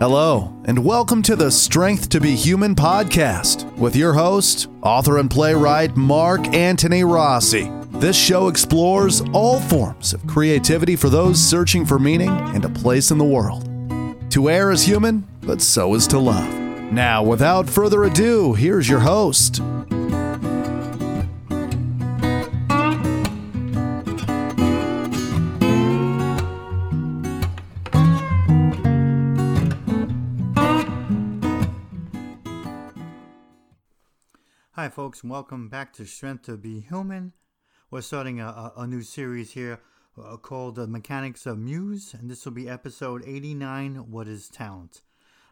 Hello, 0.00 0.54
and 0.64 0.84
welcome 0.84 1.22
to 1.22 1.34
the 1.34 1.50
Strength 1.50 2.10
to 2.10 2.20
Be 2.20 2.36
Human 2.36 2.76
podcast 2.76 3.68
with 3.76 3.96
your 3.96 4.12
host, 4.12 4.68
author 4.80 5.18
and 5.18 5.28
playwright 5.28 5.96
Mark 5.96 6.46
Antony 6.54 7.02
Rossi. 7.02 7.68
This 7.94 8.14
show 8.14 8.46
explores 8.46 9.22
all 9.32 9.58
forms 9.58 10.14
of 10.14 10.24
creativity 10.28 10.94
for 10.94 11.08
those 11.08 11.40
searching 11.40 11.84
for 11.84 11.98
meaning 11.98 12.28
and 12.28 12.64
a 12.64 12.68
place 12.68 13.10
in 13.10 13.18
the 13.18 13.24
world. 13.24 13.68
To 14.30 14.48
err 14.48 14.70
is 14.70 14.86
human, 14.86 15.26
but 15.40 15.60
so 15.60 15.92
is 15.94 16.06
to 16.08 16.20
love. 16.20 16.48
Now, 16.92 17.24
without 17.24 17.68
further 17.68 18.04
ado, 18.04 18.54
here's 18.54 18.88
your 18.88 19.00
host. 19.00 19.60
Hi, 34.78 34.88
folks, 34.88 35.22
and 35.22 35.30
welcome 35.32 35.68
back 35.68 35.92
to 35.94 36.06
Strength 36.06 36.44
to 36.44 36.56
Be 36.56 36.78
Human. 36.78 37.32
We're 37.90 38.00
starting 38.00 38.38
a, 38.38 38.72
a, 38.76 38.86
new 38.86 39.02
series 39.02 39.50
here 39.50 39.80
uh, 40.16 40.36
called 40.36 40.76
The 40.76 40.86
Mechanics 40.86 41.46
of 41.46 41.58
Muse, 41.58 42.14
and 42.14 42.30
this 42.30 42.44
will 42.44 42.52
be 42.52 42.68
episode 42.68 43.24
89 43.26 44.08
What 44.08 44.28
is 44.28 44.48
Talent? 44.48 45.02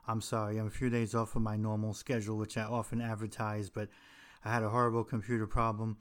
I'm 0.07 0.21
sorry, 0.21 0.59
I'm 0.59 0.69
a 0.69 0.71
few 0.71 0.91
days 0.91 1.13
off 1.13 1.35
of 1.35 1.43
my 1.43 1.57
normal 1.57 1.93
schedule, 1.93 2.39
which 2.39 2.57
I 2.57 2.63
often 2.63 3.01
advertise, 3.01 3.69
but 3.69 3.89
I 4.45 4.53
had 4.53 4.63
a 4.63 4.69
horrible 4.69 5.03
computer 5.03 5.49
problem 5.49 5.97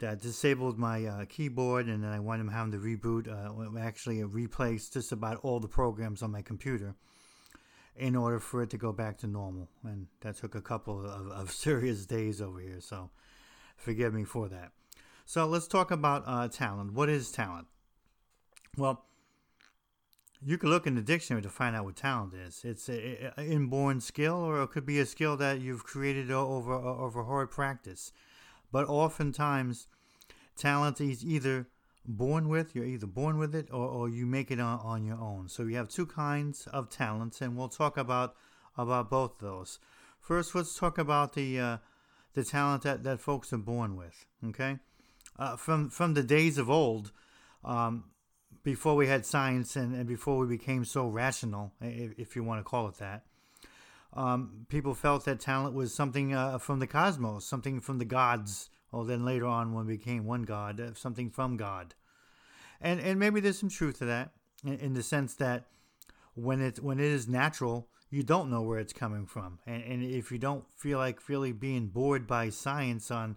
that 0.00 0.20
disabled 0.20 0.76
my 0.76 1.06
uh, 1.06 1.24
keyboard, 1.26 1.86
and 1.86 2.02
then 2.02 2.10
I 2.10 2.18
wound 2.18 2.48
up 2.48 2.52
having 2.52 2.72
to 2.72 2.78
reboot, 2.78 3.28
uh, 3.28 3.78
actually, 3.78 4.24
replace 4.24 4.90
just 4.90 5.12
about 5.12 5.38
all 5.44 5.60
the 5.60 5.68
programs 5.68 6.20
on 6.20 6.32
my 6.32 6.42
computer 6.42 6.96
in 7.98 8.16
order 8.16 8.38
for 8.38 8.62
it 8.62 8.70
to 8.70 8.76
go 8.76 8.92
back 8.92 9.18
to 9.18 9.26
normal. 9.26 9.68
And 9.84 10.06
that 10.20 10.36
took 10.36 10.54
a 10.54 10.60
couple 10.60 11.04
of, 11.04 11.28
of 11.28 11.50
serious 11.66 12.06
days 12.06 12.40
over 12.40 12.60
here, 12.60 12.80
so 12.80 13.10
forgive 13.76 14.14
me 14.14 14.24
for 14.24 14.48
that. 14.48 14.72
So 15.24 15.46
let's 15.46 15.66
talk 15.66 15.90
about 15.90 16.22
uh, 16.26 16.48
talent. 16.48 16.92
What 16.92 17.08
is 17.08 17.32
talent? 17.32 17.66
Well, 18.76 19.04
you 20.44 20.58
can 20.58 20.68
look 20.68 20.86
in 20.86 20.94
the 20.94 21.02
dictionary 21.02 21.42
to 21.42 21.48
find 21.48 21.74
out 21.74 21.84
what 21.84 21.96
talent 21.96 22.34
is. 22.34 22.60
It's 22.62 22.88
an 22.88 23.32
inborn 23.38 24.00
skill, 24.00 24.36
or 24.36 24.62
it 24.62 24.68
could 24.68 24.86
be 24.86 25.00
a 25.00 25.06
skill 25.06 25.36
that 25.38 25.60
you've 25.60 25.82
created 25.82 26.30
over 26.30 26.72
over 26.72 27.24
hard 27.24 27.50
practice. 27.50 28.12
But 28.70 28.86
oftentimes, 28.88 29.88
talent 30.56 31.00
is 31.00 31.24
either 31.24 31.66
born 32.06 32.48
with. 32.48 32.74
You're 32.74 32.84
either 32.84 33.06
born 33.06 33.38
with 33.38 33.54
it 33.54 33.68
or, 33.72 33.86
or 33.86 34.08
you 34.08 34.26
make 34.26 34.50
it 34.50 34.60
on, 34.60 34.80
on 34.80 35.04
your 35.04 35.20
own. 35.20 35.48
So 35.48 35.64
you 35.64 35.76
have 35.76 35.88
two 35.88 36.06
kinds 36.06 36.66
of 36.68 36.90
talents, 36.90 37.40
and 37.40 37.56
we'll 37.56 37.68
talk 37.68 37.96
about 37.96 38.34
about 38.76 39.10
both 39.10 39.38
those. 39.40 39.78
First, 40.20 40.54
let's 40.54 40.78
talk 40.78 40.98
about 40.98 41.34
the 41.34 41.58
uh, 41.58 41.76
the 42.34 42.44
talent 42.44 42.82
that, 42.82 43.04
that 43.04 43.20
folks 43.20 43.52
are 43.52 43.58
born 43.58 43.96
with. 43.96 44.26
Okay, 44.48 44.78
uh, 45.38 45.56
from 45.56 45.90
from 45.90 46.14
the 46.14 46.22
days 46.22 46.58
of 46.58 46.70
old, 46.70 47.12
um, 47.64 48.04
before 48.62 48.96
we 48.96 49.06
had 49.06 49.24
science 49.24 49.76
and, 49.76 49.94
and 49.94 50.06
before 50.06 50.38
we 50.38 50.46
became 50.46 50.84
so 50.84 51.06
rational, 51.08 51.72
if, 51.80 52.18
if 52.18 52.36
you 52.36 52.42
want 52.42 52.60
to 52.60 52.64
call 52.64 52.88
it 52.88 52.98
that. 52.98 53.24
Um, 54.16 54.66
people 54.68 54.94
felt 54.94 55.26
that 55.26 55.40
talent 55.40 55.74
was 55.74 55.94
something 55.94 56.32
uh, 56.32 56.58
from 56.58 56.78
the 56.78 56.86
cosmos, 56.86 57.44
something 57.44 57.80
from 57.80 57.98
the 57.98 58.06
gods, 58.06 58.70
or 58.90 59.04
then 59.04 59.26
later 59.26 59.46
on 59.46 59.74
when 59.74 59.86
we 59.86 59.98
became 59.98 60.24
one 60.24 60.42
God, 60.42 60.80
uh, 60.80 60.94
something 60.94 61.30
from 61.30 61.58
God. 61.58 61.94
And 62.80 62.98
and 62.98 63.20
maybe 63.20 63.40
there's 63.40 63.58
some 63.58 63.68
truth 63.68 63.98
to 63.98 64.06
that 64.06 64.30
in, 64.64 64.78
in, 64.78 64.94
the 64.94 65.02
sense 65.02 65.34
that 65.34 65.66
when 66.34 66.62
it 66.62 66.82
when 66.82 66.98
it 66.98 67.06
is 67.06 67.28
natural, 67.28 67.88
you 68.10 68.22
don't 68.22 68.50
know 68.50 68.62
where 68.62 68.78
it's 68.78 68.92
coming 68.92 69.26
from, 69.26 69.58
and, 69.66 69.82
and 69.84 70.02
if 70.02 70.32
you 70.32 70.38
don't 70.38 70.64
feel 70.76 70.98
like 70.98 71.28
really 71.28 71.52
being 71.52 71.88
bored 71.88 72.26
by 72.26 72.48
science 72.48 73.10
on. 73.10 73.36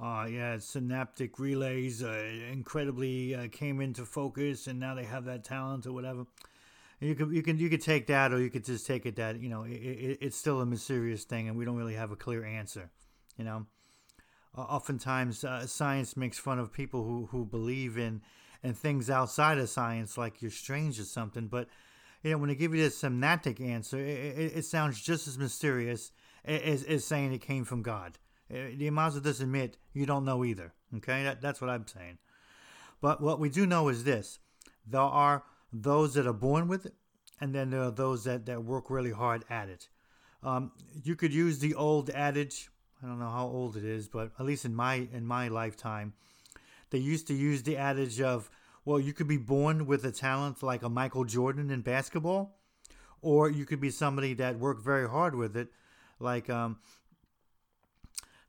Uh, 0.00 0.26
yeah, 0.28 0.58
synaptic 0.58 1.38
relays 1.38 2.02
uh, 2.02 2.24
incredibly 2.50 3.36
uh, 3.36 3.46
came 3.52 3.80
into 3.80 4.04
focus, 4.04 4.66
and 4.66 4.80
now 4.80 4.96
they 4.96 5.04
have 5.04 5.24
that 5.26 5.44
talent 5.44 5.86
or 5.86 5.92
whatever. 5.92 6.26
You 7.02 7.14
could 7.14 7.32
you 7.32 7.42
can 7.42 7.58
you 7.58 7.68
could 7.68 7.82
take 7.82 8.06
that, 8.06 8.32
or 8.32 8.40
you 8.40 8.50
could 8.50 8.64
just 8.64 8.86
take 8.86 9.06
it 9.06 9.16
that 9.16 9.40
you 9.40 9.48
know 9.48 9.64
it, 9.64 9.72
it, 9.72 10.18
it's 10.20 10.36
still 10.36 10.60
a 10.60 10.66
mysterious 10.66 11.24
thing, 11.24 11.48
and 11.48 11.56
we 11.56 11.64
don't 11.64 11.76
really 11.76 11.94
have 11.94 12.12
a 12.12 12.16
clear 12.16 12.44
answer. 12.44 12.90
You 13.36 13.44
know, 13.44 13.66
oftentimes 14.56 15.44
uh, 15.44 15.66
science 15.66 16.16
makes 16.16 16.38
fun 16.38 16.58
of 16.58 16.72
people 16.72 17.04
who, 17.04 17.26
who 17.30 17.44
believe 17.44 17.96
in 17.96 18.20
and 18.62 18.76
things 18.76 19.10
outside 19.10 19.58
of 19.58 19.68
science 19.68 20.18
like 20.18 20.42
you're 20.42 20.50
strange 20.50 21.00
or 21.00 21.04
something 21.04 21.46
but 21.46 21.68
you 22.22 22.30
know 22.30 22.38
when 22.38 22.48
they 22.48 22.54
give 22.54 22.74
you 22.74 22.82
this 22.82 22.98
semantic 22.98 23.60
answer 23.60 23.98
it, 23.98 24.38
it, 24.38 24.56
it 24.56 24.64
sounds 24.64 25.00
just 25.00 25.26
as 25.26 25.38
mysterious 25.38 26.12
as, 26.44 26.84
as 26.84 27.04
saying 27.04 27.32
it 27.32 27.40
came 27.40 27.64
from 27.64 27.82
god. 27.82 28.18
You 28.50 28.92
might 28.92 29.06
as 29.06 29.14
well 29.14 29.22
just 29.22 29.40
admit 29.40 29.78
you 29.94 30.04
don't 30.04 30.24
know 30.24 30.44
either 30.44 30.74
okay? 30.96 31.22
That, 31.24 31.40
that's 31.40 31.60
what 31.60 31.70
i'm 31.70 31.86
saying. 31.86 32.18
But 33.00 33.20
what 33.20 33.40
we 33.40 33.48
do 33.48 33.66
know 33.66 33.88
is 33.88 34.04
this. 34.04 34.38
There 34.86 35.00
are 35.00 35.44
those 35.72 36.14
that 36.14 36.26
are 36.26 36.32
born 36.32 36.68
with 36.68 36.86
it 36.86 36.94
and 37.40 37.54
then 37.54 37.70
there 37.70 37.82
are 37.82 37.90
those 37.90 38.24
that, 38.24 38.46
that 38.46 38.62
work 38.64 38.90
really 38.90 39.10
hard 39.10 39.44
at 39.50 39.68
it. 39.68 39.88
Um, 40.42 40.72
you 41.02 41.16
could 41.16 41.32
use 41.32 41.58
the 41.58 41.74
old 41.74 42.10
adage 42.10 42.70
I 43.02 43.08
don't 43.08 43.18
know 43.18 43.30
how 43.30 43.46
old 43.46 43.76
it 43.76 43.84
is, 43.84 44.06
but 44.06 44.30
at 44.38 44.46
least 44.46 44.64
in 44.64 44.74
my 44.74 45.08
in 45.12 45.26
my 45.26 45.48
lifetime, 45.48 46.12
they 46.90 46.98
used 46.98 47.26
to 47.28 47.34
use 47.34 47.62
the 47.64 47.76
adage 47.76 48.20
of, 48.20 48.48
well, 48.84 49.00
you 49.00 49.12
could 49.12 49.26
be 49.26 49.38
born 49.38 49.86
with 49.86 50.04
a 50.04 50.12
talent 50.12 50.62
like 50.62 50.82
a 50.82 50.88
Michael 50.88 51.24
Jordan 51.24 51.70
in 51.70 51.80
basketball, 51.80 52.60
or 53.20 53.50
you 53.50 53.66
could 53.66 53.80
be 53.80 53.90
somebody 53.90 54.34
that 54.34 54.58
worked 54.58 54.84
very 54.84 55.08
hard 55.08 55.34
with 55.34 55.56
it, 55.56 55.68
like 56.20 56.48
um, 56.48 56.78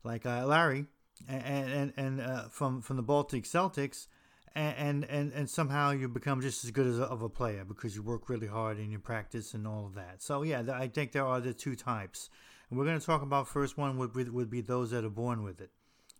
like 0.04 0.24
uh, 0.24 0.46
Larry, 0.46 0.86
and 1.28 1.42
and 1.72 1.92
and 1.96 2.20
uh, 2.20 2.42
from 2.48 2.80
from 2.80 2.96
the 2.96 3.02
Baltic 3.02 3.44
Celtics, 3.44 4.06
and, 4.54 5.04
and 5.04 5.32
and 5.32 5.50
somehow 5.50 5.90
you 5.90 6.08
become 6.08 6.40
just 6.40 6.64
as 6.64 6.70
good 6.70 6.86
as 6.86 6.98
a, 6.98 7.04
of 7.04 7.22
a 7.22 7.28
player 7.28 7.64
because 7.64 7.96
you 7.96 8.02
work 8.02 8.28
really 8.28 8.46
hard 8.46 8.78
and 8.78 8.92
you 8.92 8.98
practice 8.98 9.54
and 9.54 9.66
all 9.66 9.86
of 9.86 9.94
that. 9.94 10.22
So 10.22 10.42
yeah, 10.42 10.62
I 10.72 10.88
think 10.88 11.12
there 11.12 11.26
are 11.26 11.40
the 11.40 11.52
two 11.52 11.74
types. 11.74 12.30
And 12.70 12.78
we're 12.78 12.86
going 12.86 12.98
to 12.98 13.06
talk 13.06 13.22
about 13.22 13.48
first 13.48 13.76
one 13.76 13.98
would, 13.98 14.14
would, 14.14 14.32
would 14.32 14.50
be 14.50 14.60
those 14.60 14.90
that 14.92 15.04
are 15.04 15.10
born 15.10 15.42
with 15.42 15.60
it. 15.60 15.70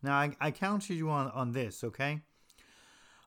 Now, 0.02 0.16
I, 0.16 0.36
I 0.40 0.50
counted 0.50 0.94
you 0.94 1.10
on, 1.10 1.30
on 1.30 1.52
this, 1.52 1.82
okay? 1.82 2.20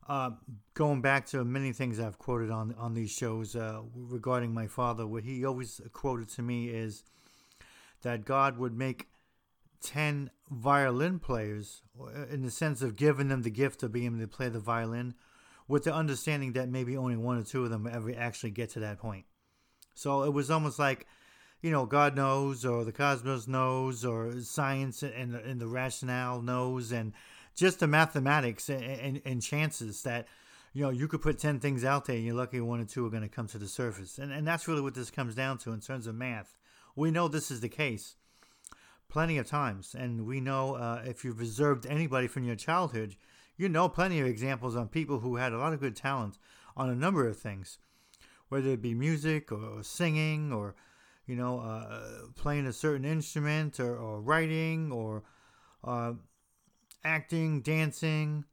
Uh, 0.07 0.31
going 0.73 1.01
back 1.01 1.25
to 1.28 1.44
many 1.44 1.74
things 1.74 2.00
I've 2.00 2.19
quoted 2.19 2.51
on, 2.51 2.75
on 2.78 2.94
these 2.94 3.12
shows 3.12 3.56
uh, 3.56 3.81
regarding 3.95 4.53
my 4.53 4.68
father, 4.68 5.06
what 5.06 5.24
he 5.24 5.44
always 5.44 5.81
quoted 5.91 6.29
to 6.29 6.41
me 6.41 6.69
is 6.69 7.03
that 8.03 8.24
God 8.24 8.57
would 8.57 8.78
make 8.78 9.07
10 9.87 10.31
violin 10.49 11.17
players 11.17 11.81
uh, 11.99 12.27
in 12.27 12.41
the 12.41 12.51
sense 12.51 12.81
of 12.81 12.95
giving 12.95 13.29
them 13.29 13.43
the 13.43 13.49
gift 13.49 13.83
of 13.83 13.91
being 13.91 14.05
able 14.05 14.19
to 14.19 14.27
play 14.27 14.49
the 14.49 14.59
violin 14.59 15.13
with 15.67 15.83
the 15.85 15.93
understanding 15.93 16.53
that 16.53 16.69
maybe 16.69 16.97
only 16.97 17.17
one 17.17 17.37
or 17.37 17.43
two 17.43 17.63
of 17.63 17.69
them 17.69 17.87
ever 17.91 18.13
actually 18.17 18.51
get 18.51 18.69
to 18.71 18.79
that 18.79 18.97
point. 18.97 19.25
So 19.95 20.23
it 20.23 20.33
was 20.33 20.51
almost 20.51 20.77
like 20.77 21.07
you 21.61 21.71
know, 21.71 21.85
God 21.85 22.15
knows, 22.15 22.65
or 22.65 22.83
the 22.83 22.91
cosmos 22.91 23.47
knows, 23.47 24.05
or 24.05 24.39
science 24.41 25.01
and, 25.01 25.35
and 25.35 25.59
the 25.59 25.67
rationale 25.67 26.41
knows, 26.41 26.91
and 26.91 27.13
just 27.55 27.79
the 27.79 27.87
mathematics 27.87 28.69
and, 28.69 28.83
and, 28.83 29.21
and, 29.25 29.41
chances 29.41 30.03
that, 30.03 30.27
you 30.73 30.83
know, 30.83 30.91
you 30.91 31.07
could 31.07 31.23
put 31.23 31.39
10 31.39 31.59
things 31.59 31.83
out 31.83 32.05
there 32.05 32.15
and 32.15 32.23
you're 32.23 32.35
lucky 32.35 32.61
one 32.61 32.79
or 32.79 32.85
two 32.85 33.05
are 33.07 33.09
going 33.09 33.23
to 33.23 33.29
come 33.29 33.47
to 33.47 33.57
the 33.57 33.67
surface. 33.67 34.19
And, 34.19 34.31
and 34.31 34.45
that's 34.47 34.67
really 34.67 34.81
what 34.81 34.93
this 34.93 35.09
comes 35.09 35.33
down 35.33 35.57
to 35.59 35.71
in 35.71 35.79
terms 35.79 36.05
of 36.05 36.13
math. 36.13 36.55
We 36.95 37.09
know 37.09 37.27
this 37.27 37.49
is 37.49 37.61
the 37.61 37.69
case 37.69 38.15
plenty 39.09 39.38
of 39.38 39.47
times. 39.47 39.95
And 39.97 40.25
we 40.25 40.40
know 40.40 40.75
uh, 40.75 41.03
if 41.06 41.23
you've 41.23 41.40
observed 41.40 41.85
anybody 41.85 42.28
from 42.28 42.44
your 42.44 42.56
childhood, 42.56 43.16
you 43.57 43.69
know 43.69 43.90
plenty 43.90 44.19
of 44.19 44.28
examples 44.28 44.75
on 44.75 44.88
people 44.88 45.19
who 45.19 45.35
had 45.38 45.53
a 45.53 45.57
lot 45.57 45.73
of 45.73 45.79
good 45.79 45.95
talent 45.95 46.38
on 46.75 46.90
a 46.90 46.95
number 46.95 47.28
of 47.28 47.38
things, 47.38 47.80
whether 48.50 48.69
it 48.69 48.81
be 48.81 48.94
music 48.94 49.51
or 49.51 49.81
singing 49.83 50.54
or 50.54 50.75
you 51.27 51.36
know, 51.36 51.59
uh, 51.59 52.00
playing 52.36 52.65
a 52.65 52.74
certain 52.74 53.06
instrument 53.06 53.80
or, 53.80 53.95
or 53.98 54.21
writing 54.21 54.92
or 54.92 55.24
uh, 55.83 56.13
acting, 57.03 57.62
dancing. 57.62 58.45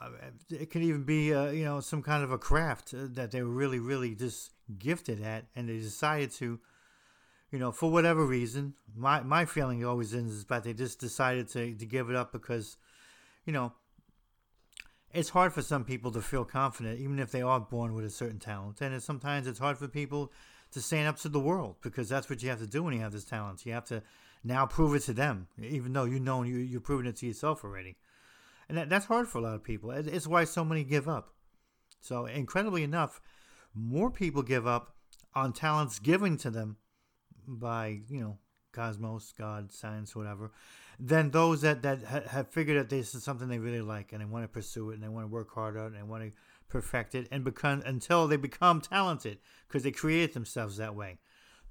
Uh, 0.00 0.08
it 0.50 0.70
could 0.70 0.82
even 0.82 1.04
be, 1.04 1.32
uh, 1.32 1.50
you 1.50 1.64
know, 1.64 1.78
some 1.78 2.02
kind 2.02 2.24
of 2.24 2.32
a 2.32 2.38
craft 2.38 2.94
that 2.94 3.30
they 3.30 3.42
were 3.42 3.50
really, 3.50 3.78
really 3.78 4.14
just 4.14 4.52
gifted 4.78 5.22
at, 5.22 5.44
and 5.54 5.68
they 5.68 5.76
decided 5.76 6.30
to, 6.30 6.58
you 7.50 7.58
know, 7.58 7.72
for 7.72 7.90
whatever 7.90 8.24
reason. 8.24 8.74
My 8.96 9.22
my 9.22 9.44
feeling 9.44 9.84
always 9.84 10.12
is 10.12 10.44
that 10.44 10.64
they 10.64 10.72
just 10.72 10.98
decided 11.00 11.48
to 11.48 11.74
to 11.74 11.86
give 11.86 12.10
it 12.10 12.16
up 12.16 12.32
because, 12.32 12.76
you 13.44 13.52
know, 13.52 13.72
it's 15.12 15.30
hard 15.30 15.52
for 15.52 15.62
some 15.62 15.84
people 15.84 16.12
to 16.12 16.22
feel 16.22 16.44
confident, 16.44 17.00
even 17.00 17.18
if 17.18 17.32
they 17.32 17.42
are 17.42 17.60
born 17.60 17.94
with 17.94 18.04
a 18.04 18.10
certain 18.10 18.38
talent, 18.38 18.80
and 18.80 18.94
it's, 18.94 19.04
sometimes 19.04 19.46
it's 19.46 19.58
hard 19.58 19.78
for 19.78 19.88
people 19.88 20.32
to 20.72 20.80
stand 20.80 21.08
up 21.08 21.18
to 21.18 21.28
the 21.28 21.40
world 21.40 21.76
because 21.82 22.08
that's 22.08 22.30
what 22.30 22.42
you 22.42 22.48
have 22.48 22.60
to 22.60 22.66
do 22.66 22.82
when 22.82 22.94
you 22.94 23.00
have 23.00 23.12
this 23.12 23.24
talent. 23.24 23.66
You 23.66 23.72
have 23.72 23.86
to 23.86 24.02
now 24.44 24.66
prove 24.66 24.94
it 24.94 25.00
to 25.00 25.12
them, 25.12 25.48
even 25.60 25.92
though 25.92 26.04
you 26.04 26.20
know 26.20 26.44
you, 26.44 26.58
you're 26.58 26.80
proving 26.80 27.06
it 27.06 27.16
to 27.16 27.26
yourself 27.26 27.64
already. 27.64 27.96
And 28.68 28.78
that, 28.78 28.88
that's 28.88 29.06
hard 29.06 29.26
for 29.26 29.38
a 29.38 29.40
lot 29.40 29.54
of 29.54 29.64
people. 29.64 29.90
It's 29.90 30.28
why 30.28 30.44
so 30.44 30.64
many 30.64 30.84
give 30.84 31.08
up. 31.08 31.34
So, 32.00 32.26
incredibly 32.26 32.84
enough, 32.84 33.20
more 33.74 34.10
people 34.10 34.42
give 34.42 34.66
up 34.66 34.94
on 35.34 35.52
talents 35.52 35.98
given 35.98 36.36
to 36.38 36.50
them 36.50 36.76
by 37.58 38.00
you 38.08 38.20
know 38.20 38.38
cosmos, 38.72 39.32
God, 39.36 39.72
science, 39.72 40.14
whatever, 40.14 40.52
then 40.98 41.30
those 41.30 41.62
that 41.62 41.82
that 41.82 42.04
ha- 42.04 42.28
have 42.28 42.48
figured 42.48 42.78
that 42.78 42.88
this 42.88 43.14
is 43.14 43.24
something 43.24 43.48
they 43.48 43.58
really 43.58 43.80
like 43.80 44.12
and 44.12 44.20
they 44.20 44.26
want 44.26 44.44
to 44.44 44.48
pursue 44.48 44.90
it 44.90 44.94
and 44.94 45.02
they 45.02 45.08
want 45.08 45.24
to 45.24 45.32
work 45.32 45.52
hard 45.52 45.76
on 45.76 45.94
it 45.94 45.98
and 45.98 46.08
want 46.08 46.22
to 46.22 46.32
perfect 46.68 47.14
it 47.14 47.26
and 47.30 47.44
become 47.44 47.82
until 47.84 48.28
they 48.28 48.36
become 48.36 48.80
talented 48.80 49.38
because 49.66 49.82
they 49.82 49.90
create 49.90 50.34
themselves 50.34 50.76
that 50.76 50.94
way. 50.94 51.18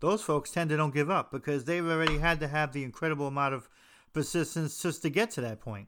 Those 0.01 0.21
folks 0.21 0.51
tend 0.51 0.69
to 0.69 0.77
don't 0.77 0.93
give 0.93 1.09
up 1.09 1.31
because 1.31 1.65
they've 1.65 1.85
already 1.85 2.19
had 2.19 2.39
to 2.39 2.47
have 2.47 2.71
the 2.71 2.83
incredible 2.83 3.27
amount 3.27 3.53
of 3.53 3.69
persistence 4.13 4.81
just 4.81 5.01
to 5.01 5.09
get 5.09 5.31
to 5.31 5.41
that 5.41 5.59
point. 5.59 5.87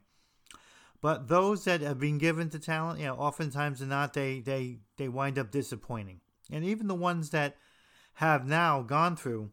But 1.00 1.28
those 1.28 1.64
that 1.64 1.80
have 1.80 1.98
been 1.98 2.18
given 2.18 2.48
to 2.50 2.58
talent, 2.58 3.00
you 3.00 3.06
know, 3.06 3.16
oftentimes 3.16 3.82
or 3.82 3.86
not, 3.86 4.12
they 4.12 4.40
they 4.40 4.78
they 4.96 5.08
wind 5.08 5.38
up 5.38 5.50
disappointing. 5.50 6.20
And 6.50 6.64
even 6.64 6.86
the 6.86 6.94
ones 6.94 7.30
that 7.30 7.56
have 8.14 8.46
now 8.46 8.82
gone 8.82 9.16
through 9.16 9.50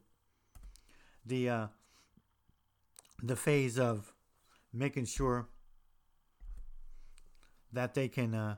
the 1.29 1.49
uh, 1.49 1.67
the 3.23 3.35
phase 3.35 3.79
of 3.79 4.13
making 4.73 5.05
sure 5.05 5.47
that 7.71 7.93
they 7.93 8.07
can 8.07 8.33
uh, 8.33 8.55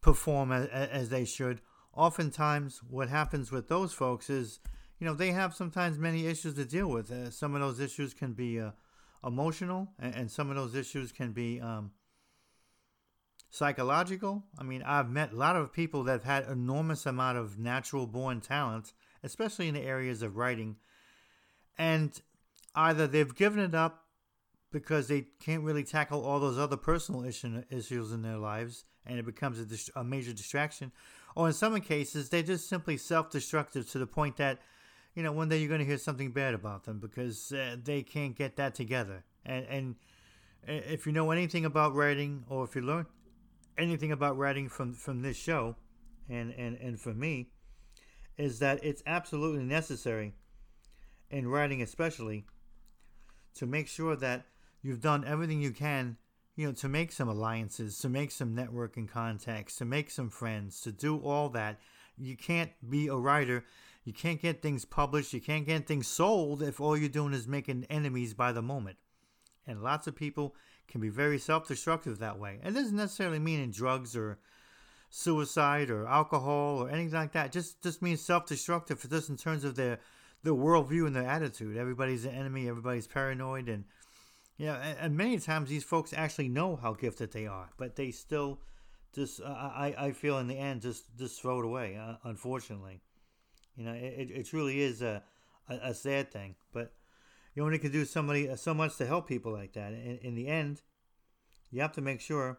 perform 0.00 0.52
as, 0.52 0.66
as 0.68 1.08
they 1.08 1.24
should. 1.24 1.60
Oftentimes, 1.94 2.80
what 2.88 3.08
happens 3.08 3.50
with 3.50 3.68
those 3.68 3.92
folks 3.92 4.30
is, 4.30 4.60
you 4.98 5.06
know, 5.06 5.14
they 5.14 5.32
have 5.32 5.54
sometimes 5.54 5.98
many 5.98 6.26
issues 6.26 6.54
to 6.54 6.64
deal 6.64 6.88
with. 6.88 7.10
Uh, 7.10 7.30
some 7.30 7.54
of 7.54 7.60
those 7.60 7.80
issues 7.80 8.14
can 8.14 8.32
be 8.32 8.60
uh, 8.60 8.70
emotional, 9.24 9.88
and, 9.98 10.14
and, 10.14 10.30
some 10.30 10.50
of 10.50 10.56
those 10.56 10.74
issues 10.74 11.10
can 11.10 11.32
be 11.32 11.60
um, 11.60 11.90
psychological. 13.50 14.44
I 14.58 14.62
mean, 14.62 14.82
I've 14.82 15.10
met 15.10 15.32
a 15.32 15.36
lot 15.36 15.56
of 15.56 15.72
people 15.72 16.04
that 16.04 16.12
have 16.12 16.24
had 16.24 16.48
enormous 16.48 17.06
amount 17.06 17.38
of 17.38 17.58
natural 17.58 18.06
born 18.06 18.40
talent, 18.40 18.92
especially 19.22 19.68
in 19.68 19.74
the 19.74 19.82
areas 19.82 20.22
of 20.22 20.36
writing, 20.36 20.76
and 21.78 22.20
either 22.74 23.06
they've 23.06 23.34
given 23.34 23.60
it 23.60 23.74
up 23.74 24.04
because 24.70 25.08
they 25.08 25.26
can't 25.40 25.62
really 25.62 25.84
tackle 25.84 26.24
all 26.24 26.40
those 26.40 26.58
other 26.58 26.76
personal 26.76 27.24
issue, 27.24 27.62
issues 27.70 28.12
in 28.12 28.22
their 28.22 28.36
lives 28.36 28.84
and 29.06 29.18
it 29.18 29.24
becomes 29.24 29.58
a, 29.94 30.00
a 30.00 30.04
major 30.04 30.32
distraction. 30.32 30.92
Or 31.34 31.46
in 31.46 31.52
some 31.52 31.78
cases 31.80 32.28
they're 32.28 32.42
just 32.42 32.68
simply 32.68 32.96
self-destructive 32.96 33.90
to 33.90 33.98
the 33.98 34.06
point 34.06 34.36
that 34.36 34.58
you 35.14 35.22
know 35.22 35.32
one 35.32 35.48
day 35.48 35.58
you're 35.58 35.68
going 35.68 35.80
to 35.80 35.86
hear 35.86 35.98
something 35.98 36.32
bad 36.32 36.54
about 36.54 36.84
them 36.84 36.98
because 36.98 37.52
uh, 37.52 37.76
they 37.82 38.02
can't 38.02 38.36
get 38.36 38.56
that 38.56 38.74
together. 38.74 39.24
And 39.46 39.66
and 39.66 39.94
if 40.66 41.06
you 41.06 41.12
know 41.12 41.30
anything 41.30 41.64
about 41.64 41.94
writing 41.94 42.44
or 42.48 42.64
if 42.64 42.74
you 42.74 42.82
learn 42.82 43.06
anything 43.78 44.12
about 44.12 44.36
writing 44.36 44.68
from 44.68 44.92
from 44.92 45.22
this 45.22 45.36
show 45.36 45.76
and 46.28 46.52
and 46.52 46.76
and 46.76 47.00
for 47.00 47.14
me 47.14 47.50
is 48.36 48.58
that 48.58 48.82
it's 48.84 49.02
absolutely 49.06 49.64
necessary 49.64 50.34
in 51.30 51.48
writing 51.48 51.82
especially 51.82 52.44
to 53.54 53.66
make 53.66 53.88
sure 53.88 54.16
that 54.16 54.46
you've 54.82 55.00
done 55.00 55.24
everything 55.24 55.60
you 55.60 55.70
can 55.70 56.16
you 56.58 56.66
know 56.66 56.72
to 56.72 56.88
make 56.88 57.12
some 57.12 57.28
alliances 57.28 57.98
to 57.98 58.08
make 58.08 58.30
some 58.30 58.54
networking 58.54 59.08
contacts 59.08 59.76
to 59.76 59.84
make 59.84 60.10
some 60.10 60.28
friends 60.28 60.80
to 60.80 60.92
do 60.92 61.18
all 61.18 61.48
that. 61.50 61.78
You 62.20 62.36
can't 62.36 62.72
be 62.90 63.06
a 63.06 63.14
writer. 63.14 63.64
You 64.04 64.12
can't 64.12 64.42
get 64.42 64.60
things 64.60 64.84
published. 64.84 65.32
You 65.32 65.40
can't 65.40 65.66
get 65.66 65.86
things 65.86 66.08
sold 66.08 66.62
if 66.62 66.80
all 66.80 66.96
you're 66.96 67.08
doing 67.08 67.32
is 67.32 67.46
making 67.46 67.86
enemies 67.88 68.34
by 68.34 68.50
the 68.50 68.62
moment. 68.62 68.96
And 69.68 69.82
lots 69.82 70.08
of 70.08 70.16
people 70.16 70.56
can 70.88 71.00
be 71.00 71.10
very 71.10 71.38
self-destructive 71.38 72.18
that 72.18 72.38
way. 72.38 72.58
And 72.62 72.74
doesn't 72.74 72.96
necessarily 72.96 73.38
mean 73.38 73.60
in 73.60 73.70
drugs 73.70 74.16
or 74.16 74.38
suicide 75.10 75.90
or 75.90 76.08
alcohol 76.08 76.82
or 76.82 76.90
anything 76.90 77.12
like 77.12 77.32
that. 77.32 77.52
Just 77.52 77.82
just 77.82 78.02
means 78.02 78.20
self-destructive 78.20 79.08
just 79.08 79.28
in 79.28 79.36
terms 79.36 79.62
of 79.62 79.76
their 79.76 80.00
their 80.42 80.54
worldview 80.54 81.06
and 81.06 81.14
their 81.16 81.26
attitude 81.26 81.76
everybody's 81.76 82.24
an 82.24 82.34
enemy 82.34 82.68
everybody's 82.68 83.06
paranoid 83.06 83.68
and 83.68 83.84
yeah, 84.58 84.76
and, 84.82 84.98
and, 84.98 85.16
many 85.16 85.38
times 85.38 85.70
these 85.70 85.84
folks 85.84 86.12
actually 86.12 86.48
know 86.48 86.74
how 86.74 86.92
gifted 86.92 87.32
they 87.32 87.46
are, 87.46 87.70
but 87.78 87.94
they 87.94 88.10
still 88.10 88.58
just, 89.14 89.40
uh, 89.40 89.44
I, 89.46 89.94
I 89.96 90.12
feel 90.12 90.38
in 90.38 90.48
the 90.48 90.58
end, 90.58 90.82
just, 90.82 91.04
just 91.16 91.40
throw 91.40 91.60
it 91.60 91.64
away, 91.64 91.96
uh, 91.96 92.16
unfortunately. 92.24 93.00
You 93.76 93.84
know, 93.84 93.92
it, 93.92 94.30
it 94.32 94.46
truly 94.46 94.80
is 94.80 95.00
a, 95.00 95.22
a, 95.68 95.74
a, 95.90 95.94
sad 95.94 96.32
thing, 96.32 96.56
but 96.72 96.92
you 97.54 97.64
only 97.64 97.78
can 97.78 97.92
do 97.92 98.04
somebody 98.04 98.50
uh, 98.50 98.56
so 98.56 98.74
much 98.74 98.96
to 98.96 99.06
help 99.06 99.28
people 99.28 99.52
like 99.52 99.74
that. 99.74 99.92
In, 99.92 100.18
in 100.22 100.34
the 100.34 100.48
end, 100.48 100.82
you 101.70 101.80
have 101.80 101.92
to 101.92 102.00
make 102.00 102.20
sure 102.20 102.58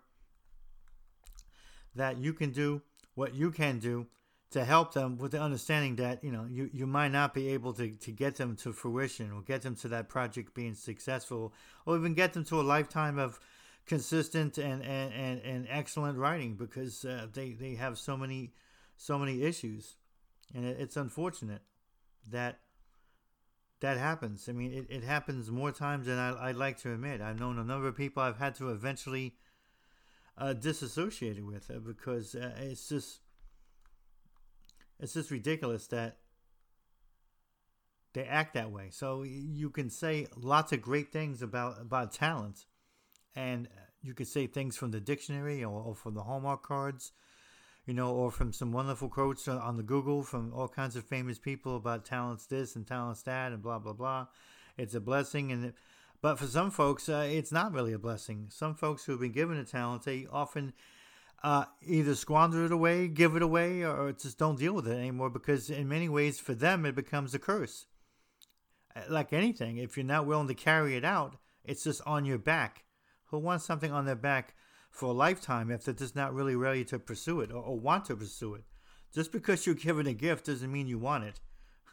that 1.95 2.17
you 2.17 2.31
can 2.31 2.51
do 2.51 2.81
what 3.15 3.33
you 3.33 3.51
can 3.51 3.79
do 3.79 4.07
to 4.51 4.65
help 4.65 4.93
them 4.93 5.17
with 5.17 5.31
the 5.31 5.41
understanding 5.41 5.95
that 5.97 6.23
you 6.23 6.31
know 6.31 6.47
you, 6.49 6.69
you 6.73 6.87
might 6.87 7.11
not 7.11 7.33
be 7.33 7.49
able 7.49 7.73
to, 7.73 7.91
to 7.91 8.11
get 8.11 8.35
them 8.35 8.55
to 8.55 8.73
fruition 8.73 9.31
or 9.31 9.41
get 9.41 9.61
them 9.61 9.75
to 9.75 9.87
that 9.87 10.09
project 10.09 10.53
being 10.53 10.73
successful 10.73 11.53
or 11.85 11.95
even 11.95 12.13
get 12.13 12.33
them 12.33 12.43
to 12.45 12.59
a 12.59 12.63
lifetime 12.63 13.19
of 13.19 13.39
consistent 13.85 14.57
and, 14.59 14.83
and, 14.83 15.13
and, 15.13 15.41
and 15.41 15.67
excellent 15.69 16.17
writing 16.17 16.55
because 16.55 17.03
uh, 17.05 17.25
they, 17.33 17.51
they 17.51 17.73
have 17.73 17.97
so 17.97 18.15
many 18.15 18.53
so 18.95 19.17
many 19.17 19.43
issues. 19.43 19.95
And 20.53 20.65
it, 20.65 20.77
it's 20.79 20.97
unfortunate 20.97 21.61
that 22.29 22.59
that 23.81 23.97
happens. 23.97 24.47
I 24.49 24.51
mean 24.51 24.73
it, 24.73 24.87
it 24.89 25.03
happens 25.03 25.49
more 25.49 25.71
times 25.71 26.05
than 26.05 26.17
I, 26.17 26.49
I'd 26.49 26.55
like 26.55 26.77
to 26.79 26.93
admit. 26.93 27.21
I've 27.21 27.39
known 27.39 27.57
a 27.57 27.63
number 27.63 27.87
of 27.87 27.95
people 27.95 28.23
I've 28.23 28.37
had 28.37 28.55
to 28.55 28.69
eventually 28.69 29.35
uh, 30.37 30.53
disassociate 30.53 31.43
with 31.45 31.69
uh, 31.69 31.79
because 31.79 32.35
uh, 32.35 32.51
it's 32.57 32.89
just 32.89 33.19
it's 34.99 35.13
just 35.13 35.31
ridiculous 35.31 35.87
that 35.87 36.17
they 38.13 38.23
act 38.23 38.53
that 38.55 38.71
way. 38.71 38.89
So 38.91 39.23
you 39.23 39.69
can 39.69 39.89
say 39.89 40.27
lots 40.35 40.71
of 40.71 40.81
great 40.81 41.11
things 41.11 41.41
about 41.41 41.79
about 41.79 42.11
talent, 42.11 42.65
and 43.35 43.67
you 44.01 44.13
could 44.13 44.27
say 44.27 44.47
things 44.47 44.77
from 44.77 44.91
the 44.91 44.99
dictionary 44.99 45.63
or, 45.63 45.81
or 45.81 45.95
from 45.95 46.13
the 46.13 46.23
Hallmark 46.23 46.63
cards, 46.63 47.11
you 47.85 47.93
know, 47.93 48.13
or 48.13 48.31
from 48.31 48.53
some 48.53 48.71
wonderful 48.71 49.09
quotes 49.09 49.47
on 49.47 49.77
the 49.77 49.83
Google 49.83 50.23
from 50.23 50.53
all 50.53 50.67
kinds 50.67 50.95
of 50.95 51.03
famous 51.05 51.37
people 51.37 51.75
about 51.75 52.05
talents 52.05 52.45
this 52.45 52.75
and 52.75 52.87
talents 52.87 53.21
that 53.23 53.51
and 53.51 53.61
blah 53.61 53.79
blah 53.79 53.93
blah. 53.93 54.27
It's 54.77 54.95
a 54.95 54.99
blessing, 54.99 55.51
and 55.51 55.73
but 56.21 56.37
for 56.37 56.47
some 56.47 56.71
folks, 56.71 57.07
uh, 57.07 57.27
it's 57.29 57.51
not 57.51 57.73
really 57.73 57.93
a 57.93 57.99
blessing. 57.99 58.47
Some 58.49 58.75
folks 58.75 59.05
who 59.05 59.13
have 59.13 59.21
been 59.21 59.31
given 59.31 59.57
a 59.57 59.65
talent, 59.65 60.03
they 60.03 60.27
often 60.31 60.73
uh, 61.43 61.65
either 61.85 62.15
squander 62.15 62.65
it 62.65 62.71
away, 62.71 63.07
give 63.07 63.35
it 63.35 63.41
away, 63.41 63.83
or 63.83 64.11
just 64.11 64.37
don't 64.37 64.59
deal 64.59 64.73
with 64.73 64.87
it 64.87 64.97
anymore 64.97 65.29
because, 65.29 65.69
in 65.69 65.87
many 65.87 66.09
ways, 66.09 66.39
for 66.39 66.53
them, 66.53 66.85
it 66.85 66.95
becomes 66.95 67.33
a 67.33 67.39
curse. 67.39 67.85
Uh, 68.95 69.01
like 69.09 69.31
anything, 69.31 69.77
if 69.77 69.95
you're 69.95 70.05
not 70.05 70.25
willing 70.25 70.47
to 70.47 70.53
carry 70.53 70.95
it 70.95 71.05
out, 71.05 71.37
it's 71.63 71.83
just 71.83 72.01
on 72.05 72.25
your 72.25 72.37
back. 72.37 72.83
Who 73.25 73.37
wants 73.37 73.65
something 73.65 73.91
on 73.91 74.05
their 74.05 74.15
back 74.15 74.55
for 74.89 75.07
a 75.07 75.13
lifetime 75.13 75.71
if 75.71 75.83
they're 75.83 75.93
just 75.93 76.15
not 76.15 76.33
really 76.33 76.55
ready 76.55 76.83
to 76.85 76.99
pursue 76.99 77.41
it 77.41 77.51
or, 77.51 77.61
or 77.61 77.79
want 77.79 78.05
to 78.05 78.15
pursue 78.15 78.55
it? 78.55 78.63
Just 79.13 79.31
because 79.31 79.65
you're 79.65 79.75
given 79.75 80.07
a 80.07 80.13
gift 80.13 80.45
doesn't 80.45 80.71
mean 80.71 80.87
you 80.87 80.99
want 80.99 81.23
it. 81.23 81.39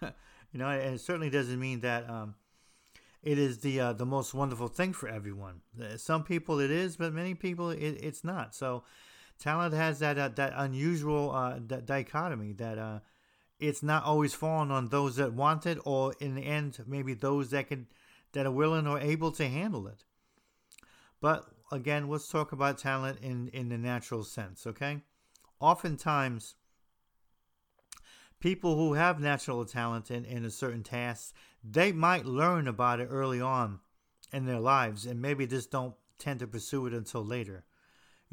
you 0.53 0.59
know, 0.59 0.69
and 0.69 0.95
it 0.95 1.01
certainly 1.01 1.31
doesn't 1.31 1.61
mean 1.61 1.81
that 1.81 2.09
um, 2.11 2.35
it 3.23 3.39
is 3.39 3.59
the 3.59 3.81
uh, 3.81 3.93
the 3.93 4.07
most 4.07 4.35
wonderful 4.35 4.69
thing 4.69 4.93
for 4.93 5.09
everyone. 5.09 5.61
Uh, 5.81 5.97
some 5.97 6.25
people 6.25 6.59
it 6.59 6.71
is, 6.71 6.97
but 6.97 7.13
many 7.13 7.35
people 7.35 7.71
it, 7.71 7.79
it's 7.79 8.25
not. 8.25 8.55
So 8.55 8.85
talent 9.39 9.75
has 9.75 9.99
that 10.01 10.19
uh, 10.19 10.29
that 10.29 10.53
unusual 10.57 11.31
uh, 11.31 11.59
that 11.67 11.87
dichotomy 11.87 12.53
that 12.55 12.79
uh, 12.79 13.01
it's 13.59 13.83
not 13.83 14.05
always 14.05 14.35
falling 14.35 14.71
on 14.71 14.89
those 14.89 15.17
that 15.17 15.33
want 15.33 15.67
it, 15.67 15.79
or 15.85 16.15
in 16.21 16.35
the 16.35 16.43
end, 16.43 16.79
maybe 16.87 17.15
those 17.15 17.51
that 17.51 17.69
can 17.69 17.87
that 18.33 18.47
are 18.47 18.53
willing 18.53 18.87
or 18.87 18.99
able 18.99 19.33
to 19.33 19.49
handle 19.49 19.87
it. 19.87 20.05
But 21.21 21.47
again, 21.73 22.09
let's 22.09 22.29
talk 22.29 22.53
about 22.53 22.79
talent 22.79 23.21
in 23.21 23.49
in 23.49 23.69
the 23.69 23.79
natural 23.79 24.25
sense. 24.25 24.67
Okay, 24.67 25.01
oftentimes 25.61 26.55
people 28.41 28.77
who 28.77 28.95
have 28.95 29.19
natural 29.19 29.65
talent 29.65 30.11
in, 30.11 30.25
in 30.25 30.45
a 30.45 30.51
certain 30.51 30.83
task, 30.83 31.35
they 31.65 31.93
might 31.93 32.27
learn 32.27 32.69
about 32.69 33.01
it 33.01 33.09
early 33.11 33.41
on 33.41 33.81
in 34.33 34.45
their 34.45 34.61
lives 34.61 35.07
and 35.07 35.23
maybe 35.23 35.47
just 35.47 35.71
don't 35.71 35.95
tend 36.19 36.41
to 36.41 36.47
pursue 36.47 36.87
it 36.87 36.93
until 36.93 37.25
later 37.25 37.65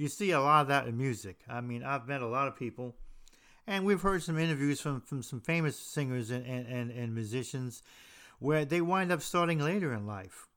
you 0.03 0.09
see 0.09 0.31
a 0.31 0.41
lot 0.41 0.63
of 0.63 0.67
that 0.67 0.85
in 0.85 0.97
music. 0.97 1.39
I 1.47 1.61
mean, 1.61 1.81
I've 1.81 2.09
met 2.09 2.21
a 2.21 2.27
lot 2.27 2.49
of 2.49 2.57
people, 2.57 2.93
and 3.65 3.85
we've 3.85 4.01
heard 4.01 4.21
some 4.21 4.37
interviews 4.37 4.81
from, 4.81 4.99
from 4.99 5.23
some 5.23 5.39
famous 5.39 5.77
singers 5.79 6.29
and, 6.29 6.45
and, 6.45 6.67
and, 6.67 6.91
and 6.91 7.15
musicians 7.15 7.81
where 8.39 8.65
they 8.65 8.81
wind 8.81 9.13
up 9.13 9.21
starting 9.21 9.59
later 9.59 9.93
in 9.93 10.05
life 10.05 10.49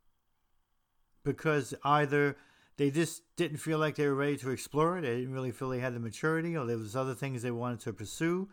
because 1.22 1.74
either 1.84 2.36
they 2.76 2.90
just 2.90 3.22
didn't 3.36 3.58
feel 3.58 3.78
like 3.78 3.94
they 3.94 4.08
were 4.08 4.16
ready 4.16 4.36
to 4.36 4.50
explore 4.50 4.98
it, 4.98 5.02
they 5.02 5.14
didn't 5.14 5.32
really 5.32 5.52
feel 5.52 5.68
they 5.68 5.78
had 5.78 5.94
the 5.94 6.00
maturity, 6.00 6.56
or 6.56 6.66
there 6.66 6.76
was 6.76 6.96
other 6.96 7.14
things 7.14 7.42
they 7.42 7.52
wanted 7.52 7.78
to 7.78 7.92
pursue, 7.92 8.48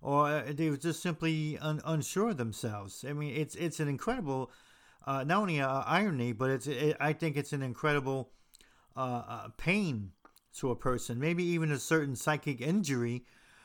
or 0.00 0.28
uh, 0.28 0.42
they 0.54 0.70
were 0.70 0.76
just 0.76 1.02
simply 1.02 1.58
un- 1.58 1.82
unsure 1.84 2.28
of 2.28 2.36
themselves. 2.36 3.04
I 3.08 3.12
mean, 3.12 3.34
it's 3.34 3.56
it's 3.56 3.80
an 3.80 3.88
incredible, 3.88 4.52
uh, 5.04 5.24
not 5.24 5.40
only 5.40 5.60
uh, 5.60 5.82
irony, 5.84 6.30
but 6.30 6.50
it's 6.50 6.68
it, 6.68 6.96
I 7.00 7.12
think 7.12 7.36
it's 7.36 7.52
an 7.52 7.62
incredible 7.62 8.30
uh, 8.96 9.22
uh 9.28 9.48
pain 9.56 10.12
to 10.58 10.70
a 10.70 10.76
person, 10.76 11.18
maybe 11.18 11.44
even 11.44 11.70
a 11.70 11.78
certain 11.78 12.16
psychic 12.16 12.60
injury 12.60 13.24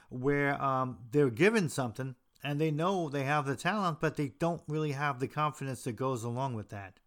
where 0.09 0.61
um, 0.61 0.97
they're 1.11 1.29
given 1.29 1.69
something 1.69 2.15
and 2.43 2.59
they 2.59 2.71
know 2.71 3.09
they 3.09 3.23
have 3.23 3.45
the 3.45 3.55
talent, 3.55 3.99
but 3.99 4.15
they 4.15 4.29
don't 4.39 4.61
really 4.67 4.91
have 4.91 5.19
the 5.19 5.27
confidence 5.27 5.83
that 5.83 5.93
goes 5.93 6.23
along 6.23 6.53
with 6.53 6.69
that. 6.69 6.99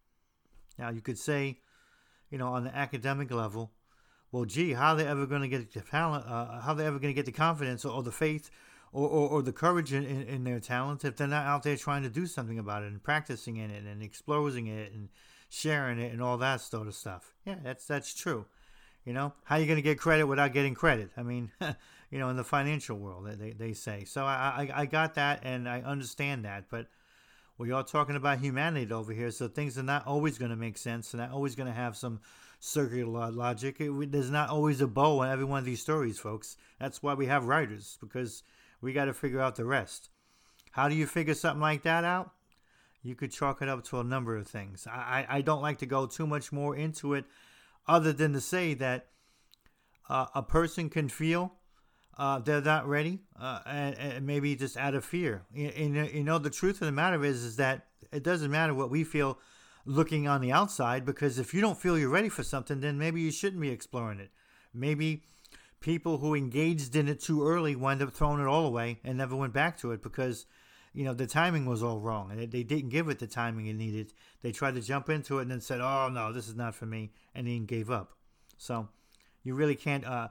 Now, 0.77 0.89
you 0.89 1.01
could 1.01 1.17
say, 1.17 1.59
you 2.29 2.37
know, 2.37 2.47
on 2.47 2.63
the 2.63 2.75
academic 2.75 3.31
level, 3.31 3.71
well, 4.31 4.45
gee, 4.45 4.73
how 4.73 4.93
are 4.93 4.95
they 4.95 5.07
ever 5.07 5.25
going 5.25 5.41
to 5.41 5.47
get 5.47 5.71
the 5.71 5.81
talent? 5.81 6.25
Uh, 6.27 6.59
how 6.59 6.73
are 6.73 6.75
they 6.75 6.85
ever 6.85 6.99
going 6.99 7.13
to 7.13 7.15
get 7.15 7.25
the 7.25 7.31
confidence 7.31 7.85
or, 7.85 7.93
or 7.93 8.03
the 8.03 8.11
faith 8.11 8.49
or, 8.91 9.07
or, 9.07 9.29
or, 9.29 9.41
the 9.41 9.53
courage 9.53 9.93
in, 9.93 10.03
in, 10.05 10.21
in, 10.23 10.43
their 10.43 10.59
talent 10.59 11.05
if 11.05 11.15
they're 11.15 11.27
not 11.27 11.45
out 11.45 11.63
there 11.63 11.75
trying 11.75 12.03
to 12.03 12.09
do 12.09 12.25
something 12.25 12.59
about 12.59 12.83
it 12.83 12.87
and 12.87 13.03
practicing 13.03 13.57
in 13.57 13.69
it 13.69 13.83
and 13.85 14.01
exposing 14.01 14.67
it 14.67 14.91
and 14.91 15.09
sharing 15.49 15.99
it 15.99 16.11
and 16.11 16.21
all 16.21 16.37
that 16.37 16.61
sort 16.61 16.87
of 16.87 16.95
stuff? 16.95 17.33
Yeah, 17.45 17.55
that's 17.63 17.85
that's 17.85 18.13
true. 18.13 18.45
You 19.07 19.13
know, 19.13 19.31
how 19.45 19.55
are 19.55 19.59
you 19.59 19.67
going 19.67 19.77
to 19.77 19.81
get 19.81 19.97
credit 19.97 20.25
without 20.25 20.51
getting 20.51 20.73
credit? 20.73 21.11
I 21.15 21.23
mean, 21.23 21.49
you 22.11 22.19
know, 22.19 22.27
in 22.27 22.35
the 22.35 22.43
financial 22.43 22.97
world, 22.97 23.25
they, 23.39 23.51
they 23.51 23.71
say. 23.71 24.03
So 24.03 24.25
I, 24.25 24.67
I, 24.75 24.81
I 24.81 24.85
got 24.85 25.15
that 25.15 25.39
and 25.43 25.69
I 25.69 25.79
understand 25.79 26.43
that. 26.43 26.65
But 26.69 26.87
we 27.57 27.71
are 27.71 27.85
talking 27.85 28.17
about 28.17 28.39
humanity 28.39 28.91
over 28.91 29.13
here. 29.13 29.31
So 29.31 29.47
things 29.47 29.77
are 29.77 29.83
not 29.83 30.05
always 30.05 30.37
going 30.37 30.51
to 30.51 30.57
make 30.57 30.77
sense 30.77 31.13
and 31.13 31.21
not 31.21 31.31
always 31.31 31.55
going 31.55 31.67
to 31.69 31.73
have 31.73 31.95
some 31.95 32.19
circular 32.59 33.31
logic. 33.31 33.77
It, 33.79 34.11
there's 34.11 34.29
not 34.29 34.49
always 34.49 34.81
a 34.81 34.87
bow 34.87 35.19
on 35.19 35.29
every 35.29 35.45
one 35.45 35.59
of 35.59 35.65
these 35.65 35.81
stories, 35.81 36.19
folks. 36.19 36.57
That's 36.77 37.01
why 37.01 37.13
we 37.13 37.27
have 37.27 37.45
writers, 37.45 37.97
because 38.01 38.43
we 38.81 38.91
got 38.91 39.05
to 39.05 39.13
figure 39.13 39.39
out 39.39 39.55
the 39.55 39.63
rest. 39.63 40.09
How 40.71 40.89
do 40.89 40.95
you 40.95 41.05
figure 41.05 41.33
something 41.33 41.61
like 41.61 41.83
that 41.83 42.03
out? 42.03 42.31
You 43.03 43.15
could 43.15 43.31
chalk 43.31 43.61
it 43.61 43.69
up 43.69 43.85
to 43.85 44.01
a 44.01 44.03
number 44.03 44.35
of 44.35 44.49
things. 44.49 44.85
I, 44.85 45.25
I 45.29 45.41
don't 45.43 45.61
like 45.61 45.77
to 45.77 45.85
go 45.85 46.07
too 46.07 46.27
much 46.27 46.51
more 46.51 46.75
into 46.75 47.13
it 47.13 47.23
other 47.87 48.13
than 48.13 48.33
to 48.33 48.41
say 48.41 48.73
that 48.75 49.07
uh, 50.09 50.27
a 50.35 50.43
person 50.43 50.89
can 50.89 51.09
feel 51.09 51.53
uh, 52.17 52.39
they're 52.39 52.61
not 52.61 52.87
ready, 52.87 53.19
uh, 53.39 53.59
and, 53.65 53.95
and, 53.97 54.25
maybe 54.25 54.55
just 54.55 54.75
out 54.75 54.95
of 54.95 55.05
fear. 55.05 55.43
You, 55.53 55.71
you, 55.75 56.23
know, 56.23 56.39
the 56.39 56.49
truth 56.49 56.81
of 56.81 56.87
the 56.87 56.91
matter 56.91 57.23
is, 57.23 57.43
is 57.43 57.57
that 57.57 57.85
it 58.11 58.23
doesn't 58.23 58.49
matter 58.49 58.73
what 58.73 58.89
we 58.89 59.03
feel 59.03 59.37
looking 59.85 60.27
on 60.27 60.41
the 60.41 60.51
outside, 60.51 61.05
because 61.05 61.37
if 61.37 61.53
you 61.53 61.61
don't 61.61 61.77
feel 61.77 61.97
you're 61.97 62.09
ready 62.09 62.29
for 62.29 62.41
something, 62.41 62.81
then 62.81 62.97
maybe 62.97 63.21
you 63.21 63.31
shouldn't 63.31 63.61
be 63.61 63.69
exploring 63.69 64.19
it. 64.19 64.31
Maybe 64.73 65.23
people 65.79 66.17
who 66.17 66.33
engaged 66.33 66.95
in 66.95 67.07
it 67.07 67.19
too 67.19 67.47
early 67.47 67.75
wind 67.75 68.01
up 68.01 68.11
throwing 68.11 68.41
it 68.41 68.47
all 68.47 68.65
away 68.65 68.99
and 69.03 69.19
never 69.19 69.35
went 69.35 69.53
back 69.53 69.77
to 69.79 69.91
it 69.91 70.01
because, 70.01 70.47
you 70.93 71.03
know, 71.03 71.13
the 71.13 71.27
timing 71.27 71.65
was 71.65 71.83
all 71.83 71.99
wrong. 71.99 72.31
They, 72.35 72.45
they 72.45 72.63
didn't 72.63 72.89
give 72.89 73.09
it 73.09 73.19
the 73.19 73.27
timing 73.27 73.67
it 73.67 73.73
needed. 73.73 74.13
They 74.41 74.51
tried 74.51 74.75
to 74.75 74.81
jump 74.81 75.09
into 75.09 75.39
it 75.39 75.43
and 75.43 75.51
then 75.51 75.61
said, 75.61 75.81
"Oh 75.81 76.09
no, 76.09 76.33
this 76.33 76.47
is 76.47 76.55
not 76.55 76.75
for 76.75 76.85
me," 76.85 77.11
and 77.35 77.47
then 77.47 77.65
gave 77.65 77.89
up. 77.91 78.13
So, 78.57 78.89
you 79.43 79.55
really 79.55 79.75
can't. 79.75 80.05
Uh, 80.05 80.29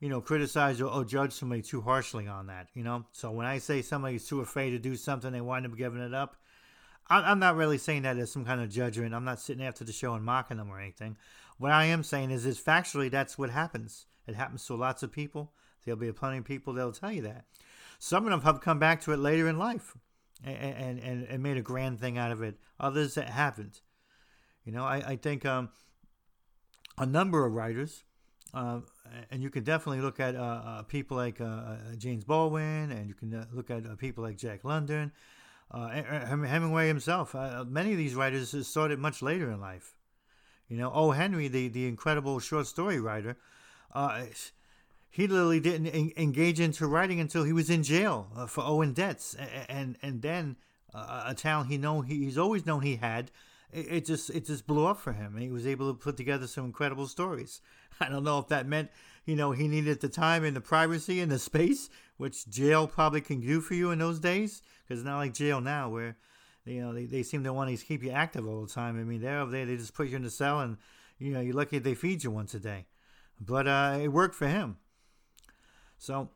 you 0.00 0.10
know, 0.10 0.20
criticize 0.20 0.82
or, 0.82 0.88
or, 0.88 1.02
judge 1.02 1.32
somebody 1.32 1.62
too 1.62 1.80
harshly 1.80 2.26
on 2.26 2.48
that, 2.48 2.68
you 2.74 2.82
know? 2.82 3.06
So 3.12 3.30
when 3.30 3.46
I 3.46 3.56
say 3.56 3.80
somebody's 3.80 4.28
too 4.28 4.42
afraid 4.42 4.72
to 4.72 4.78
do 4.78 4.96
something, 4.96 5.32
they 5.32 5.40
wind 5.40 5.64
up 5.64 5.78
giving 5.78 6.02
it 6.02 6.12
up, 6.12 6.36
I, 7.08 7.30
am 7.30 7.38
not 7.38 7.56
really 7.56 7.78
saying 7.78 8.02
that 8.02 8.18
as 8.18 8.32
some 8.32 8.44
kind 8.44 8.60
of 8.60 8.70
judgment. 8.70 9.14
I'm 9.14 9.24
not 9.24 9.40
sitting 9.40 9.64
after 9.64 9.84
the 9.84 9.92
show 9.92 10.14
and 10.14 10.24
mocking 10.24 10.56
them 10.56 10.70
or 10.70 10.80
anything. 10.80 11.16
What 11.58 11.70
I 11.70 11.86
am 11.86 12.02
saying 12.02 12.30
is, 12.30 12.46
is 12.46 12.58
factually, 12.58 13.10
that's 13.10 13.38
what 13.38 13.50
happens. 13.50 14.06
It 14.26 14.34
happens 14.34 14.66
to 14.66 14.74
lots 14.74 15.02
of 15.02 15.12
people. 15.12 15.52
There'll 15.84 16.00
be 16.00 16.10
plenty 16.12 16.38
of 16.38 16.44
people 16.44 16.72
that'll 16.72 16.92
tell 16.92 17.12
you 17.12 17.22
that. 17.22 17.44
Some 17.98 18.24
of 18.24 18.30
them 18.30 18.40
have 18.42 18.60
come 18.60 18.78
back 18.78 19.00
to 19.02 19.12
it 19.12 19.18
later 19.18 19.48
in 19.48 19.58
life 19.58 19.96
and, 20.44 20.98
and, 21.00 21.24
and 21.24 21.42
made 21.42 21.56
a 21.56 21.62
grand 21.62 22.00
thing 22.00 22.18
out 22.18 22.32
of 22.32 22.42
it. 22.42 22.56
Others 22.78 23.14
that 23.14 23.30
haven't. 23.30 23.80
You 24.64 24.72
know, 24.72 24.84
I, 24.84 24.96
I 24.96 25.16
think 25.16 25.44
um, 25.44 25.70
a 26.98 27.06
number 27.06 27.44
of 27.46 27.52
writers 27.52 28.04
uh, 28.54 28.80
and 29.30 29.42
you 29.42 29.50
can 29.50 29.64
definitely 29.64 30.00
look 30.00 30.20
at 30.20 30.36
uh, 30.36 30.38
uh 30.38 30.82
people 30.82 31.16
like 31.16 31.40
uh, 31.40 31.44
uh, 31.44 31.76
James 31.98 32.24
Baldwin, 32.24 32.92
and 32.92 33.08
you 33.08 33.14
can 33.14 33.46
look 33.52 33.68
at 33.70 33.98
people 33.98 34.22
like 34.22 34.36
Jack 34.36 34.64
London, 34.64 35.10
Hemingway 35.72 36.86
himself. 36.86 37.34
many 37.66 37.92
of 37.92 37.98
these 37.98 38.14
writers 38.14 38.66
started 38.66 38.98
much 38.98 39.22
later 39.22 39.50
in 39.50 39.60
life. 39.60 39.96
You 40.68 40.78
know, 40.78 40.90
O. 40.92 41.10
Henry, 41.10 41.48
the, 41.48 41.68
the 41.68 41.86
incredible 41.86 42.38
short 42.38 42.66
story 42.66 43.00
writer, 43.00 43.36
he 45.14 45.28
literally 45.28 45.60
didn't 45.60 45.86
engage 46.18 46.58
into 46.58 46.88
writing 46.88 47.20
until 47.20 47.44
he 47.44 47.52
was 47.52 47.70
in 47.70 47.84
jail 47.84 48.26
for 48.48 48.64
owing 48.64 48.92
debts, 48.92 49.34
and 49.34 49.50
and, 49.68 49.96
and 50.02 50.22
then 50.22 50.56
a 50.92 51.34
talent 51.34 51.70
he 51.70 51.78
know 51.78 52.00
he, 52.00 52.24
he's 52.24 52.36
always 52.36 52.66
known 52.66 52.82
he 52.82 52.96
had 52.96 53.30
it, 53.72 53.86
it 53.90 54.06
just 54.06 54.28
it 54.30 54.44
just 54.44 54.66
blew 54.66 54.86
up 54.86 54.98
for 54.98 55.12
him. 55.12 55.36
He 55.36 55.50
was 55.50 55.68
able 55.68 55.92
to 55.92 55.98
put 55.98 56.16
together 56.16 56.48
some 56.48 56.64
incredible 56.64 57.06
stories. 57.06 57.60
I 58.00 58.08
don't 58.08 58.24
know 58.24 58.38
if 58.40 58.48
that 58.48 58.66
meant 58.66 58.90
you 59.24 59.36
know 59.36 59.52
he 59.52 59.68
needed 59.68 60.00
the 60.00 60.08
time 60.08 60.44
and 60.44 60.56
the 60.56 60.60
privacy 60.60 61.20
and 61.20 61.30
the 61.30 61.38
space, 61.38 61.90
which 62.16 62.48
jail 62.48 62.86
probably 62.86 63.20
can 63.20 63.40
do 63.40 63.60
for 63.60 63.74
you 63.74 63.90
in 63.90 64.00
those 64.00 64.18
days, 64.18 64.62
because 64.82 65.00
it's 65.00 65.06
not 65.06 65.18
like 65.18 65.34
jail 65.34 65.60
now 65.60 65.90
where 65.90 66.16
you 66.64 66.80
know 66.80 66.92
they, 66.92 67.04
they 67.04 67.22
seem 67.22 67.44
to 67.44 67.52
want 67.52 67.76
to 67.76 67.84
keep 67.84 68.02
you 68.02 68.10
active 68.10 68.48
all 68.48 68.62
the 68.62 68.72
time. 68.72 68.98
I 68.98 69.04
mean 69.04 69.20
they're 69.20 69.40
over 69.40 69.50
there 69.50 69.66
they 69.66 69.76
just 69.76 69.94
put 69.94 70.08
you 70.08 70.16
in 70.16 70.22
the 70.22 70.30
cell 70.30 70.60
and 70.60 70.76
you 71.18 71.32
know 71.32 71.40
you're 71.40 71.54
lucky 71.54 71.78
they 71.78 71.94
feed 71.94 72.24
you 72.24 72.30
once 72.30 72.54
a 72.54 72.60
day, 72.60 72.86
but 73.40 73.66
uh, 73.66 73.98
it 74.00 74.08
worked 74.08 74.34
for 74.34 74.48
him. 74.48 74.78
So 76.04 76.28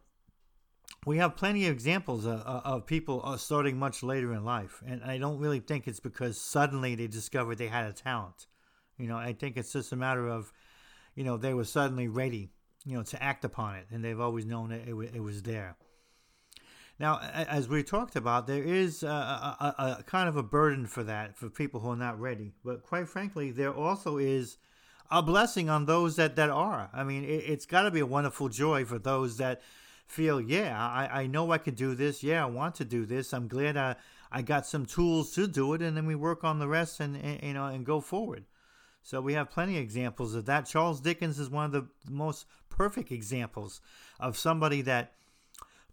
we 1.04 1.18
have 1.18 1.36
plenty 1.36 1.66
of 1.66 1.72
examples 1.72 2.24
of, 2.24 2.40
of 2.40 2.86
people 2.86 3.20
uh, 3.22 3.36
starting 3.36 3.78
much 3.78 4.02
later 4.02 4.32
in 4.32 4.42
life, 4.42 4.82
and 4.86 5.04
I 5.04 5.18
don't 5.18 5.38
really 5.38 5.60
think 5.60 5.86
it's 5.86 6.00
because 6.00 6.40
suddenly 6.40 6.94
they 6.94 7.06
discovered 7.06 7.58
they 7.58 7.68
had 7.68 7.84
a 7.84 7.92
talent. 7.92 8.46
You 8.96 9.08
know, 9.08 9.18
I 9.18 9.34
think 9.34 9.58
it's 9.58 9.74
just 9.74 9.92
a 9.92 9.96
matter 9.96 10.26
of, 10.26 10.52
you 11.14 11.22
know, 11.22 11.36
they 11.36 11.52
were 11.52 11.66
suddenly 11.66 12.08
ready, 12.08 12.48
you 12.86 12.96
know, 12.96 13.02
to 13.02 13.22
act 13.22 13.44
upon 13.44 13.76
it, 13.76 13.86
and 13.90 14.02
they've 14.02 14.18
always 14.18 14.46
known 14.46 14.70
that 14.70 14.88
it, 14.88 14.94
it 15.14 15.22
was 15.22 15.42
there. 15.42 15.76
Now, 16.98 17.20
as 17.20 17.68
we 17.68 17.82
talked 17.82 18.16
about, 18.16 18.46
there 18.46 18.64
is 18.64 19.02
a, 19.02 19.06
a, 19.06 19.74
a, 20.00 20.02
kind 20.04 20.30
of 20.30 20.36
a 20.36 20.42
burden 20.42 20.86
for 20.86 21.04
that 21.04 21.36
for 21.36 21.50
people 21.50 21.80
who 21.80 21.90
are 21.90 21.96
not 21.96 22.18
ready. 22.18 22.54
But 22.64 22.82
quite 22.82 23.08
frankly, 23.08 23.52
there 23.52 23.72
also 23.72 24.16
is 24.16 24.56
a 25.10 25.22
blessing 25.22 25.70
on 25.70 25.86
those 25.86 26.16
that, 26.16 26.36
that 26.36 26.50
are. 26.50 26.90
I 26.92 27.04
mean, 27.04 27.24
it, 27.24 27.46
has 27.46 27.66
got 27.66 27.82
to 27.82 27.90
be 27.90 28.00
a 28.00 28.06
wonderful 28.06 28.48
joy 28.48 28.84
for 28.84 28.98
those 28.98 29.38
that 29.38 29.62
feel, 30.06 30.40
yeah, 30.40 30.78
I, 30.78 31.22
I 31.22 31.26
know 31.26 31.50
I 31.52 31.58
could 31.58 31.76
do 31.76 31.94
this. 31.94 32.22
Yeah, 32.22 32.44
I 32.44 32.48
want 32.48 32.74
to 32.76 32.84
do 32.84 33.06
this. 33.06 33.32
I'm 33.32 33.48
glad 33.48 33.76
I, 33.76 33.96
I 34.30 34.42
got 34.42 34.66
some 34.66 34.86
tools 34.86 35.32
to 35.34 35.46
do 35.46 35.74
it, 35.74 35.82
and 35.82 35.96
then 35.96 36.06
we 36.06 36.14
work 36.14 36.44
on 36.44 36.58
the 36.58 36.68
rest 36.68 37.00
and, 37.00 37.16
and 37.16 37.42
you 37.42 37.54
know 37.54 37.66
and 37.66 37.84
go 37.84 38.00
forward. 38.00 38.44
So 39.02 39.20
we 39.20 39.34
have 39.34 39.50
plenty 39.50 39.76
of 39.76 39.82
examples 39.82 40.34
of 40.34 40.44
that. 40.46 40.66
Charles 40.66 41.00
Dickens 41.00 41.38
is 41.38 41.48
one 41.48 41.64
of 41.64 41.72
the 41.72 41.86
most 42.10 42.46
perfect 42.68 43.10
examples 43.10 43.80
of 44.20 44.36
somebody 44.36 44.82
that 44.82 45.14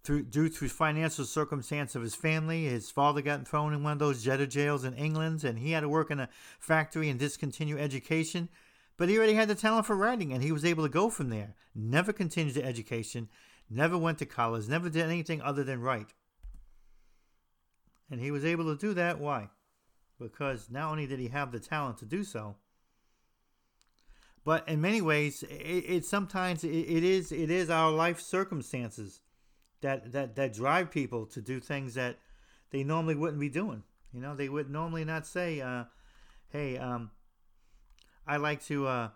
through 0.04 0.24
due 0.24 0.50
to 0.50 0.68
financial 0.68 1.26
circumstance 1.26 1.96
of 1.96 2.02
his 2.02 2.14
family, 2.14 2.66
his 2.66 2.92
father 2.92 3.22
got 3.22 3.48
thrown 3.48 3.74
in 3.74 3.84
one 3.84 3.94
of 3.94 4.00
those 4.00 4.24
debtor 4.24 4.46
jails 4.46 4.84
in 4.84 4.94
England, 4.94 5.44
and 5.44 5.58
he 5.58 5.72
had 5.72 5.80
to 5.82 5.90
work 5.90 6.12
in 6.12 6.20
a 6.20 6.30
factory 6.60 7.10
and 7.10 7.20
discontinue 7.20 7.78
education. 7.78 8.50
But 8.98 9.10
he 9.10 9.18
already 9.18 9.34
had 9.34 9.50
the 9.50 9.56
talent 9.56 9.86
for 9.86 9.96
writing, 9.96 10.32
and 10.32 10.42
he 10.42 10.52
was 10.52 10.64
able 10.64 10.84
to 10.84 10.90
go 10.90 11.10
from 11.10 11.30
there. 11.30 11.56
Never 11.74 12.14
continued 12.14 12.56
the 12.56 12.64
education, 12.64 13.30
never 13.70 13.98
went 13.98 14.20
to 14.20 14.26
college, 14.26 14.68
never 14.68 14.90
did 14.90 15.04
anything 15.04 15.42
other 15.42 15.64
than 15.64 15.82
write. 15.82 16.14
And 18.10 18.22
he 18.22 18.32
was 18.32 18.46
able 18.46 18.66
to 18.66 18.80
do 18.80 18.94
that. 18.94 19.20
Why? 19.20 19.50
Because 20.20 20.70
not 20.70 20.92
only 20.92 21.08
did 21.08 21.20
he 21.20 21.28
have 21.30 21.52
the 21.52 21.60
talent 21.60 21.98
to 21.98 22.06
do 22.06 22.24
so, 22.24 22.56
but 24.46 24.68
in 24.70 24.80
many 24.80 25.02
ways, 25.02 25.44
it, 25.44 25.54
it 25.54 26.06
sometimes 26.06 26.64
it, 26.64 26.70
it 26.70 27.04
is 27.04 27.32
it 27.32 27.50
is 27.50 27.70
our 27.70 27.92
life 27.92 28.22
circumstances 28.22 29.20
that, 29.82 30.12
that 30.14 30.36
that 30.36 30.54
drive 30.54 30.92
people 30.92 31.26
to 31.26 31.42
do 31.42 31.60
things 31.60 31.96
that 31.96 32.20
they 32.70 32.84
normally 32.84 33.16
wouldn't 33.16 33.40
be 33.40 33.50
doing. 33.50 33.84
You 34.14 34.22
know, 34.22 34.36
they 34.36 34.48
would 34.48 34.70
normally 34.70 35.04
not 35.04 35.26
say, 35.26 35.62
uh, 35.62 35.86
"Hey, 36.50 36.78
um, 36.78 37.10
I 38.28 38.38
like 38.38 38.64
to." 38.66 38.88
Uh, 38.88 39.10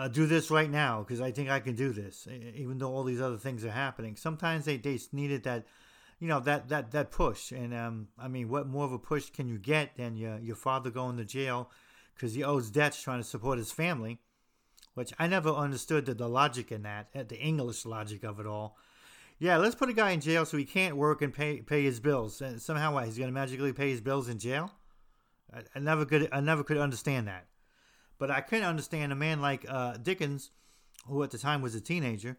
uh, 0.00 0.08
do 0.08 0.24
this 0.24 0.50
right 0.50 0.70
now 0.70 1.00
because 1.00 1.20
I 1.20 1.30
think 1.30 1.50
I 1.50 1.60
can 1.60 1.74
do 1.74 1.92
this, 1.92 2.26
even 2.54 2.78
though 2.78 2.90
all 2.90 3.04
these 3.04 3.20
other 3.20 3.36
things 3.36 3.66
are 3.66 3.70
happening. 3.70 4.16
Sometimes 4.16 4.64
they, 4.64 4.78
they 4.78 4.98
needed 5.12 5.42
that, 5.42 5.66
you 6.18 6.26
know, 6.26 6.40
that 6.40 6.70
that 6.70 6.92
that 6.92 7.10
push. 7.10 7.52
And 7.52 7.74
um, 7.74 8.08
I 8.18 8.26
mean, 8.26 8.48
what 8.48 8.66
more 8.66 8.86
of 8.86 8.92
a 8.92 8.98
push 8.98 9.28
can 9.28 9.46
you 9.46 9.58
get 9.58 9.96
than 9.96 10.16
your 10.16 10.38
your 10.38 10.56
father 10.56 10.88
going 10.88 11.18
to 11.18 11.24
jail 11.26 11.70
because 12.14 12.32
he 12.32 12.42
owes 12.42 12.70
debts 12.70 13.02
trying 13.02 13.20
to 13.20 13.28
support 13.28 13.58
his 13.58 13.72
family? 13.72 14.20
Which 14.94 15.12
I 15.18 15.26
never 15.26 15.50
understood 15.50 16.06
the, 16.06 16.14
the 16.14 16.28
logic 16.28 16.72
in 16.72 16.82
that, 16.82 17.12
the 17.12 17.38
English 17.38 17.84
logic 17.84 18.24
of 18.24 18.40
it 18.40 18.46
all. 18.46 18.78
Yeah, 19.38 19.58
let's 19.58 19.74
put 19.74 19.90
a 19.90 19.94
guy 19.94 20.12
in 20.12 20.20
jail 20.20 20.46
so 20.46 20.56
he 20.56 20.64
can't 20.64 20.96
work 20.96 21.20
and 21.20 21.32
pay 21.32 21.60
pay 21.60 21.82
his 21.82 22.00
bills. 22.00 22.40
And 22.40 22.60
somehow, 22.60 22.96
he's 23.04 23.18
going 23.18 23.28
to 23.28 23.34
magically 23.34 23.74
pay 23.74 23.90
his 23.90 24.00
bills 24.00 24.30
in 24.30 24.38
jail? 24.38 24.70
I, 25.52 25.60
I 25.74 25.78
never 25.78 26.06
could 26.06 26.30
I 26.32 26.40
never 26.40 26.64
could 26.64 26.78
understand 26.78 27.28
that. 27.28 27.49
But 28.20 28.30
I 28.30 28.42
couldn't 28.42 28.66
understand 28.66 29.12
a 29.12 29.16
man 29.16 29.40
like 29.40 29.64
uh, 29.66 29.94
Dickens, 29.96 30.50
who 31.06 31.22
at 31.22 31.30
the 31.30 31.38
time 31.38 31.62
was 31.62 31.74
a 31.74 31.80
teenager, 31.80 32.36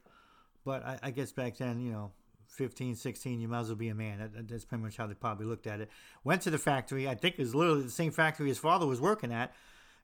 but 0.64 0.86
I, 0.86 1.00
I, 1.02 1.12
guess 1.12 1.32
back 1.32 1.58
then, 1.58 1.82
you 1.82 1.92
know, 1.92 2.12
15, 2.50 2.96
16, 2.96 3.42
you 3.42 3.48
might 3.48 3.62
as 3.62 3.68
well 3.68 3.76
be 3.76 3.90
a 3.90 3.96
man. 3.96 4.20
That, 4.20 4.48
that's 4.48 4.64
pretty 4.64 4.84
much 4.84 4.96
how 4.96 5.08
they 5.08 5.16
probably 5.16 5.48
looked 5.48 5.66
at 5.66 5.82
it. 5.82 5.90
Went 6.24 6.44
to 6.44 6.52
the 6.52 6.60
factory. 6.60 7.10
I 7.10 7.16
think 7.16 7.36
it 7.40 7.42
was 7.42 7.56
literally 7.56 7.82
the 7.82 7.90
same 7.90 8.12
factory 8.12 8.48
his 8.48 8.60
father 8.60 8.86
was 8.86 9.02
working 9.02 9.34
at. 9.34 9.54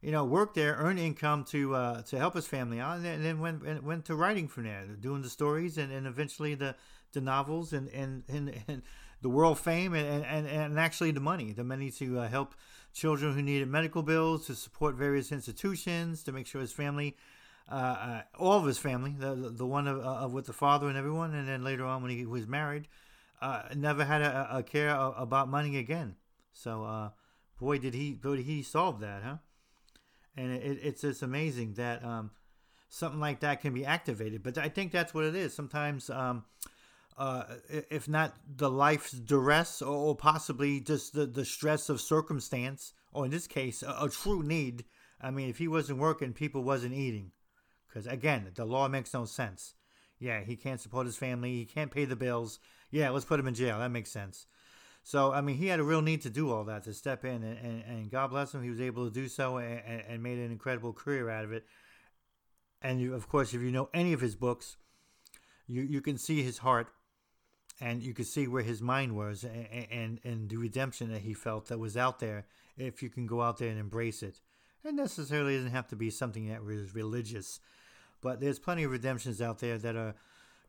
you 0.02 0.12
know, 0.12 0.26
worked 0.26 0.56
there, 0.56 0.74
earned 0.80 1.00
income 1.00 1.44
to 1.46 1.76
uh, 1.76 2.02
to 2.04 2.18
help 2.18 2.34
his 2.34 2.48
family 2.48 2.80
out, 2.80 2.98
and 2.98 3.24
then 3.24 3.40
went 3.40 3.62
and 3.62 3.84
went 3.84 4.06
to 4.06 4.16
writing 4.16 4.48
from 4.48 4.64
there, 4.64 4.84
doing 5.00 5.22
the 5.22 5.30
stories 5.30 5.78
and, 5.78 5.92
and 5.92 6.08
eventually 6.08 6.56
the 6.56 6.76
the 7.14 7.22
novels 7.22 7.72
and 7.72 7.88
and, 7.90 8.24
and, 8.28 8.64
and 8.68 8.82
the 9.22 9.30
world 9.30 9.60
fame 9.60 9.94
and, 9.94 10.26
and, 10.26 10.48
and 10.48 10.80
actually 10.80 11.12
the 11.12 11.20
money, 11.20 11.52
the 11.52 11.64
money 11.64 11.90
to 11.92 12.20
uh, 12.20 12.28
help 12.28 12.54
children 12.98 13.34
who 13.36 13.42
needed 13.42 13.68
medical 13.68 14.02
bills, 14.02 14.48
to 14.48 14.56
support 14.56 14.96
various 14.96 15.32
institutions, 15.32 16.24
to 16.24 16.32
make 16.32 16.48
sure 16.48 16.60
his 16.60 16.72
family, 16.72 17.16
uh, 17.72 17.76
uh, 17.76 18.22
all 18.40 18.60
of 18.60 18.66
his 18.66 18.80
family, 18.80 19.14
the 19.18 19.36
the 19.36 19.66
one 19.66 19.88
of, 19.88 20.00
of 20.00 20.34
with 20.34 20.48
the 20.48 20.54
father 20.54 20.88
and 20.88 20.98
everyone, 20.98 21.36
and 21.36 21.48
then 21.48 21.64
later 21.64 21.86
on 21.86 22.02
when 22.02 22.12
he 22.12 22.26
was 22.26 22.48
married, 22.48 22.88
uh, 23.42 23.64
never 23.76 24.04
had 24.04 24.22
a, 24.22 24.58
a 24.58 24.64
care 24.64 24.90
about 24.90 25.48
money 25.48 25.78
again. 25.78 26.16
So, 26.54 26.84
uh, 26.84 27.10
boy, 27.60 27.78
did 27.78 27.94
he 27.94 28.14
did 28.14 28.40
he 28.40 28.64
solve 28.64 29.00
that, 29.02 29.22
huh? 29.24 29.38
And 30.36 30.52
it, 30.52 30.80
it's 30.82 31.02
just 31.02 31.22
amazing 31.22 31.74
that 31.76 32.04
um, 32.04 32.32
something 32.90 33.20
like 33.20 33.42
that 33.42 33.62
can 33.62 33.74
be 33.74 33.86
activated. 33.86 34.42
But 34.42 34.58
I 34.58 34.70
think 34.70 34.92
that's 34.92 35.14
what 35.14 35.26
it 35.26 35.36
is. 35.36 35.54
Sometimes, 35.54 36.10
um, 36.10 36.46
uh, 37.18 37.44
if 37.70 38.08
not 38.08 38.36
the 38.48 38.70
life's 38.70 39.12
duress, 39.12 39.82
or, 39.82 40.16
possibly 40.16 40.80
just 40.80 41.14
the, 41.14 41.26
the 41.26 41.46
stress 41.46 41.90
of 41.90 42.00
circumstance, 42.00 42.94
or 43.12 43.26
in 43.26 43.32
this 43.32 43.48
case, 43.48 43.82
a, 43.82 43.96
a 44.02 44.10
true 44.10 44.44
need. 44.44 44.86
I 45.20 45.32
mean, 45.32 45.50
if 45.50 45.58
he 45.58 45.68
wasn't 45.68 46.00
working, 46.00 46.34
people 46.34 46.64
wasn't 46.64 46.94
eating. 46.94 47.32
Because 47.88 48.06
again, 48.06 48.52
the 48.54 48.66
law 48.66 48.88
makes 48.88 49.14
no 49.14 49.26
sense. 49.26 49.74
Yeah, 50.20 50.42
he 50.42 50.56
can't 50.56 50.80
support 50.80 51.08
his 51.08 51.18
family. 51.18 51.54
He 51.54 51.66
can't 51.66 51.92
pay 51.92 52.06
the 52.06 52.16
bills. 52.16 52.60
Yeah, 52.92 53.10
let's 53.10 53.26
put 53.26 53.40
him 53.40 53.48
in 53.48 53.56
jail. 53.56 53.80
That 53.80 53.90
makes 53.90 54.12
sense. 54.12 54.46
So, 55.04 55.32
I 55.32 55.42
mean, 55.42 55.56
he 55.56 55.68
had 55.68 55.80
a 55.80 55.84
real 55.84 56.02
need 56.02 56.22
to 56.24 56.30
do 56.30 56.52
all 56.52 56.66
that, 56.66 56.84
to 56.84 56.94
step 56.94 57.24
in, 57.24 57.42
and, 57.42 57.58
and, 57.58 57.84
and 57.88 58.12
God 58.12 58.28
bless 58.28 58.54
him, 58.54 58.62
he 58.62 58.70
was 58.70 58.82
able 58.82 59.08
to 59.08 59.14
do 59.14 59.30
so 59.30 59.56
and, 59.56 60.04
and 60.06 60.22
made 60.22 60.38
an 60.38 60.52
incredible 60.52 60.92
career 60.92 61.30
out 61.30 61.46
of 61.46 61.54
it. 61.54 61.66
And 62.82 63.14
of 63.14 63.30
course, 63.30 63.54
if 63.54 63.62
you 63.62 63.72
know 63.72 63.90
any 63.94 64.12
of 64.12 64.20
his 64.20 64.36
books, 64.36 64.76
you, 65.66 65.82
you 65.82 66.02
can 66.02 66.18
see 66.18 66.44
his 66.44 66.58
heart 66.58 66.90
and 67.80 68.02
you 68.02 68.14
can 68.14 68.26
see 68.26 68.48
where 68.48 68.64
his 68.64 68.82
mind 68.82 69.16
was 69.16 69.44
and, 69.44 69.88
and, 69.92 70.20
and 70.24 70.50
the 70.50 70.58
redemption 70.58 71.12
that 71.12 71.22
he 71.22 71.34
felt 71.34 71.68
that 71.68 71.80
was 71.80 71.96
out 71.96 72.20
there 72.20 72.46
if 72.78 73.04
you 73.04 73.10
can 73.10 73.26
go 73.28 73.42
out 73.42 73.58
there 73.58 73.70
and 73.70 73.80
embrace 73.80 74.24
it. 74.24 74.40
It 74.84 74.94
necessarily 74.94 75.56
doesn't 75.56 75.72
have 75.72 75.88
to 75.90 75.96
be 75.96 76.10
something 76.10 76.48
that 76.50 76.64
was 76.64 76.96
religious, 76.96 77.60
but 78.22 78.40
there's 78.40 78.60
plenty 78.60 78.84
of 78.84 78.92
redemptions 78.92 79.42
out 79.42 79.60
there 79.60 79.78
that 79.78 79.96
are 79.96 80.16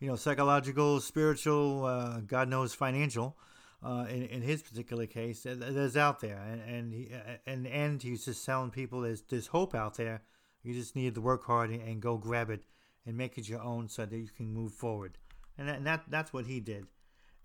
you 0.00 0.08
know, 0.08 0.16
psychological, 0.16 1.00
spiritual, 1.00 1.84
uh, 1.84 2.20
God 2.20 2.48
knows, 2.48 2.74
financial. 2.74 3.36
Uh, 3.82 4.06
in, 4.08 4.24
in 4.26 4.42
his 4.42 4.62
particular 4.62 5.06
case, 5.06 5.44
there's 5.44 5.96
out 5.96 6.18
there, 6.20 6.38
and 6.38 6.60
and 6.62 6.92
he, 6.92 7.08
and 7.46 7.66
and 7.66 8.02
he's 8.02 8.24
just 8.24 8.44
telling 8.44 8.70
people 8.70 9.02
there's 9.02 9.22
there's 9.22 9.46
hope 9.46 9.72
out 9.72 9.96
there. 9.96 10.22
You 10.64 10.74
just 10.74 10.96
need 10.96 11.14
to 11.14 11.20
work 11.20 11.44
hard 11.44 11.70
and, 11.70 11.80
and 11.82 12.02
go 12.02 12.16
grab 12.16 12.50
it 12.50 12.64
and 13.06 13.16
make 13.16 13.38
it 13.38 13.48
your 13.48 13.62
own, 13.62 13.88
so 13.88 14.04
that 14.04 14.16
you 14.16 14.28
can 14.36 14.52
move 14.52 14.72
forward. 14.72 15.16
And 15.56 15.68
that, 15.68 15.76
and 15.76 15.86
that 15.86 16.04
that's 16.08 16.32
what 16.32 16.46
he 16.46 16.58
did, 16.58 16.86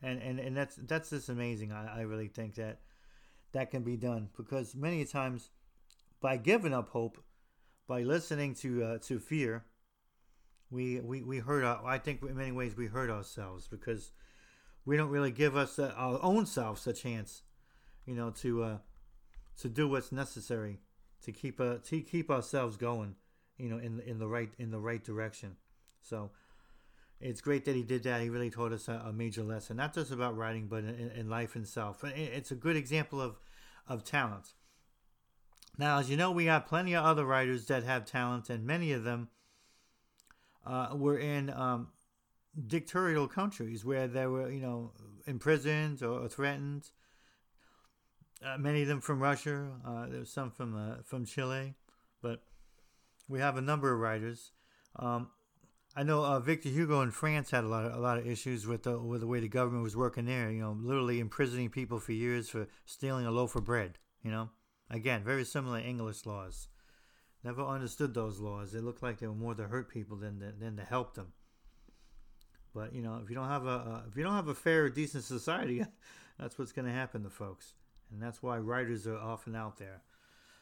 and 0.03 0.21
and 0.21 0.39
and 0.39 0.55
that's 0.55 0.75
that's 0.75 1.09
just 1.09 1.29
amazing. 1.29 1.71
I, 1.71 1.99
I 1.99 2.01
really 2.01 2.27
think 2.27 2.55
that 2.55 2.79
that 3.53 3.71
can 3.71 3.83
be 3.83 3.95
done 3.95 4.29
because 4.35 4.75
many 4.75 5.05
times 5.05 5.49
by 6.19 6.37
giving 6.37 6.73
up 6.73 6.89
hope, 6.89 7.17
by 7.87 8.01
listening 8.03 8.53
to 8.55 8.83
uh, 8.83 8.97
to 8.99 9.19
fear, 9.19 9.65
we 10.69 10.99
we 10.99 11.23
we 11.23 11.39
hurt. 11.39 11.63
Our, 11.63 11.85
I 11.85 11.97
think 11.97 12.21
in 12.21 12.35
many 12.35 12.51
ways 12.51 12.75
we 12.75 12.87
hurt 12.87 13.09
ourselves 13.09 13.67
because 13.67 14.11
we 14.85 14.97
don't 14.97 15.09
really 15.09 15.31
give 15.31 15.55
us 15.55 15.79
uh, 15.79 15.93
our 15.95 16.19
own 16.21 16.45
selves 16.45 16.85
a 16.87 16.93
chance, 16.93 17.43
you 18.05 18.15
know, 18.15 18.31
to 18.31 18.63
uh, 18.63 18.77
to 19.59 19.69
do 19.69 19.87
what's 19.87 20.11
necessary 20.11 20.79
to 21.23 21.31
keep 21.31 21.59
uh, 21.59 21.75
to 21.83 22.01
keep 22.01 22.29
ourselves 22.29 22.77
going, 22.77 23.15
you 23.57 23.69
know, 23.69 23.77
in 23.77 23.99
in 24.01 24.19
the 24.19 24.27
right 24.27 24.51
in 24.59 24.71
the 24.71 24.79
right 24.79 25.03
direction. 25.03 25.55
So 26.01 26.31
it's 27.23 27.41
great 27.41 27.63
that 27.65 27.75
he 27.75 27.83
did 27.83 28.03
that. 28.03 28.21
He 28.21 28.29
really 28.29 28.49
taught 28.49 28.73
us 28.73 28.87
a, 28.87 29.05
a 29.07 29.13
major 29.13 29.43
lesson, 29.43 29.77
not 29.77 29.93
just 29.93 30.11
about 30.11 30.35
writing, 30.35 30.67
but 30.67 30.83
in, 30.83 31.11
in 31.15 31.29
life 31.29 31.55
itself. 31.55 32.03
It's 32.03 32.51
a 32.51 32.55
good 32.55 32.75
example 32.75 33.21
of 33.21 33.39
of 33.87 34.03
talent. 34.03 34.53
Now, 35.77 35.99
as 35.99 36.09
you 36.09 36.17
know, 36.17 36.31
we 36.31 36.45
have 36.45 36.65
plenty 36.65 36.93
of 36.93 37.03
other 37.03 37.25
writers 37.25 37.65
that 37.67 37.83
have 37.83 38.05
talent, 38.05 38.49
and 38.49 38.65
many 38.65 38.91
of 38.91 39.03
them 39.03 39.29
uh, 40.65 40.89
were 40.93 41.17
in 41.17 41.49
um, 41.49 41.87
dictatorial 42.67 43.27
countries 43.27 43.83
where 43.83 44.07
they 44.07 44.27
were, 44.27 44.49
you 44.51 44.61
know, 44.61 44.91
imprisoned 45.25 46.03
or, 46.03 46.27
threatened. 46.27 46.91
Uh, 48.45 48.57
many 48.57 48.83
of 48.83 48.87
them 48.87 49.01
from 49.01 49.19
Russia. 49.19 49.71
Uh, 49.85 50.05
there's 50.07 50.29
some 50.29 50.51
from 50.51 50.75
uh, 50.75 50.95
from 51.03 51.25
Chile, 51.25 51.73
but 52.21 52.43
we 53.27 53.39
have 53.39 53.57
a 53.57 53.61
number 53.61 53.91
of 53.93 53.99
writers. 53.99 54.51
Um, 54.97 55.29
I 55.95 56.01
know 56.01 56.25
uh, 56.25 56.39
Victor 56.39 56.69
Hugo 56.69 57.01
in 57.01 57.11
France 57.11 57.51
had 57.51 57.63
a 57.63 57.67
lot 57.67 57.85
of 57.85 57.93
a 57.93 57.99
lot 57.99 58.17
of 58.17 58.25
issues 58.25 58.65
with 58.65 58.83
the 58.83 58.97
with 58.97 59.21
the 59.21 59.27
way 59.27 59.39
the 59.39 59.47
government 59.47 59.83
was 59.83 59.95
working 59.95 60.25
there. 60.25 60.49
You 60.49 60.61
know, 60.61 60.77
literally 60.79 61.19
imprisoning 61.19 61.69
people 61.69 61.99
for 61.99 62.13
years 62.13 62.49
for 62.49 62.67
stealing 62.85 63.27
a 63.27 63.31
loaf 63.31 63.55
of 63.55 63.63
bread. 63.63 63.99
You 64.23 64.31
know, 64.31 64.49
again, 64.89 65.23
very 65.23 65.45
similar 65.45 65.79
English 65.79 66.25
laws. 66.25 66.67
Never 67.43 67.61
understood 67.61 68.13
those 68.13 68.39
laws. 68.39 68.73
It 68.73 68.83
looked 68.83 69.03
like 69.03 69.19
they 69.19 69.27
were 69.27 69.35
more 69.35 69.53
to 69.53 69.67
hurt 69.67 69.89
people 69.89 70.17
than 70.17 70.39
to, 70.39 70.51
than 70.51 70.77
to 70.77 70.83
help 70.83 71.13
them. 71.13 71.33
But 72.73 72.95
you 72.95 73.03
know, 73.03 73.19
if 73.23 73.29
you 73.29 73.35
don't 73.35 73.49
have 73.49 73.67
a 73.67 73.69
uh, 73.69 74.01
if 74.09 74.17
you 74.17 74.23
don't 74.23 74.33
have 74.33 74.47
a 74.47 74.55
fair, 74.55 74.89
decent 74.89 75.25
society, 75.25 75.85
that's 76.39 76.57
what's 76.57 76.71
going 76.71 76.87
to 76.87 76.93
happen 76.93 77.21
to 77.23 77.29
folks, 77.29 77.75
and 78.11 78.19
that's 78.19 78.41
why 78.41 78.57
writers 78.57 79.05
are 79.05 79.17
often 79.17 79.55
out 79.55 79.77
there. 79.77 80.01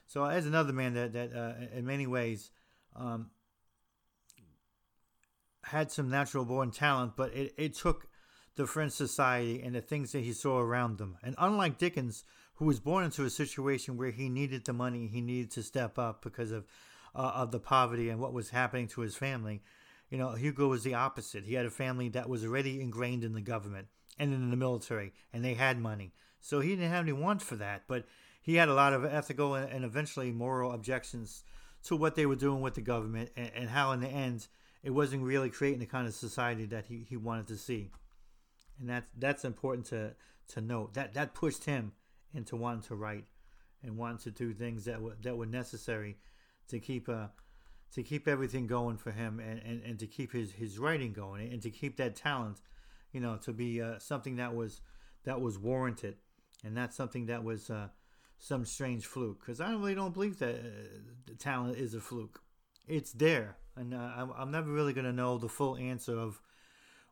So 0.07 0.25
as 0.25 0.45
another 0.45 0.73
man 0.73 0.93
that 0.95 1.13
that 1.13 1.33
uh, 1.33 1.77
in 1.77 1.85
many 1.85 2.05
ways 2.05 2.51
um, 2.97 3.29
had 5.71 5.91
some 5.91 6.10
natural 6.10 6.45
born 6.45 6.71
talent, 6.71 7.13
but 7.15 7.34
it, 7.34 7.53
it 7.57 7.73
took 7.73 8.07
the 8.55 8.67
French 8.67 8.91
society 8.91 9.62
and 9.62 9.73
the 9.73 9.81
things 9.81 10.12
that 10.12 10.19
he 10.19 10.34
saw 10.34 10.60
around 10.60 10.97
them. 10.97 11.17
And 11.23 11.36
unlike 11.38 11.77
Dickens, 11.77 12.23
who 12.55 12.65
was 12.65 12.79
born 12.79 13.05
into 13.05 13.25
a 13.25 13.29
situation 13.29 13.97
where 13.97 14.12
he 14.12 14.29
needed 14.29 14.65
the 14.65 14.73
money, 14.73 15.07
he 15.07 15.21
needed 15.21 15.51
to 15.51 15.63
step 15.63 15.97
up 15.97 16.21
because 16.21 16.51
of 16.51 16.65
uh, 17.15 17.31
of 17.36 17.51
the 17.51 17.60
poverty 17.60 18.10
and 18.10 18.19
what 18.19 18.34
was 18.34 18.51
happening 18.51 18.88
to 18.88 19.01
his 19.01 19.15
family. 19.15 19.62
You 20.10 20.17
know, 20.17 20.31
Hugo 20.31 20.67
was 20.67 20.84
the 20.84 20.93
opposite. 20.93 21.43
He 21.43 21.55
had 21.55 21.65
a 21.65 21.71
family 21.71 22.10
that 22.10 22.29
was 22.29 22.45
already 22.45 22.81
ingrained 22.81 23.23
in 23.23 23.34
the 23.34 23.41
government 23.41 23.88
and 24.19 24.34
in 24.34 24.49
the 24.49 24.57
military, 24.57 25.13
and 25.34 25.43
they 25.43 25.53
had 25.53 25.79
money, 25.79 26.13
so 26.41 26.60
he 26.60 26.69
didn't 26.69 26.91
have 26.91 27.03
any 27.03 27.13
want 27.13 27.41
for 27.41 27.55
that. 27.55 27.84
But 27.88 28.05
he 28.41 28.55
had 28.55 28.69
a 28.69 28.73
lot 28.73 28.93
of 28.93 29.05
ethical 29.05 29.55
and, 29.55 29.86
eventually 29.86 30.31
moral 30.31 30.71
objections 30.71 31.43
to 31.84 31.95
what 31.95 32.15
they 32.15 32.25
were 32.25 32.36
doing 32.36 32.62
with 32.62 32.75
the 32.75 32.81
government, 32.81 33.31
and, 33.36 33.51
and 33.55 33.69
how 33.69 33.91
in 33.91 34.01
the 34.01 34.07
end 34.07 34.47
it 34.83 34.91
wasn't 34.91 35.23
really 35.23 35.49
creating 35.49 35.79
the 35.79 35.85
kind 35.85 36.07
of 36.07 36.13
society 36.13 36.65
that 36.65 36.85
he, 36.85 37.05
he 37.07 37.17
wanted 37.17 37.47
to 37.47 37.57
see. 37.57 37.91
And 38.79 38.89
that's 38.89 39.07
that's 39.17 39.45
important 39.45 39.85
to 39.87 40.13
to 40.49 40.61
note. 40.61 40.93
That 40.95 41.13
that 41.13 41.33
pushed 41.33 41.65
him 41.65 41.93
into 42.33 42.55
wanting 42.55 42.83
to 42.83 42.95
write 42.95 43.25
and 43.83 43.97
wanting 43.97 44.19
to 44.19 44.31
do 44.31 44.53
things 44.53 44.85
that 44.85 45.01
were 45.01 45.15
that 45.21 45.37
were 45.37 45.45
necessary 45.45 46.17
to 46.69 46.79
keep 46.79 47.07
uh, 47.07 47.27
to 47.93 48.03
keep 48.03 48.27
everything 48.27 48.67
going 48.67 48.97
for 48.97 49.11
him 49.11 49.39
and, 49.39 49.61
and, 49.63 49.83
and 49.83 49.99
to 49.99 50.07
keep 50.07 50.31
his, 50.31 50.53
his 50.53 50.79
writing 50.79 51.11
going 51.11 51.51
and 51.51 51.61
to 51.61 51.69
keep 51.69 51.97
that 51.97 52.15
talent, 52.15 52.61
you 53.11 53.19
know, 53.19 53.35
to 53.37 53.51
be 53.51 53.81
uh, 53.81 53.99
something 53.99 54.37
that 54.37 54.55
was 54.55 54.81
that 55.25 55.41
was 55.41 55.57
warranted 55.57 56.15
and 56.63 56.73
not 56.73 56.93
something 56.93 57.25
that 57.27 57.43
was 57.43 57.69
uh, 57.69 57.87
some 58.37 58.65
strange 58.65 59.05
fluke. 59.05 59.41
Because 59.41 59.59
I 59.59 59.71
really 59.71 59.95
don't 59.95 60.13
believe 60.13 60.39
that 60.39 60.55
uh, 60.55 61.33
talent 61.37 61.77
is 61.77 61.93
a 61.93 61.99
fluke. 61.99 62.41
It's 62.87 63.11
there, 63.11 63.57
and 63.75 63.93
uh, 63.93 64.27
I'm, 64.38 64.51
never 64.51 64.71
really 64.71 64.93
going 64.93 65.05
to 65.05 65.13
know 65.13 65.38
the 65.38 65.49
full 65.49 65.77
answer 65.77 66.17
of 66.17 66.41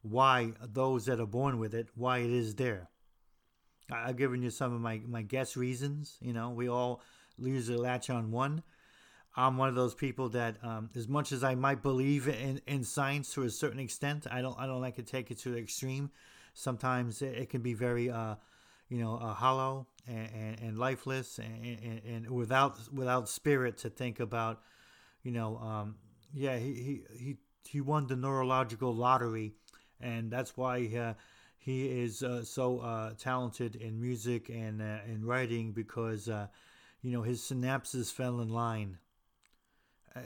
why 0.02 0.54
those 0.62 1.06
that 1.06 1.19
are 1.19 1.26
born 1.26 1.60
with 1.60 1.74
it, 1.74 1.88
why 1.95 2.19
it 2.19 2.30
is 2.30 2.56
there. 2.56 2.89
I've 3.91 4.17
given 4.17 4.41
you 4.41 4.50
some 4.50 4.74
of 4.74 4.82
my, 4.82 5.02
my 5.08 5.22
guess 5.22 5.58
reasons. 5.58 6.17
You 6.22 6.34
know, 6.34 6.50
we 6.50 6.69
all 6.69 7.02
usually 7.38 7.78
latch 7.78 8.10
on 8.10 8.32
one. 8.32 8.63
I'm 9.36 9.58
one 9.58 9.69
of 9.69 9.76
those 9.76 9.95
people 9.95 10.30
that, 10.30 10.58
um, 10.63 10.89
as 10.95 11.08
much 11.08 11.32
as 11.32 11.43
I 11.43 11.56
might 11.56 11.82
believe 11.82 12.28
in, 12.28 12.62
in 12.67 12.84
science 12.84 13.34
to 13.34 13.43
a 13.43 13.50
certain 13.50 13.80
extent, 13.80 14.28
I 14.30 14.41
don't 14.41 14.58
I 14.60 14.65
don't 14.65 14.82
like 14.82 14.95
to 14.95 15.04
take 15.04 15.32
it 15.32 15.39
to 15.39 15.52
the 15.52 15.58
extreme. 15.58 16.12
Sometimes 16.54 17.22
it, 17.22 17.38
it 17.38 17.50
can 17.50 17.62
be 17.62 17.74
very, 17.74 18.10
uh, 18.10 18.36
you 18.89 18.98
know, 18.98 19.15
uh, 19.15 19.34
hollow 19.34 19.88
and, 20.08 20.30
and, 20.34 20.60
and 20.60 20.78
lifeless 20.80 21.38
and, 21.38 21.80
and, 21.84 22.02
and, 22.04 22.32
without 22.32 22.80
without 22.91 23.30
spirit 23.30 23.78
to 23.80 23.89
think 23.89 24.19
about, 24.19 24.62
you 25.24 25.32
know, 25.32 25.58
um, 25.58 25.95
yeah, 26.34 26.58
he, 26.58 26.74
he 26.74 27.04
he 27.18 27.38
he 27.65 27.82
won 27.82 28.08
the 28.08 28.15
neurological 28.15 28.94
lottery, 28.94 29.54
and 30.00 30.32
that's 30.32 30.56
why. 30.56 30.88
Uh, 30.96 31.13
he 31.60 31.86
is 31.86 32.24
uh, 32.24 32.44
so 32.44 32.80
uh, 32.80 33.12
talented 33.20 33.76
in 33.76 34.02
music 34.02 34.50
and 34.50 34.82
uh, 34.82 35.00
in 35.08 35.26
writing 35.26 35.74
because 35.74 36.30
uh, 36.30 36.48
you 37.02 37.12
know 37.12 37.22
his 37.22 37.42
synapses 37.42 38.12
fell 38.12 38.39
in 38.39 38.50
line. 38.50 38.98
Uh, 40.15 40.22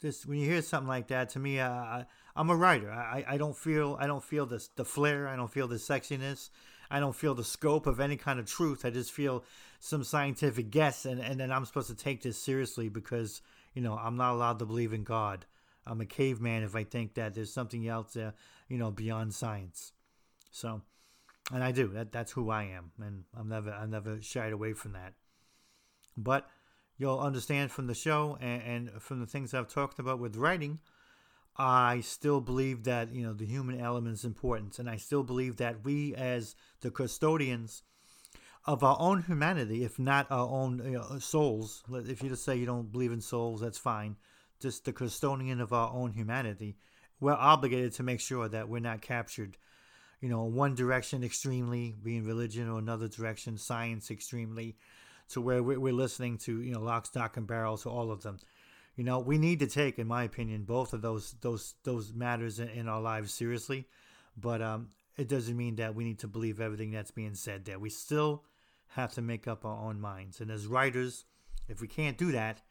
just 0.00 0.26
when 0.26 0.38
you 0.38 0.48
hear 0.48 0.62
something 0.62 0.86
like 0.86 1.08
that, 1.08 1.30
to 1.30 1.38
me, 1.38 1.60
I, 1.60 2.04
I'm 2.36 2.50
a 2.50 2.56
writer. 2.56 2.92
I, 2.92 3.24
I 3.26 3.36
don't 3.36 3.56
feel 3.56 3.96
I 3.98 4.06
don't 4.06 4.22
feel 4.22 4.46
this 4.46 4.68
the 4.76 4.84
flair. 4.84 5.26
I 5.26 5.34
don't 5.34 5.50
feel 5.50 5.66
the 5.66 5.76
sexiness. 5.76 6.50
I 6.90 7.00
don't 7.00 7.16
feel 7.16 7.34
the 7.34 7.44
scope 7.44 7.86
of 7.86 7.98
any 7.98 8.16
kind 8.16 8.38
of 8.38 8.46
truth. 8.46 8.84
I 8.84 8.90
just 8.90 9.12
feel 9.12 9.44
some 9.80 10.04
scientific 10.04 10.70
guess, 10.70 11.04
and, 11.04 11.20
and 11.20 11.40
then 11.40 11.50
I'm 11.50 11.64
supposed 11.64 11.88
to 11.88 11.96
take 11.96 12.22
this 12.22 12.38
seriously 12.38 12.88
because 12.88 13.40
you 13.74 13.82
know 13.82 13.94
I'm 13.94 14.16
not 14.16 14.32
allowed 14.34 14.58
to 14.60 14.66
believe 14.66 14.92
in 14.92 15.04
God. 15.04 15.46
I'm 15.86 16.00
a 16.00 16.06
caveman 16.06 16.62
if 16.62 16.76
I 16.76 16.84
think 16.84 17.14
that 17.14 17.34
there's 17.34 17.52
something 17.52 17.88
else 17.88 18.12
there, 18.12 18.34
you 18.68 18.76
know, 18.76 18.90
beyond 18.90 19.34
science. 19.34 19.92
So, 20.50 20.82
and 21.52 21.64
I 21.64 21.72
do. 21.72 21.88
That 21.88 22.12
that's 22.12 22.32
who 22.32 22.50
I 22.50 22.64
am, 22.64 22.92
and 23.00 23.24
I'm 23.36 23.48
never 23.48 23.70
I 23.70 23.86
never 23.86 24.20
shied 24.20 24.52
away 24.52 24.74
from 24.74 24.92
that. 24.92 25.14
But 26.16 26.48
you'll 26.98 27.20
understand 27.20 27.70
from 27.70 27.86
the 27.86 27.94
show 27.94 28.36
and, 28.40 28.62
and 28.90 29.02
from 29.02 29.20
the 29.20 29.26
things 29.26 29.54
I've 29.54 29.68
talked 29.68 29.98
about 29.98 30.18
with 30.18 30.36
writing, 30.36 30.80
I 31.56 32.00
still 32.00 32.40
believe 32.40 32.84
that 32.84 33.14
you 33.14 33.24
know 33.24 33.32
the 33.32 33.46
human 33.46 33.80
element 33.80 34.14
is 34.14 34.24
important, 34.24 34.78
and 34.78 34.90
I 34.90 34.96
still 34.96 35.22
believe 35.22 35.56
that 35.56 35.84
we, 35.84 36.14
as 36.14 36.54
the 36.80 36.90
custodians 36.90 37.82
of 38.68 38.84
our 38.84 38.98
own 39.00 39.22
humanity, 39.22 39.82
if 39.82 39.98
not 39.98 40.30
our 40.30 40.46
own 40.46 40.82
you 40.84 40.98
know, 40.98 41.18
souls, 41.20 41.82
if 41.90 42.22
you 42.22 42.28
just 42.28 42.44
say 42.44 42.54
you 42.54 42.66
don't 42.66 42.92
believe 42.92 43.12
in 43.12 43.20
souls, 43.22 43.62
that's 43.62 43.78
fine. 43.78 44.14
Just 44.60 44.84
the 44.84 44.92
custodian 44.92 45.62
of 45.62 45.72
our 45.72 45.90
own 45.90 46.12
humanity, 46.12 46.76
we're 47.18 47.32
obligated 47.32 47.94
to 47.94 48.02
make 48.02 48.20
sure 48.20 48.46
that 48.46 48.68
we're 48.68 48.80
not 48.80 49.00
captured, 49.00 49.56
you 50.20 50.28
know, 50.28 50.44
one 50.44 50.74
direction 50.74 51.24
extremely, 51.24 51.94
being 52.02 52.26
religion, 52.26 52.68
or 52.68 52.78
another 52.78 53.08
direction, 53.08 53.56
science 53.56 54.10
extremely, 54.10 54.76
to 55.30 55.40
where 55.40 55.62
we're 55.62 55.90
listening 55.94 56.36
to 56.36 56.60
you 56.60 56.74
know 56.74 56.80
lock, 56.80 57.06
stock, 57.06 57.38
and 57.38 57.46
barrel 57.46 57.78
to 57.78 57.88
all 57.88 58.10
of 58.10 58.22
them. 58.22 58.36
You 58.96 59.04
know, 59.04 59.18
we 59.18 59.38
need 59.38 59.60
to 59.60 59.66
take, 59.66 59.98
in 59.98 60.06
my 60.06 60.24
opinion, 60.24 60.64
both 60.64 60.92
of 60.92 61.00
those 61.00 61.36
those 61.40 61.74
those 61.84 62.12
matters 62.12 62.58
in, 62.58 62.68
in 62.68 62.86
our 62.86 63.00
lives 63.00 63.32
seriously, 63.32 63.86
but 64.36 64.60
um, 64.60 64.88
it 65.16 65.26
doesn't 65.26 65.56
mean 65.56 65.76
that 65.76 65.94
we 65.94 66.04
need 66.04 66.18
to 66.18 66.28
believe 66.28 66.60
everything 66.60 66.90
that's 66.90 67.10
being 67.10 67.34
said 67.34 67.64
there. 67.64 67.78
We 67.78 67.88
still 67.88 68.44
have 68.90 69.12
to 69.14 69.22
make 69.22 69.46
up 69.46 69.64
our 69.64 69.88
own 69.88 70.00
minds, 70.00 70.40
and 70.40 70.50
as 70.50 70.66
writers, 70.66 71.24
if 71.68 71.80
we 71.80 71.88
can't 71.88 72.18
do 72.18 72.32
that, 72.32 72.62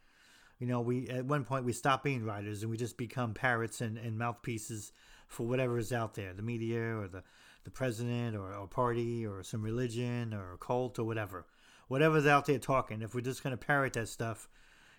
you 0.60 0.68
know, 0.68 0.82
we 0.82 1.08
at 1.10 1.26
one 1.26 1.44
point 1.44 1.66
we 1.66 1.74
stop 1.74 2.04
being 2.04 2.26
writers 2.26 2.64
and 2.64 2.72
we 2.72 2.78
just 2.78 2.98
become 2.98 3.34
parrots 3.34 3.82
and, 3.82 3.98
and 3.98 4.18
mouthpieces 4.18 4.92
for 5.28 5.46
whatever 5.46 5.78
is 5.78 5.94
out 5.94 6.16
there, 6.16 6.34
the 6.34 6.42
media 6.42 6.98
or 6.98 7.08
the 7.08 7.24
the 7.64 7.72
president 7.72 8.36
or 8.36 8.52
a 8.52 8.66
party 8.66 9.26
or 9.26 9.44
some 9.44 9.62
religion 9.62 10.34
or 10.34 10.54
a 10.54 10.58
cult 10.58 10.98
or 10.98 11.04
whatever 11.04 11.46
whatever's 11.88 12.26
out 12.26 12.46
there 12.46 12.60
talking, 12.60 13.02
if 13.02 13.16
we're 13.16 13.22
just 13.22 13.44
going 13.44 13.52
to 13.52 13.66
parrot 13.66 13.94
that 13.94 14.08
stuff, 14.08 14.48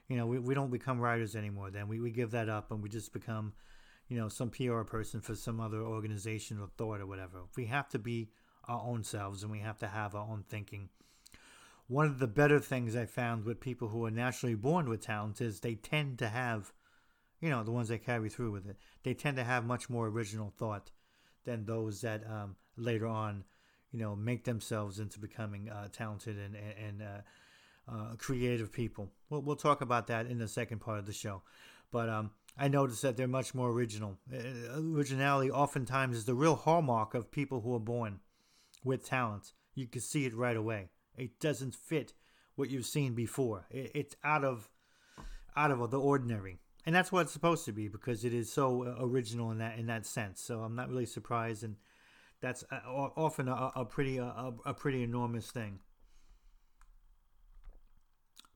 you 0.08 0.16
know, 0.16 0.26
we, 0.26 0.38
we 0.38 0.54
don't 0.54 0.70
become 0.70 1.00
writers 1.00 1.36
anymore. 1.36 1.70
Then 1.70 1.88
we, 1.88 2.00
we 2.00 2.10
give 2.10 2.30
that 2.32 2.48
up 2.48 2.70
and 2.70 2.82
we 2.82 2.88
just 2.88 3.12
become, 3.12 3.52
you 4.08 4.18
know, 4.18 4.28
some 4.28 4.50
PR 4.50 4.82
person 4.82 5.20
for 5.20 5.34
some 5.34 5.60
other 5.60 5.82
organization 5.82 6.58
or 6.60 6.68
thought 6.76 7.00
or 7.00 7.06
whatever. 7.06 7.42
We 7.56 7.66
have 7.66 7.88
to 7.90 7.98
be 7.98 8.30
our 8.66 8.82
own 8.82 9.04
selves 9.04 9.42
and 9.42 9.52
we 9.52 9.60
have 9.60 9.78
to 9.78 9.86
have 9.86 10.14
our 10.14 10.26
own 10.26 10.44
thinking. 10.48 10.88
One 11.88 12.06
of 12.06 12.18
the 12.18 12.26
better 12.26 12.60
things 12.60 12.94
I 12.94 13.06
found 13.06 13.44
with 13.44 13.60
people 13.60 13.88
who 13.88 14.04
are 14.04 14.10
naturally 14.10 14.54
born 14.54 14.88
with 14.88 15.00
talent 15.00 15.40
is 15.40 15.60
they 15.60 15.74
tend 15.74 16.18
to 16.18 16.28
have, 16.28 16.72
you 17.40 17.50
know, 17.50 17.64
the 17.64 17.72
ones 17.72 17.88
that 17.88 18.04
carry 18.04 18.28
through 18.28 18.52
with 18.52 18.68
it, 18.68 18.76
they 19.02 19.14
tend 19.14 19.36
to 19.38 19.44
have 19.44 19.64
much 19.64 19.88
more 19.88 20.06
original 20.06 20.52
thought 20.56 20.90
than 21.44 21.64
those 21.64 22.02
that 22.02 22.22
um, 22.28 22.56
later 22.76 23.06
on 23.06 23.44
you 23.92 23.98
know, 23.98 24.14
make 24.14 24.44
themselves 24.44 24.98
into 24.98 25.18
becoming 25.18 25.68
uh, 25.68 25.88
talented 25.92 26.36
and 26.38 26.56
and 26.56 27.02
uh, 27.02 27.90
uh, 27.90 28.14
creative 28.16 28.72
people. 28.72 29.10
We'll 29.30 29.42
we'll 29.42 29.56
talk 29.56 29.80
about 29.80 30.06
that 30.08 30.26
in 30.26 30.38
the 30.38 30.48
second 30.48 30.80
part 30.80 30.98
of 30.98 31.06
the 31.06 31.12
show, 31.12 31.42
but 31.90 32.08
um, 32.08 32.30
I 32.58 32.68
noticed 32.68 33.02
that 33.02 33.16
they're 33.16 33.28
much 33.28 33.54
more 33.54 33.70
original. 33.70 34.18
Uh, 34.32 34.80
originality 34.94 35.50
oftentimes 35.50 36.16
is 36.16 36.24
the 36.26 36.34
real 36.34 36.56
hallmark 36.56 37.14
of 37.14 37.30
people 37.30 37.60
who 37.62 37.74
are 37.74 37.80
born 37.80 38.20
with 38.84 39.06
talent. 39.06 39.52
You 39.74 39.86
can 39.86 40.00
see 40.00 40.26
it 40.26 40.34
right 40.34 40.56
away. 40.56 40.90
It 41.18 41.40
doesn't 41.40 41.74
fit 41.74 42.14
what 42.56 42.70
you've 42.70 42.86
seen 42.86 43.14
before. 43.14 43.66
It, 43.70 43.90
it's 43.94 44.16
out 44.24 44.44
of 44.44 44.70
out 45.56 45.70
of 45.70 45.90
the 45.90 46.00
ordinary 46.00 46.60
and 46.88 46.94
that's 46.94 47.12
what 47.12 47.20
it's 47.20 47.32
supposed 47.32 47.66
to 47.66 47.72
be 47.72 47.86
because 47.86 48.24
it 48.24 48.32
is 48.32 48.50
so 48.50 48.82
uh, 48.82 49.04
original 49.04 49.50
in 49.50 49.58
that 49.58 49.78
in 49.78 49.88
that 49.88 50.06
sense. 50.06 50.40
So 50.40 50.60
I'm 50.60 50.74
not 50.74 50.88
really 50.88 51.04
surprised, 51.04 51.62
and 51.62 51.76
that's 52.40 52.64
uh, 52.72 52.78
often 52.86 53.46
a, 53.46 53.72
a 53.76 53.84
pretty 53.84 54.16
a, 54.16 54.54
a 54.64 54.72
pretty 54.72 55.02
enormous 55.02 55.50
thing. 55.50 55.80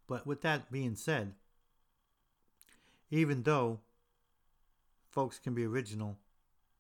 But 0.07 0.27
with 0.27 0.41
that 0.41 0.73
being 0.73 0.97
said, 0.97 1.35
even 3.11 3.43
though 3.43 3.81
folks 5.11 5.39
can 5.39 5.53
be 5.53 5.67
original, 5.67 6.17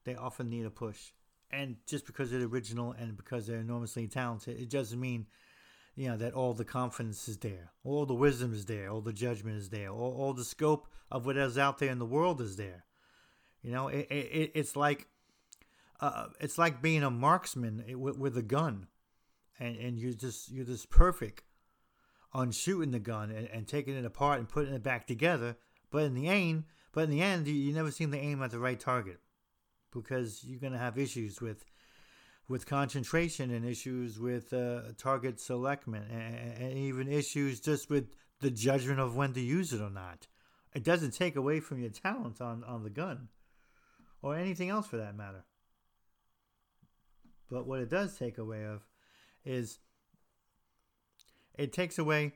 they 0.04 0.14
often 0.14 0.48
need 0.48 0.64
a 0.64 0.70
push. 0.70 1.10
And 1.50 1.76
just 1.86 2.06
because 2.06 2.30
they're 2.30 2.40
original 2.44 2.92
and 2.92 3.14
because 3.14 3.46
they're 3.46 3.60
enormously 3.60 4.06
talented, 4.06 4.58
it 4.58 4.70
doesn't 4.70 4.98
mean, 4.98 5.26
you 5.94 6.09
know, 6.09 6.16
that 6.16 6.33
all 6.33 6.55
the 6.55 6.64
confidence 6.64 7.28
is 7.28 7.38
there, 7.38 7.70
all 7.85 8.07
the 8.07 8.14
wisdom 8.14 8.52
is 8.55 8.66
there, 8.66 8.90
all 8.90 9.00
the 9.00 9.12
judgment 9.12 9.59
is 9.59 9.68
there, 9.68 9.90
all, 9.90 10.14
all 10.18 10.33
the 10.33 10.44
scope 10.44 10.87
of 11.11 11.26
what 11.26 11.37
is 11.37 11.59
out 11.59 11.78
there 11.78 11.90
in 11.90 11.98
the 11.98 12.07
world 12.07 12.40
is 12.40 12.57
there. 12.57 12.85
You 13.62 13.70
know, 13.70 13.88
it, 13.88 14.07
it, 14.11 14.52
it's 14.55 14.74
like 14.74 15.07
uh, 16.00 16.26
it's 16.40 16.59
like 16.59 16.83
being 16.83 17.05
a 17.05 17.11
marksman 17.11 17.85
with, 17.94 18.18
with 18.18 18.37
a 18.37 18.42
gun, 18.42 18.88
and 19.61 19.76
and 19.76 19.98
you're 19.98 20.14
just 20.14 20.50
you're 20.50 20.64
just 20.64 20.90
perfect 20.90 21.44
on 22.33 22.50
shooting 22.50 22.90
the 22.90 22.98
gun 22.98 23.31
and, 23.31 23.46
and 23.48 23.68
taking 23.68 23.94
it 23.94 24.05
apart 24.05 24.38
and 24.38 24.48
putting 24.48 24.74
it 24.74 24.83
back 24.83 25.07
together. 25.07 25.57
But 25.90 26.05
in 26.05 26.14
the 26.14 26.28
aim, 26.28 26.64
but 26.92 27.05
in 27.05 27.11
the 27.11 27.20
end, 27.20 27.46
you, 27.46 27.55
you 27.55 27.72
never 27.72 27.90
seem 27.90 28.11
to 28.11 28.18
aim 28.18 28.42
at 28.42 28.50
the 28.50 28.59
right 28.59 28.81
target 28.81 29.20
because 29.92 30.42
you're 30.42 30.59
gonna 30.59 30.78
have 30.78 30.98
issues 30.98 31.40
with 31.40 31.64
with 32.48 32.66
concentration 32.66 33.50
and 33.50 33.64
issues 33.64 34.18
with 34.18 34.52
uh, 34.52 34.81
target 34.98 35.40
selectment 35.40 36.11
and, 36.11 36.59
and 36.59 36.78
even 36.78 37.09
issues 37.09 37.61
just 37.61 37.88
with 37.88 38.09
the 38.40 38.50
judgment 38.50 39.00
of 39.00 39.16
when 39.16 39.33
to 39.33 39.40
use 39.40 39.72
it 39.72 39.81
or 39.81 39.90
not. 39.90 40.26
It 40.74 40.83
doesn't 40.83 41.12
take 41.12 41.37
away 41.37 41.61
from 41.61 41.81
your 41.81 41.90
talent 41.90 42.40
on, 42.40 42.64
on 42.64 42.83
the 42.83 42.90
gun 42.90 43.28
or 44.22 44.37
anything 44.37 44.70
else 44.70 44.87
for 44.87 44.96
that 44.96 45.16
matter. 45.16 45.44
But 47.50 47.66
what 47.66 47.81
it 47.81 47.90
does 47.90 48.16
take 48.16 48.38
away 48.38 48.64
of 48.64 48.83
is 49.44 49.78
it 51.59 51.72
takes 51.72 51.98
away 51.98 52.33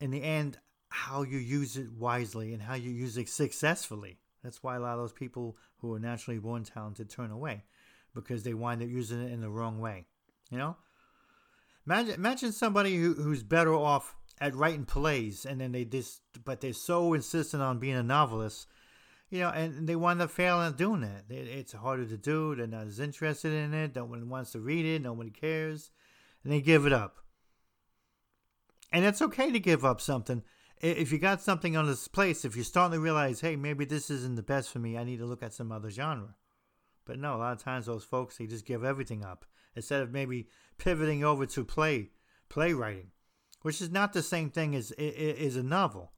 in 0.00 0.10
the 0.10 0.22
end 0.22 0.58
how 0.88 1.22
you 1.22 1.38
use 1.38 1.76
it 1.76 1.92
wisely 1.92 2.52
and 2.52 2.62
how 2.62 2.74
you 2.74 2.90
use 2.90 3.16
it 3.16 3.28
successfully. 3.28 4.18
That's 4.42 4.62
why 4.62 4.76
a 4.76 4.80
lot 4.80 4.94
of 4.94 5.00
those 5.00 5.12
people 5.12 5.56
who 5.78 5.94
are 5.94 5.98
naturally 5.98 6.38
born 6.38 6.64
talented 6.64 7.10
turn 7.10 7.30
away 7.30 7.64
because 8.14 8.42
they 8.42 8.54
wind 8.54 8.82
up 8.82 8.88
using 8.88 9.22
it 9.22 9.32
in 9.32 9.40
the 9.40 9.50
wrong 9.50 9.80
way. 9.80 10.06
You 10.50 10.58
know? 10.58 10.76
Imagine, 11.86 12.14
imagine 12.14 12.52
somebody 12.52 12.96
who, 12.96 13.14
who's 13.14 13.42
better 13.42 13.74
off 13.74 14.14
at 14.40 14.54
writing 14.54 14.84
plays 14.84 15.44
and 15.44 15.60
then 15.60 15.72
they 15.72 15.84
just, 15.84 16.22
but 16.44 16.60
they're 16.60 16.72
so 16.72 17.14
insistent 17.14 17.62
on 17.62 17.78
being 17.78 17.96
a 17.96 18.02
novelist 18.02 18.66
you 19.30 19.38
know, 19.38 19.50
and 19.50 19.86
they 19.86 19.94
wind 19.94 20.20
up 20.20 20.30
failing 20.30 20.66
at 20.66 20.76
doing 20.76 21.02
that. 21.02 21.24
It's 21.30 21.72
harder 21.72 22.04
to 22.04 22.16
do. 22.16 22.56
They're 22.56 22.66
not 22.66 22.88
as 22.88 22.98
interested 22.98 23.52
in 23.52 23.72
it. 23.72 23.94
No 23.94 24.04
one 24.04 24.28
wants 24.28 24.52
to 24.52 24.60
read 24.60 24.84
it. 24.84 25.02
Nobody 25.02 25.30
cares, 25.30 25.92
and 26.42 26.52
they 26.52 26.60
give 26.60 26.84
it 26.84 26.92
up. 26.92 27.18
And 28.92 29.04
it's 29.04 29.22
okay 29.22 29.52
to 29.52 29.60
give 29.60 29.84
up 29.84 30.00
something 30.00 30.42
if 30.80 31.12
you 31.12 31.18
got 31.18 31.40
something 31.40 31.76
on 31.76 31.86
this 31.86 32.08
place. 32.08 32.44
If 32.44 32.56
you're 32.56 32.64
starting 32.64 32.98
to 32.98 33.00
realize, 33.00 33.40
hey, 33.40 33.54
maybe 33.54 33.84
this 33.84 34.10
isn't 34.10 34.34
the 34.34 34.42
best 34.42 34.70
for 34.70 34.80
me. 34.80 34.98
I 34.98 35.04
need 35.04 35.18
to 35.18 35.26
look 35.26 35.44
at 35.44 35.54
some 35.54 35.70
other 35.70 35.90
genre. 35.90 36.34
But 37.04 37.18
no, 37.18 37.36
a 37.36 37.38
lot 37.38 37.52
of 37.52 37.62
times 37.62 37.86
those 37.86 38.04
folks 38.04 38.36
they 38.36 38.46
just 38.46 38.66
give 38.66 38.84
everything 38.84 39.24
up 39.24 39.44
instead 39.74 40.02
of 40.02 40.12
maybe 40.12 40.48
pivoting 40.78 41.24
over 41.24 41.46
to 41.46 41.64
play 41.64 42.10
playwriting, 42.48 43.10
which 43.62 43.80
is 43.80 43.90
not 43.90 44.12
the 44.12 44.22
same 44.22 44.50
thing 44.50 44.74
as 44.74 44.92
is 44.92 45.56
a 45.56 45.62
novel 45.62 46.12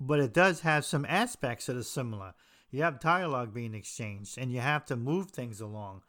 but 0.00 0.18
it 0.18 0.32
does 0.32 0.60
have 0.60 0.84
some 0.84 1.04
aspects 1.06 1.66
that 1.66 1.76
are 1.76 1.82
similar. 1.82 2.32
You 2.70 2.82
have 2.82 3.00
dialogue 3.00 3.52
being 3.52 3.74
exchanged, 3.74 4.38
and 4.38 4.50
you 4.50 4.60
have 4.60 4.86
to 4.86 4.96
move 4.96 5.30
things 5.30 5.60
along, 5.60 6.02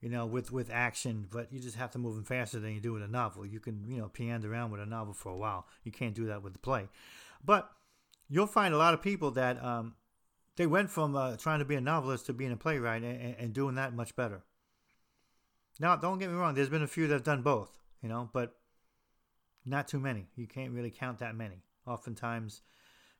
you 0.00 0.08
know, 0.08 0.24
with 0.24 0.50
with 0.50 0.70
action. 0.72 1.26
But 1.30 1.52
you 1.52 1.60
just 1.60 1.76
have 1.76 1.90
to 1.92 1.98
move 1.98 2.14
them 2.14 2.24
faster 2.24 2.58
than 2.58 2.72
you 2.72 2.80
do 2.80 2.94
with 2.94 3.02
a 3.02 3.08
novel. 3.08 3.44
You 3.44 3.60
can, 3.60 3.84
you 3.86 3.98
know, 3.98 4.08
piano 4.08 4.48
around 4.48 4.70
with 4.70 4.80
a 4.80 4.86
novel 4.86 5.12
for 5.12 5.30
a 5.30 5.36
while. 5.36 5.66
You 5.84 5.92
can't 5.92 6.14
do 6.14 6.26
that 6.26 6.42
with 6.42 6.54
the 6.54 6.58
play. 6.58 6.88
But 7.44 7.70
you'll 8.28 8.46
find 8.46 8.72
a 8.72 8.78
lot 8.78 8.94
of 8.94 9.02
people 9.02 9.32
that 9.32 9.62
um, 9.62 9.94
they 10.58 10.66
went 10.66 10.90
from 10.90 11.14
uh, 11.14 11.36
trying 11.36 11.60
to 11.60 11.64
be 11.64 11.76
a 11.76 11.80
novelist 11.80 12.26
to 12.26 12.32
being 12.32 12.50
a 12.50 12.56
playwright 12.56 13.04
and, 13.04 13.36
and 13.38 13.52
doing 13.52 13.76
that 13.76 13.94
much 13.94 14.14
better. 14.16 14.42
Now, 15.78 15.94
don't 15.94 16.18
get 16.18 16.30
me 16.30 16.36
wrong. 16.36 16.54
There's 16.54 16.68
been 16.68 16.82
a 16.82 16.88
few 16.88 17.06
that 17.06 17.14
have 17.14 17.22
done 17.22 17.42
both, 17.42 17.78
you 18.02 18.08
know, 18.08 18.28
but 18.32 18.56
not 19.64 19.86
too 19.86 20.00
many. 20.00 20.26
You 20.34 20.48
can't 20.48 20.72
really 20.72 20.90
count 20.90 21.20
that 21.20 21.36
many. 21.36 21.62
Oftentimes, 21.86 22.62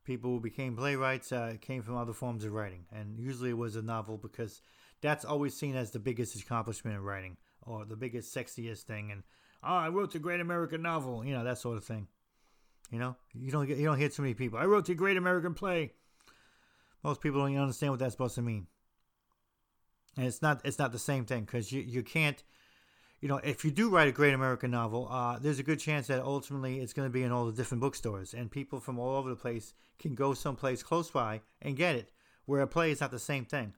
people 0.02 0.32
who 0.32 0.40
became 0.40 0.76
playwrights 0.76 1.30
uh, 1.30 1.54
came 1.60 1.82
from 1.82 1.96
other 1.96 2.12
forms 2.12 2.44
of 2.44 2.52
writing, 2.52 2.86
and 2.92 3.20
usually 3.20 3.50
it 3.50 3.56
was 3.56 3.76
a 3.76 3.82
novel 3.82 4.16
because 4.16 4.60
that's 5.00 5.24
always 5.24 5.54
seen 5.54 5.76
as 5.76 5.92
the 5.92 6.00
biggest 6.00 6.34
accomplishment 6.42 6.96
in 6.96 7.02
writing 7.02 7.36
or 7.62 7.84
the 7.84 7.96
biggest, 7.96 8.34
sexiest 8.34 8.82
thing. 8.82 9.12
And 9.12 9.22
oh, 9.62 9.76
I 9.76 9.90
wrote 9.90 10.12
the 10.12 10.18
great 10.18 10.40
American 10.40 10.82
novel, 10.82 11.24
you 11.24 11.34
know 11.34 11.44
that 11.44 11.58
sort 11.58 11.76
of 11.76 11.84
thing. 11.84 12.08
You 12.90 12.98
know, 12.98 13.14
you 13.32 13.52
don't 13.52 13.66
get 13.66 13.78
you 13.78 13.84
don't 13.84 13.98
hear 13.98 14.08
too 14.08 14.22
many 14.22 14.34
people. 14.34 14.58
I 14.58 14.64
wrote 14.64 14.86
the 14.86 14.94
Great 14.94 15.16
American 15.16 15.54
Play. 15.54 15.92
Most 17.02 17.20
people 17.20 17.40
don't 17.40 17.56
understand 17.56 17.92
what 17.92 18.00
that's 18.00 18.12
supposed 18.12 18.34
to 18.36 18.42
mean. 18.42 18.66
And 20.16 20.26
it's 20.26 20.42
not 20.42 20.60
it's 20.64 20.78
not 20.78 20.92
the 20.92 20.98
same 20.98 21.24
thing 21.24 21.44
because 21.44 21.72
you 21.72 21.80
you 21.80 22.02
can't. 22.02 22.42
You 23.20 23.28
know, 23.28 23.38
if 23.38 23.64
you 23.64 23.72
do 23.72 23.90
write 23.90 24.06
a 24.06 24.12
great 24.12 24.32
American 24.32 24.70
novel, 24.70 25.08
uh, 25.10 25.40
there's 25.40 25.58
a 25.58 25.64
good 25.64 25.80
chance 25.80 26.06
that 26.06 26.22
ultimately 26.22 26.78
it's 26.78 26.92
going 26.92 27.08
to 27.08 27.12
be 27.12 27.24
in 27.24 27.32
all 27.32 27.46
the 27.46 27.52
different 27.52 27.80
bookstores, 27.80 28.32
and 28.32 28.48
people 28.48 28.78
from 28.78 28.96
all 28.96 29.16
over 29.16 29.28
the 29.28 29.34
place 29.34 29.74
can 29.98 30.14
go 30.14 30.34
someplace 30.34 30.84
close 30.84 31.10
by 31.10 31.40
and 31.60 31.76
get 31.76 31.96
it. 31.96 32.12
Where 32.46 32.62
a 32.62 32.66
play 32.68 32.92
is 32.92 33.00
not 33.00 33.10
the 33.10 33.18
same 33.18 33.44
thing. 33.44 33.74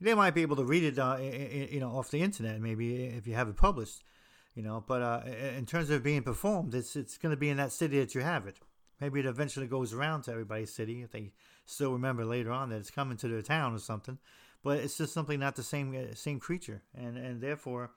They 0.00 0.14
might 0.14 0.34
be 0.34 0.40
able 0.42 0.56
to 0.56 0.64
read 0.64 0.82
it, 0.82 0.98
uh, 0.98 1.18
you 1.20 1.78
know, 1.78 1.90
off 1.90 2.10
the 2.10 2.22
internet, 2.22 2.60
maybe 2.60 3.04
if 3.04 3.26
you 3.26 3.34
have 3.34 3.48
it 3.48 3.56
published 3.56 4.02
you 4.54 4.62
know. 4.62 4.84
But 4.86 5.02
uh, 5.02 5.20
in 5.56 5.66
terms 5.66 5.90
of 5.90 6.02
being 6.02 6.22
performed, 6.22 6.74
it's 6.74 6.96
it's 6.96 7.18
going 7.18 7.30
to 7.30 7.36
be 7.36 7.50
in 7.50 7.56
that 7.58 7.72
city 7.72 7.98
that 7.98 8.14
you 8.14 8.22
have 8.22 8.46
it. 8.46 8.58
Maybe 9.04 9.20
it 9.20 9.26
eventually 9.26 9.66
goes 9.66 9.92
around 9.92 10.22
to 10.22 10.30
everybody's 10.30 10.72
city 10.72 11.02
if 11.02 11.12
they 11.12 11.32
still 11.66 11.92
remember 11.92 12.24
later 12.24 12.50
on 12.50 12.70
that 12.70 12.76
it's 12.76 12.90
coming 12.90 13.18
to 13.18 13.28
their 13.28 13.42
town 13.42 13.74
or 13.74 13.78
something. 13.78 14.18
But 14.62 14.78
it's 14.78 14.96
just 14.96 15.12
simply 15.12 15.36
not 15.36 15.56
the 15.56 15.62
same 15.62 15.94
uh, 15.94 16.14
same 16.14 16.40
creature, 16.40 16.82
and 16.96 17.18
and 17.18 17.38
therefore 17.42 17.90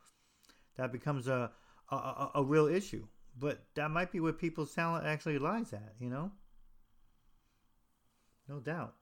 that 0.75 0.91
becomes 0.91 1.29
a 1.29 1.51
a, 1.89 2.29
a 2.35 2.43
real 2.43 2.67
issue. 2.67 3.07
But 3.39 3.63
that 3.75 3.89
might 3.89 4.11
be 4.11 4.19
where 4.19 4.33
people's 4.33 4.75
talent 4.75 5.05
actually 5.05 5.39
lies 5.39 5.71
at, 5.71 5.93
you 5.97 6.09
know. 6.09 6.31
No 8.49 8.59
doubt. 8.59 8.95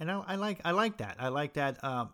and 0.00 0.10
I, 0.10 0.24
I, 0.26 0.34
like 0.34 0.60
I 0.64 0.72
like 0.72 0.96
that. 0.96 1.16
I 1.20 1.28
like 1.28 1.52
that 1.52 1.84
um, 1.84 2.10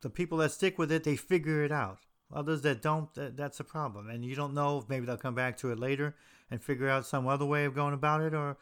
the 0.00 0.10
people 0.10 0.38
that 0.38 0.50
stick 0.50 0.78
with 0.78 0.90
it, 0.90 1.04
they 1.04 1.14
figure 1.14 1.62
it 1.62 1.70
out. 1.70 2.00
Others 2.32 2.62
that 2.62 2.80
don't, 2.80 3.12
that, 3.14 3.36
that's 3.36 3.60
a 3.60 3.64
problem. 3.64 4.08
And 4.08 4.24
you 4.24 4.34
don't 4.34 4.54
know 4.54 4.78
if 4.78 4.88
maybe 4.88 5.06
they'll 5.06 5.16
come 5.16 5.34
back 5.34 5.56
to 5.58 5.72
it 5.72 5.78
later 5.78 6.14
and 6.50 6.62
figure 6.62 6.88
out 6.88 7.06
some 7.06 7.26
other 7.26 7.44
way 7.44 7.64
of 7.64 7.74
going 7.74 7.94
about 7.94 8.20
it, 8.20 8.34
or 8.34 8.56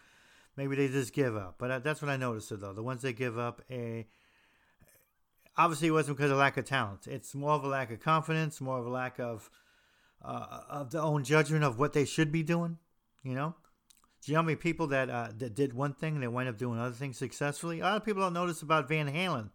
maybe 0.56 0.74
they 0.76 0.88
just 0.88 1.12
give 1.12 1.36
up. 1.36 1.56
But 1.58 1.70
uh, 1.70 1.78
that's 1.80 2.00
what 2.00 2.10
I 2.10 2.16
noticed, 2.16 2.50
though. 2.58 2.72
The 2.72 2.82
ones 2.82 3.02
that 3.02 3.14
give 3.14 3.38
up, 3.38 3.62
a 3.70 3.74
eh, 3.74 4.02
obviously 5.58 5.88
it 5.88 5.92
wasn't 5.92 6.16
because 6.16 6.30
of 6.30 6.38
lack 6.38 6.56
of 6.56 6.64
talent. 6.64 7.06
It's 7.06 7.34
more 7.34 7.52
of 7.52 7.64
a 7.64 7.68
lack 7.68 7.90
of 7.90 8.00
confidence, 8.00 8.60
more 8.60 8.78
of 8.78 8.86
a 8.86 8.90
lack 8.90 9.18
of 9.18 9.50
uh, 10.24 10.60
of 10.68 10.90
their 10.90 11.02
own 11.02 11.24
judgment 11.24 11.64
of 11.64 11.78
what 11.78 11.92
they 11.92 12.04
should 12.04 12.32
be 12.32 12.42
doing. 12.42 12.78
You 13.22 13.34
know, 13.34 13.54
do 14.22 14.32
you 14.32 14.34
know 14.34 14.42
how 14.42 14.46
many 14.46 14.56
people 14.56 14.86
that 14.88 15.10
uh, 15.10 15.28
that 15.38 15.54
did 15.54 15.74
one 15.74 15.92
thing 15.92 16.14
and 16.14 16.22
they 16.22 16.28
wind 16.28 16.48
up 16.48 16.56
doing 16.56 16.78
other 16.78 16.94
things 16.94 17.18
successfully? 17.18 17.80
A 17.80 17.84
lot 17.84 17.96
of 17.96 18.04
people 18.04 18.22
don't 18.22 18.32
notice 18.32 18.62
about 18.62 18.88
Van 18.88 19.12
Halen 19.12 19.50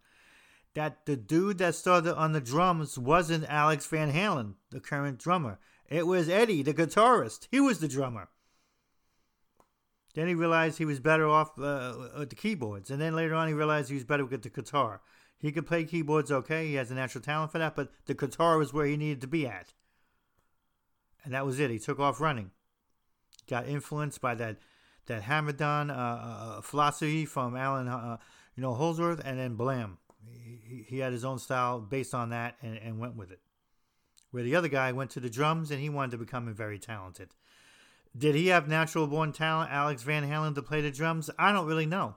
that 0.75 1.05
the 1.05 1.15
dude 1.15 1.59
that 1.59 1.75
started 1.75 2.15
on 2.15 2.31
the 2.31 2.41
drums 2.41 2.97
wasn't 2.97 3.45
Alex 3.47 3.85
Van 3.85 4.11
Halen, 4.11 4.55
the 4.71 4.79
current 4.79 5.19
drummer. 5.19 5.59
It 5.87 6.07
was 6.07 6.29
Eddie, 6.29 6.63
the 6.63 6.73
guitarist. 6.73 7.47
He 7.51 7.59
was 7.59 7.79
the 7.79 7.87
drummer. 7.87 8.29
Then 10.15 10.27
he 10.27 10.35
realized 10.35 10.77
he 10.77 10.85
was 10.85 10.99
better 10.99 11.27
off 11.27 11.57
uh, 11.59 11.93
with 12.19 12.29
the 12.29 12.35
keyboards. 12.35 12.91
And 12.91 13.01
then 13.01 13.15
later 13.15 13.33
on, 13.33 13.47
he 13.47 13.53
realized 13.53 13.89
he 13.89 13.95
was 13.95 14.03
better 14.03 14.25
with 14.25 14.43
the 14.43 14.49
guitar. 14.49 15.01
He 15.39 15.51
could 15.51 15.67
play 15.67 15.83
keyboards 15.83 16.31
okay. 16.31 16.67
He 16.67 16.75
has 16.75 16.91
a 16.91 16.95
natural 16.95 17.23
talent 17.23 17.51
for 17.51 17.57
that, 17.57 17.75
but 17.75 17.91
the 18.05 18.13
guitar 18.13 18.57
was 18.57 18.73
where 18.73 18.85
he 18.85 18.95
needed 18.95 19.21
to 19.21 19.27
be 19.27 19.45
at. 19.47 19.73
And 21.23 21.33
that 21.33 21.45
was 21.45 21.59
it. 21.59 21.69
He 21.71 21.79
took 21.79 21.99
off 21.99 22.21
running. 22.21 22.51
Got 23.49 23.67
influenced 23.67 24.21
by 24.21 24.35
that 24.35 24.57
that 25.07 25.23
hammer-on 25.23 25.89
uh, 25.89 25.93
uh, 25.93 26.61
philosophy 26.61 27.25
from 27.25 27.57
Allan, 27.57 27.89
uh, 27.89 28.17
you 28.55 28.61
know, 28.61 28.73
Holdsworth, 28.73 29.21
and 29.25 29.37
then 29.37 29.55
blam, 29.55 29.97
he, 30.73 30.85
he 30.87 30.99
had 30.99 31.13
his 31.13 31.25
own 31.25 31.39
style 31.39 31.79
based 31.79 32.13
on 32.13 32.29
that 32.29 32.55
and, 32.61 32.77
and 32.77 32.99
went 32.99 33.15
with 33.15 33.31
it. 33.31 33.39
Where 34.31 34.43
the 34.43 34.55
other 34.55 34.67
guy 34.67 34.91
went 34.91 35.11
to 35.11 35.19
the 35.19 35.29
drums 35.29 35.69
and 35.69 35.79
he 35.79 35.89
wanted 35.89 36.11
to 36.11 36.17
become 36.17 36.51
very 36.53 36.79
talented. 36.79 37.29
Did 38.17 38.35
he 38.35 38.47
have 38.47 38.67
natural 38.67 39.07
born 39.07 39.31
talent, 39.31 39.71
Alex 39.71 40.03
Van 40.03 40.27
Halen, 40.27 40.55
to 40.55 40.61
play 40.61 40.81
the 40.81 40.91
drums? 40.91 41.29
I 41.37 41.51
don't 41.51 41.67
really 41.67 41.85
know. 41.85 42.15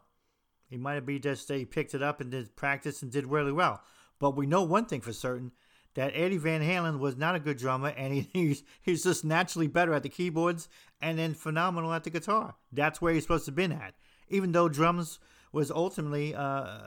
He 0.69 0.77
might 0.77 0.95
have 0.95 1.07
been 1.07 1.21
just 1.21 1.51
he 1.51 1.65
picked 1.65 1.95
it 1.95 2.03
up 2.03 2.21
and 2.21 2.31
did 2.31 2.57
practice 2.57 3.03
and 3.03 3.11
did 3.13 3.27
really 3.27 3.53
well. 3.53 3.83
But 4.19 4.37
we 4.37 4.47
know 4.47 4.63
one 4.63 4.87
thing 4.87 5.01
for 5.01 5.13
certain 5.13 5.53
that 5.95 6.13
Eddie 6.15 6.37
Van 6.37 6.63
Halen 6.63 6.99
was 6.99 7.17
not 7.17 7.35
a 7.35 7.41
good 7.41 7.57
drummer 7.57 7.89
and 7.89 8.13
he, 8.13 8.21
he's, 8.33 8.63
he's 8.83 9.03
just 9.03 9.25
naturally 9.25 9.69
better 9.69 9.93
at 9.95 10.03
the 10.03 10.09
keyboards 10.09 10.69
and 11.01 11.19
then 11.19 11.35
phenomenal 11.35 11.93
at 11.93 12.05
the 12.05 12.11
guitar. 12.11 12.55
That's 12.73 13.01
where 13.01 13.13
he's 13.13 13.25
supposed 13.25 13.45
to 13.47 13.51
have 13.51 13.57
been 13.57 13.73
at. 13.73 13.95
Even 14.29 14.53
though 14.53 14.69
drums 14.69 15.19
was 15.57 15.71
ultimately, 15.71 16.35
uh, 16.35 16.81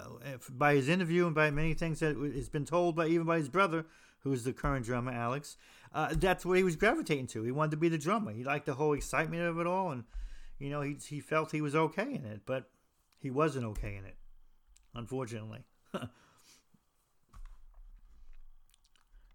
by 0.52 0.76
his 0.76 0.90
interview 0.90 1.26
and 1.26 1.34
by 1.34 1.50
many 1.50 1.74
things 1.74 2.02
that 2.02 2.16
has 2.16 2.50
been 2.50 2.66
told 2.66 2.96
by 2.96 3.08
even 3.08 3.26
by 3.26 3.38
his 3.38 3.50
brother, 3.50 3.88
who's 4.20 4.44
the 4.44 4.54
current 4.54 4.86
drummer, 4.86 5.12
Alex, 5.12 5.58
uh, 5.92 6.14
that's 6.16 6.46
what 6.46 6.56
he 6.56 6.64
was 6.64 6.76
gravitating 6.76 7.26
to. 7.26 7.42
He 7.42 7.50
wanted 7.50 7.72
to 7.72 7.78
be 7.78 7.90
the 7.90 7.98
drummer. 7.98 8.32
He 8.32 8.44
liked 8.44 8.68
the 8.68 8.76
whole 8.76 8.94
excitement 8.94 9.42
of 9.42 9.60
it 9.60 9.66
all, 9.66 9.90
and 9.90 10.04
you 10.60 10.70
know, 10.70 10.82
he 10.82 10.98
he 11.04 11.20
felt 11.20 11.52
he 11.52 11.62
was 11.62 11.74
okay 11.74 12.14
in 12.14 12.26
it, 12.26 12.42
but 12.46 12.70
he 13.18 13.32
wasn't 13.32 13.66
okay 13.66 13.96
in 13.96 14.06
it, 14.06 14.18
unfortunately. 14.94 15.64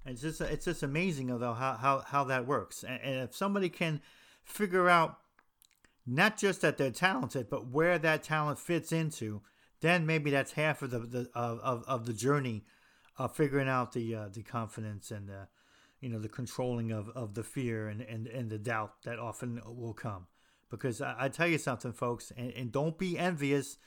it's 0.07 0.23
just 0.23 0.41
it's 0.43 0.65
just 0.65 0.85
amazing 0.85 1.27
though 1.27 1.55
how 1.55 1.73
how, 1.75 2.05
how 2.07 2.23
that 2.23 2.47
works, 2.47 2.85
and, 2.85 3.01
and 3.03 3.17
if 3.25 3.35
somebody 3.35 3.69
can 3.69 4.01
figure 4.45 4.89
out 4.89 5.19
not 6.07 6.37
just 6.37 6.61
that 6.61 6.77
they're 6.77 6.91
talented, 6.91 7.49
but 7.49 7.69
where 7.69 7.99
that 7.99 8.23
talent 8.23 8.59
fits 8.59 8.93
into, 8.93 9.43
then 9.81 10.07
maybe 10.07 10.31
that's 10.31 10.53
half 10.53 10.83
of 10.83 10.91
the, 10.91 10.99
the 11.01 11.31
of, 11.35 11.59
of, 11.61 11.85
of 11.87 12.07
the 12.07 12.13
journey 12.13 12.65
of 13.17 13.35
figuring 13.35 13.69
out 13.69 13.93
the 13.93 14.15
uh, 14.15 14.29
the 14.33 14.43
confidence 14.43 15.11
and 15.11 15.29
the 15.29 15.49
you 16.01 16.09
know 16.09 16.19
the 16.19 16.29
controlling 16.29 16.91
of, 16.91 17.09
of 17.11 17.35
the 17.35 17.43
fear 17.43 17.89
and, 17.89 18.01
and, 18.03 18.27
and 18.27 18.51
the 18.51 18.59
doubt 18.59 18.95
that 19.05 19.19
often 19.19 19.61
will 19.67 19.95
come. 19.95 20.27
Because 20.71 21.01
I, 21.01 21.15
I 21.19 21.29
tell 21.29 21.47
you 21.47 21.59
something, 21.59 21.93
folks, 21.93 22.33
and, 22.37 22.53
and 22.53 22.73
don't 22.73 22.99
be 22.99 23.19
envious 23.19 23.79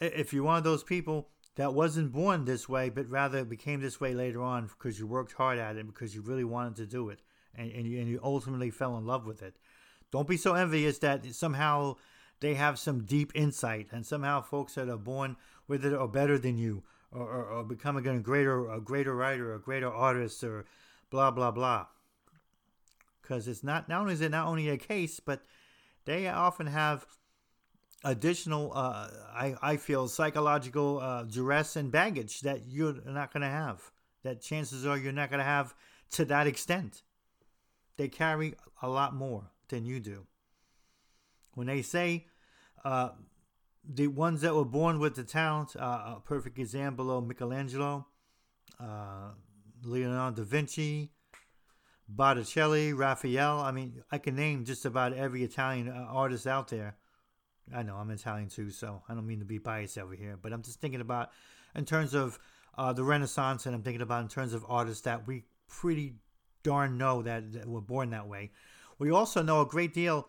if 0.00 0.32
you're 0.32 0.44
one 0.44 0.58
of 0.58 0.64
those 0.64 0.82
people 0.82 1.28
that 1.56 1.74
wasn't 1.74 2.12
born 2.12 2.44
this 2.44 2.68
way, 2.68 2.88
but 2.88 3.08
rather 3.08 3.44
became 3.44 3.80
this 3.80 4.00
way 4.00 4.14
later 4.14 4.42
on 4.42 4.66
because 4.66 4.98
you 4.98 5.06
worked 5.06 5.32
hard 5.32 5.58
at 5.58 5.76
it, 5.76 5.86
because 5.86 6.14
you 6.14 6.22
really 6.22 6.44
wanted 6.44 6.76
to 6.76 6.86
do 6.86 7.10
it, 7.10 7.20
and, 7.54 7.70
and, 7.72 7.86
you, 7.86 8.00
and 8.00 8.08
you 8.08 8.20
ultimately 8.22 8.70
fell 8.70 8.96
in 8.96 9.06
love 9.06 9.26
with 9.26 9.42
it. 9.42 9.56
Don't 10.10 10.28
be 10.28 10.36
so 10.36 10.54
envious 10.54 10.98
that 10.98 11.24
somehow 11.34 11.96
they 12.40 12.54
have 12.54 12.78
some 12.78 13.04
deep 13.04 13.32
insight 13.34 13.88
and 13.92 14.04
somehow 14.04 14.40
folks 14.42 14.74
that 14.74 14.88
are 14.88 14.96
born 14.96 15.36
with 15.68 15.84
it 15.84 15.94
are 15.94 16.08
better 16.08 16.38
than 16.38 16.58
you 16.58 16.82
or, 17.12 17.22
or, 17.22 17.44
or 17.44 17.64
becoming 17.64 18.06
a 18.06 18.18
greater 18.18 18.70
a 18.70 18.80
greater 18.80 19.14
writer, 19.14 19.54
a 19.54 19.60
greater 19.60 19.90
artist, 19.90 20.42
or 20.42 20.64
blah 21.10 21.30
blah 21.30 21.50
blah. 21.50 21.86
Because 23.22 23.46
it's 23.48 23.62
not 23.62 23.88
not 23.88 24.02
only 24.02 24.14
is 24.14 24.20
it 24.20 24.30
not 24.30 24.46
only 24.46 24.68
a 24.68 24.76
case, 24.76 25.20
but 25.20 25.42
they 26.04 26.28
often 26.28 26.66
have 26.66 27.06
additional, 28.04 28.72
uh, 28.74 29.08
I 29.32 29.54
I 29.62 29.76
feel 29.76 30.08
psychological 30.08 31.00
uh, 31.00 31.24
duress 31.24 31.76
and 31.76 31.92
baggage 31.92 32.40
that 32.40 32.62
you're 32.66 32.96
not 33.06 33.32
going 33.32 33.42
to 33.42 33.48
have. 33.48 33.90
That 34.22 34.40
chances 34.40 34.86
are 34.86 34.98
you're 34.98 35.12
not 35.12 35.30
going 35.30 35.38
to 35.38 35.44
have 35.44 35.74
to 36.12 36.24
that 36.26 36.46
extent. 36.46 37.02
They 37.96 38.08
carry 38.08 38.54
a 38.82 38.88
lot 38.88 39.14
more 39.14 39.50
than 39.70 39.84
you 39.84 40.00
do. 40.00 40.26
When 41.54 41.66
they 41.66 41.82
say 41.82 42.26
uh, 42.84 43.10
the 43.88 44.06
ones 44.08 44.42
that 44.42 44.54
were 44.54 44.64
born 44.64 44.98
with 44.98 45.14
the 45.16 45.24
talent, 45.24 45.74
uh, 45.76 46.16
a 46.16 46.22
perfect 46.24 46.58
example 46.58 47.16
of 47.16 47.26
Michelangelo, 47.26 48.06
uh, 48.78 49.30
Leonardo 49.82 50.42
da 50.42 50.48
Vinci, 50.48 51.10
Botticelli, 52.08 52.92
Raphael. 52.92 53.60
I 53.60 53.72
mean, 53.72 54.02
I 54.10 54.18
can 54.18 54.36
name 54.36 54.64
just 54.64 54.84
about 54.84 55.12
every 55.12 55.42
Italian 55.42 55.88
uh, 55.88 56.06
artist 56.10 56.46
out 56.46 56.68
there. 56.68 56.96
I 57.74 57.82
know 57.82 57.96
I'm 57.96 58.10
Italian 58.10 58.48
too, 58.48 58.70
so 58.70 59.02
I 59.08 59.14
don't 59.14 59.26
mean 59.26 59.38
to 59.38 59.44
be 59.44 59.58
biased 59.58 59.96
over 59.96 60.14
here, 60.14 60.36
but 60.40 60.52
I'm 60.52 60.62
just 60.62 60.80
thinking 60.80 61.00
about 61.00 61.30
in 61.74 61.84
terms 61.84 62.14
of 62.14 62.38
uh, 62.76 62.92
the 62.92 63.04
Renaissance, 63.04 63.66
and 63.66 63.74
I'm 63.74 63.82
thinking 63.82 64.02
about 64.02 64.22
in 64.22 64.28
terms 64.28 64.54
of 64.54 64.64
artists 64.68 65.02
that 65.02 65.26
we 65.26 65.44
pretty 65.68 66.14
darn 66.62 66.98
know 66.98 67.22
that, 67.22 67.52
that 67.52 67.68
were 67.68 67.80
born 67.80 68.10
that 68.10 68.26
way. 68.26 68.50
We 69.00 69.10
also 69.10 69.42
know 69.42 69.62
a 69.62 69.66
great 69.66 69.94
deal 69.94 70.28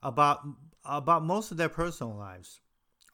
about 0.00 0.46
about 0.84 1.24
most 1.24 1.50
of 1.50 1.56
their 1.56 1.68
personal 1.68 2.14
lives. 2.14 2.60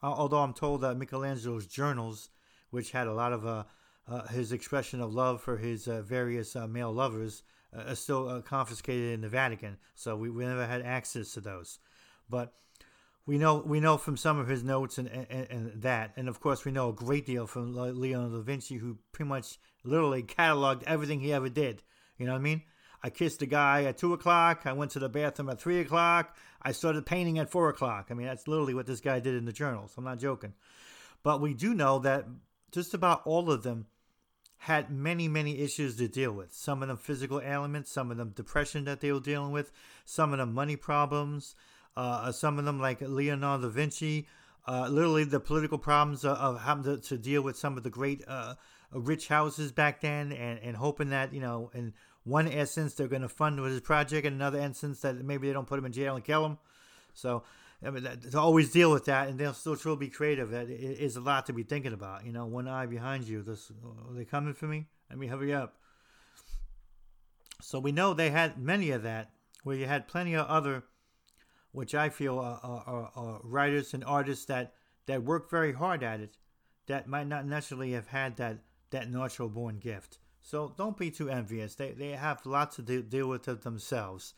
Uh, 0.01 0.05
although 0.05 0.37
I'm 0.37 0.53
told 0.53 0.81
that 0.81 0.97
Michelangelo's 0.97 1.65
journals, 1.65 2.29
which 2.69 2.91
had 2.91 3.07
a 3.07 3.13
lot 3.13 3.33
of 3.33 3.45
uh, 3.45 3.63
uh, 4.07 4.27
his 4.27 4.51
expression 4.51 5.01
of 5.01 5.13
love 5.13 5.41
for 5.41 5.57
his 5.57 5.87
uh, 5.87 6.03
various 6.03 6.55
uh, 6.55 6.67
male 6.67 6.93
lovers, 6.93 7.41
uh, 7.75 7.89
are 7.89 7.95
still 7.95 8.41
confiscated 8.43 9.13
in 9.13 9.21
the 9.21 9.29
Vatican. 9.29 9.77
So 9.95 10.15
we, 10.15 10.29
we 10.29 10.45
never 10.45 10.67
had 10.67 10.83
access 10.83 11.33
to 11.33 11.41
those. 11.41 11.79
But 12.29 12.53
we 13.25 13.39
know 13.39 13.63
we 13.65 13.79
know 13.79 13.97
from 13.97 14.15
some 14.15 14.37
of 14.37 14.47
his 14.47 14.63
notes 14.63 14.99
and, 14.99 15.07
and, 15.07 15.47
and, 15.49 15.81
that, 15.81 16.13
and 16.17 16.29
of 16.29 16.39
course 16.39 16.65
we 16.65 16.71
know 16.71 16.89
a 16.89 16.93
great 16.93 17.25
deal 17.25 17.47
from 17.47 17.75
Leonardo 17.75 18.37
da 18.37 18.43
Vinci, 18.43 18.75
who 18.75 18.99
pretty 19.11 19.27
much 19.27 19.57
literally 19.83 20.21
cataloged 20.21 20.83
everything 20.83 21.19
he 21.19 21.33
ever 21.33 21.49
did. 21.49 21.81
You 22.19 22.27
know 22.27 22.33
what 22.33 22.39
I 22.39 22.43
mean? 22.43 22.61
I 23.01 23.09
kissed 23.09 23.41
a 23.41 23.45
guy 23.45 23.83
at 23.83 23.97
two 23.97 24.13
o'clock. 24.13 24.63
I 24.65 24.73
went 24.73 24.91
to 24.91 24.99
the 24.99 25.09
bathroom 25.09 25.49
at 25.49 25.61
three 25.61 25.79
o'clock. 25.79 26.35
I 26.61 26.73
started 26.73 27.05
painting 27.05 27.39
at 27.39 27.49
four 27.49 27.69
o'clock. 27.69 28.07
I 28.09 28.13
mean, 28.13 28.27
that's 28.27 28.47
literally 28.47 28.73
what 28.73 28.87
this 28.87 28.99
guy 28.99 29.19
did 29.19 29.35
in 29.35 29.45
the 29.45 29.53
journals. 29.53 29.93
I'm 29.97 30.03
not 30.03 30.19
joking. 30.19 30.53
But 31.23 31.41
we 31.41 31.53
do 31.53 31.73
know 31.73 31.99
that 31.99 32.25
just 32.71 32.93
about 32.93 33.21
all 33.25 33.51
of 33.51 33.63
them 33.63 33.87
had 34.57 34.91
many, 34.91 35.27
many 35.27 35.59
issues 35.59 35.95
to 35.95 36.07
deal 36.07 36.33
with. 36.33 36.53
Some 36.53 36.81
of 36.81 36.89
them 36.89 36.97
physical 36.97 37.41
ailments, 37.41 37.91
some 37.91 38.11
of 38.11 38.17
them 38.17 38.33
depression 38.35 38.83
that 38.85 38.99
they 38.99 39.11
were 39.11 39.21
dealing 39.21 39.51
with, 39.51 39.71
some 40.03 40.33
of 40.33 40.39
them 40.39 40.53
money 40.53 40.75
problems, 40.75 41.55
uh, 41.95 42.31
some 42.33 42.59
of 42.59 42.65
them 42.65 42.79
like 42.79 42.99
Leonardo 42.99 43.67
da 43.67 43.69
Vinci, 43.69 44.27
uh, 44.67 44.87
literally 44.89 45.23
the 45.23 45.39
political 45.39 45.77
problems 45.77 46.25
of, 46.25 46.37
of 46.37 46.61
having 46.61 46.83
to, 46.83 46.97
to, 46.97 47.17
deal 47.17 47.41
with 47.41 47.57
some 47.57 47.77
of 47.77 47.83
the 47.83 47.89
great 47.89 48.21
uh, 48.27 48.55
rich 48.91 49.29
houses 49.29 49.71
back 49.71 50.01
then, 50.01 50.33
and, 50.33 50.59
and 50.59 50.75
hoping 50.75 51.09
that 51.09 51.33
you 51.33 51.39
know, 51.39 51.71
in 51.73 51.93
one 52.23 52.47
essence 52.47 52.93
they're 52.93 53.07
going 53.07 53.21
to 53.21 53.29
fund 53.29 53.61
with 53.61 53.71
his 53.71 53.81
project, 53.81 54.25
and 54.25 54.35
another 54.35 54.59
instance 54.59 55.01
that 55.01 55.23
maybe 55.23 55.47
they 55.47 55.53
don't 55.53 55.67
put 55.67 55.79
him 55.79 55.85
in 55.85 55.91
jail 55.91 56.15
and 56.15 56.23
kill 56.23 56.45
him. 56.45 56.57
So 57.13 57.43
I 57.85 57.91
mean, 57.91 58.03
to 58.03 58.39
always 58.39 58.71
deal 58.71 58.91
with 58.91 59.05
that, 59.05 59.29
and 59.29 59.39
they'll 59.39 59.53
still 59.53 59.77
to 59.77 59.95
be 59.95 60.09
creative. 60.09 60.49
That 60.51 60.69
is 60.69 61.15
a 61.15 61.21
lot 61.21 61.45
to 61.45 61.53
be 61.53 61.63
thinking 61.63 61.93
about. 61.93 62.25
You 62.25 62.33
know, 62.33 62.45
one 62.45 62.67
eye 62.67 62.85
behind 62.85 63.25
you. 63.25 63.41
This 63.41 63.71
are 63.71 64.13
they 64.13 64.25
coming 64.25 64.53
for 64.53 64.65
me? 64.65 64.85
Let 65.09 65.17
me 65.17 65.27
hurry 65.27 65.53
up. 65.53 65.75
So 67.61 67.79
we 67.79 67.91
know 67.91 68.13
they 68.13 68.31
had 68.31 68.57
many 68.57 68.91
of 68.91 69.03
that, 69.03 69.31
where 69.63 69.75
you 69.75 69.85
had 69.85 70.07
plenty 70.07 70.33
of 70.33 70.45
other, 70.47 70.83
which 71.71 71.95
I 71.95 72.09
feel 72.09 72.37
are, 72.39 72.59
are, 72.63 73.11
are 73.15 73.39
writers 73.43 73.93
and 73.93 74.03
artists 74.03 74.45
that 74.45 74.73
that 75.05 75.23
work 75.23 75.49
very 75.49 75.73
hard 75.73 76.03
at 76.03 76.19
it, 76.19 76.37
that 76.87 77.07
might 77.07 77.27
not 77.27 77.45
necessarily 77.45 77.93
have 77.93 78.07
had 78.07 78.35
that 78.37 78.59
that 78.89 79.09
natural 79.09 79.47
born 79.47 79.79
gift. 79.79 80.18
So 80.41 80.73
don't 80.77 80.97
be 80.97 81.11
too 81.11 81.29
envious. 81.29 81.75
They 81.75 81.91
they 81.91 82.11
have 82.11 82.45
lots 82.45 82.77
to 82.77 82.81
do, 82.81 83.01
deal 83.01 83.27
with 83.27 83.47
it 83.47 83.61
themselves. 83.61 84.33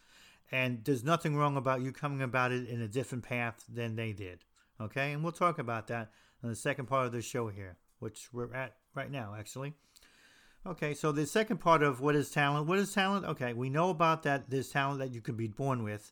And 0.52 0.84
there's 0.84 1.04
nothing 1.04 1.38
wrong 1.38 1.56
about 1.56 1.82
you 1.82 1.92
coming 1.92 2.22
about 2.22 2.52
it 2.52 2.68
in 2.68 2.82
a 2.82 2.88
different 2.88 3.24
path 3.24 3.64
than 3.70 3.96
they 3.96 4.12
did. 4.12 4.44
Okay? 4.82 5.14
And 5.14 5.24
we'll 5.24 5.32
talk 5.32 5.60
about 5.60 5.88
that 5.88 6.12
in 6.44 6.50
the 6.50 6.56
second 6.56 6.88
part 6.88 7.06
of 7.06 7.14
the 7.14 7.22
show 7.22 7.48
here, 7.48 7.78
which 8.00 8.28
we're 8.34 8.54
at 8.54 8.76
right 8.94 9.10
now, 9.10 9.36
actually. 9.38 9.74
Okay, 10.66 10.94
so 10.94 11.12
the 11.12 11.26
second 11.26 11.58
part 11.58 11.82
of 11.82 12.02
what 12.02 12.16
is 12.16 12.30
talent? 12.30 12.68
What 12.68 12.78
is 12.78 12.94
talent? 12.94 13.26
Okay, 13.26 13.54
we 13.54 13.70
know 13.70 13.90
about 13.90 14.24
that. 14.24 14.50
There's 14.50 14.70
talent 14.70 15.00
that 15.00 15.12
you 15.12 15.20
could 15.20 15.38
be 15.38 15.48
born 15.48 15.84
with. 15.84 16.12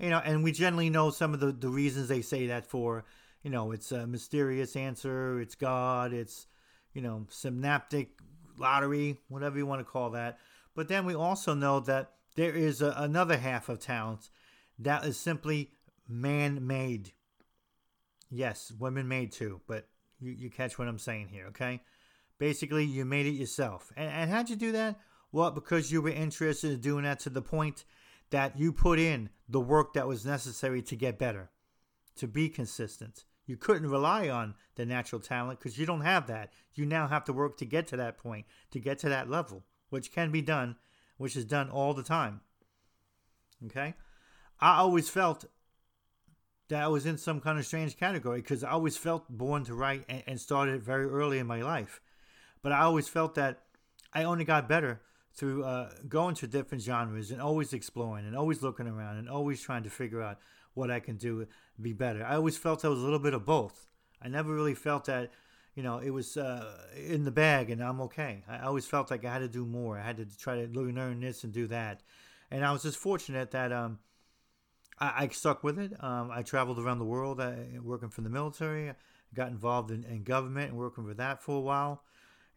You 0.00 0.10
know, 0.10 0.18
and 0.24 0.42
we 0.42 0.50
generally 0.50 0.90
know 0.90 1.10
some 1.10 1.32
of 1.32 1.40
the, 1.40 1.52
the 1.52 1.68
reasons 1.68 2.08
they 2.08 2.22
say 2.22 2.48
that 2.48 2.66
for. 2.66 3.04
You 3.42 3.50
know, 3.50 3.70
it's 3.70 3.92
a 3.92 4.06
mysterious 4.06 4.74
answer, 4.74 5.40
it's 5.40 5.54
God, 5.54 6.12
it's, 6.12 6.48
you 6.92 7.02
know, 7.02 7.26
synaptic 7.30 8.18
lottery, 8.58 9.18
whatever 9.28 9.58
you 9.58 9.66
want 9.66 9.80
to 9.80 9.90
call 9.90 10.10
that. 10.10 10.38
But 10.74 10.88
then 10.88 11.04
we 11.04 11.14
also 11.14 11.54
know 11.54 11.80
that 11.80 12.12
there 12.36 12.54
is 12.54 12.82
a, 12.82 12.94
another 12.96 13.36
half 13.36 13.68
of 13.68 13.80
talent 13.80 14.30
that 14.78 15.04
is 15.04 15.18
simply 15.18 15.72
man 16.08 16.66
made. 16.66 17.12
Yes, 18.30 18.72
women 18.78 19.08
made 19.08 19.32
too, 19.32 19.60
but 19.66 19.88
you, 20.20 20.32
you 20.32 20.50
catch 20.50 20.78
what 20.78 20.88
I'm 20.88 20.98
saying 20.98 21.28
here, 21.28 21.46
okay? 21.48 21.80
Basically, 22.38 22.84
you 22.84 23.04
made 23.04 23.26
it 23.26 23.32
yourself. 23.32 23.92
And, 23.96 24.10
and 24.10 24.30
how'd 24.30 24.50
you 24.50 24.56
do 24.56 24.72
that? 24.72 25.00
Well, 25.32 25.50
because 25.50 25.90
you 25.90 26.00
were 26.00 26.10
interested 26.10 26.70
in 26.72 26.80
doing 26.80 27.04
that 27.04 27.20
to 27.20 27.30
the 27.30 27.42
point 27.42 27.84
that 28.30 28.58
you 28.58 28.72
put 28.72 28.98
in 28.98 29.30
the 29.48 29.60
work 29.60 29.94
that 29.94 30.06
was 30.06 30.24
necessary 30.24 30.82
to 30.82 30.96
get 30.96 31.18
better, 31.18 31.50
to 32.16 32.26
be 32.26 32.48
consistent. 32.48 33.24
You 33.48 33.56
couldn't 33.56 33.90
rely 33.90 34.28
on 34.28 34.54
the 34.76 34.86
natural 34.86 35.20
talent 35.20 35.58
because 35.58 35.76
you 35.76 35.86
don't 35.86 36.02
have 36.02 36.28
that. 36.28 36.52
You 36.74 36.86
now 36.86 37.08
have 37.08 37.24
to 37.24 37.32
work 37.32 37.56
to 37.58 37.64
get 37.64 37.88
to 37.88 37.96
that 37.96 38.16
point, 38.16 38.46
to 38.70 38.78
get 38.78 39.00
to 39.00 39.08
that 39.08 39.28
level, 39.28 39.64
which 39.90 40.12
can 40.12 40.30
be 40.30 40.42
done 40.42 40.76
which 41.18 41.36
is 41.36 41.44
done 41.44 41.68
all 41.68 41.92
the 41.92 42.02
time. 42.02 42.40
Okay? 43.66 43.94
I 44.60 44.78
always 44.78 45.08
felt 45.08 45.44
that 46.68 46.82
I 46.82 46.88
was 46.88 47.06
in 47.06 47.18
some 47.18 47.40
kind 47.40 47.58
of 47.58 47.66
strange 47.66 47.96
category 47.96 48.40
because 48.40 48.64
I 48.64 48.70
always 48.70 48.96
felt 48.96 49.28
born 49.28 49.64
to 49.64 49.74
write 49.74 50.04
and, 50.08 50.22
and 50.26 50.40
started 50.40 50.82
very 50.82 51.06
early 51.06 51.38
in 51.38 51.46
my 51.46 51.62
life. 51.62 52.00
But 52.62 52.72
I 52.72 52.80
always 52.80 53.08
felt 53.08 53.34
that 53.34 53.64
I 54.12 54.24
only 54.24 54.44
got 54.44 54.68
better 54.68 55.00
through 55.34 55.64
uh, 55.64 55.90
going 56.08 56.34
to 56.36 56.46
different 56.46 56.82
genres 56.82 57.30
and 57.30 57.40
always 57.40 57.72
exploring 57.72 58.26
and 58.26 58.36
always 58.36 58.62
looking 58.62 58.86
around 58.86 59.18
and 59.18 59.28
always 59.28 59.60
trying 59.60 59.84
to 59.84 59.90
figure 59.90 60.22
out 60.22 60.38
what 60.78 60.90
I 60.90 61.00
can 61.00 61.16
do 61.16 61.46
be 61.80 61.92
better. 61.92 62.24
I 62.24 62.36
always 62.36 62.56
felt 62.56 62.84
I 62.84 62.88
was 62.88 63.00
a 63.00 63.04
little 63.04 63.18
bit 63.18 63.34
of 63.34 63.44
both. 63.44 63.88
I 64.22 64.28
never 64.28 64.54
really 64.54 64.74
felt 64.74 65.04
that 65.04 65.30
you 65.78 65.84
know, 65.84 65.98
it 65.98 66.10
was 66.10 66.36
uh, 66.36 66.74
in 66.96 67.24
the 67.24 67.30
bag 67.30 67.70
and 67.70 67.80
I'm 67.80 68.00
okay. 68.00 68.42
I 68.48 68.64
always 68.64 68.84
felt 68.84 69.12
like 69.12 69.24
I 69.24 69.32
had 69.32 69.38
to 69.38 69.48
do 69.48 69.64
more. 69.64 69.96
I 69.96 70.02
had 70.02 70.16
to 70.16 70.26
try 70.36 70.56
to 70.56 70.66
learn 70.72 71.20
this 71.20 71.44
and 71.44 71.52
do 71.52 71.68
that. 71.68 72.02
And 72.50 72.64
I 72.64 72.72
was 72.72 72.82
just 72.82 72.98
fortunate 72.98 73.52
that 73.52 73.70
um, 73.70 74.00
I, 74.98 75.12
I, 75.16 75.28
stuck 75.28 75.62
with 75.62 75.78
it. 75.78 75.92
Um, 76.02 76.32
I 76.32 76.42
traveled 76.42 76.80
around 76.80 76.98
the 76.98 77.04
world 77.04 77.40
uh, 77.40 77.52
working 77.80 78.08
for 78.08 78.22
the 78.22 78.28
military. 78.28 78.92
Got 79.36 79.50
involved 79.50 79.92
in, 79.92 80.02
in, 80.02 80.24
government 80.24 80.70
and 80.70 80.78
working 80.80 81.06
for 81.06 81.14
that 81.14 81.44
for 81.44 81.56
a 81.56 81.60
while. 81.60 82.02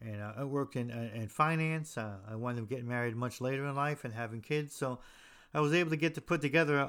And 0.00 0.20
uh, 0.20 0.32
I 0.38 0.42
worked 0.42 0.74
in, 0.74 0.90
uh, 0.90 1.10
in 1.14 1.28
finance. 1.28 1.96
Uh, 1.96 2.16
I 2.28 2.34
wound 2.34 2.58
up 2.58 2.68
getting 2.68 2.88
married 2.88 3.14
much 3.14 3.40
later 3.40 3.66
in 3.66 3.76
life 3.76 4.04
and 4.04 4.12
having 4.12 4.40
kids. 4.40 4.74
So 4.74 4.98
I 5.54 5.60
was 5.60 5.74
able 5.74 5.90
to 5.90 5.96
get 5.96 6.16
to 6.16 6.20
put 6.20 6.40
together 6.40 6.80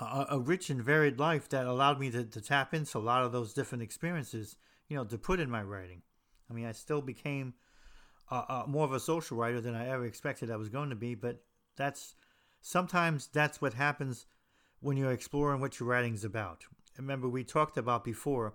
a, 0.00 0.26
a, 0.30 0.38
rich 0.38 0.70
and 0.70 0.82
varied 0.82 1.18
life 1.18 1.48
that 1.50 1.66
allowed 1.66 2.00
me 2.00 2.10
to, 2.10 2.24
to 2.24 2.40
tap 2.40 2.74
into 2.74 2.98
a 2.98 3.00
lot 3.00 3.24
of 3.24 3.32
those 3.32 3.52
different 3.52 3.82
experiences 3.82 4.56
you 4.90 4.96
know, 4.96 5.04
to 5.04 5.16
put 5.16 5.40
in 5.40 5.48
my 5.48 5.62
writing. 5.62 6.02
I 6.50 6.52
mean, 6.52 6.66
I 6.66 6.72
still 6.72 7.00
became 7.00 7.54
uh, 8.30 8.42
uh, 8.48 8.64
more 8.66 8.84
of 8.84 8.92
a 8.92 9.00
social 9.00 9.38
writer 9.38 9.60
than 9.60 9.74
I 9.74 9.88
ever 9.88 10.04
expected 10.04 10.50
I 10.50 10.56
was 10.56 10.68
going 10.68 10.90
to 10.90 10.96
be, 10.96 11.14
but 11.14 11.42
that's 11.76 12.16
sometimes 12.60 13.28
that's 13.32 13.62
what 13.62 13.74
happens 13.74 14.26
when 14.80 14.96
you're 14.96 15.12
exploring 15.12 15.60
what 15.60 15.78
your 15.78 15.88
writing's 15.88 16.24
about. 16.24 16.64
Remember, 16.98 17.28
we 17.28 17.44
talked 17.44 17.78
about 17.78 18.04
before. 18.04 18.54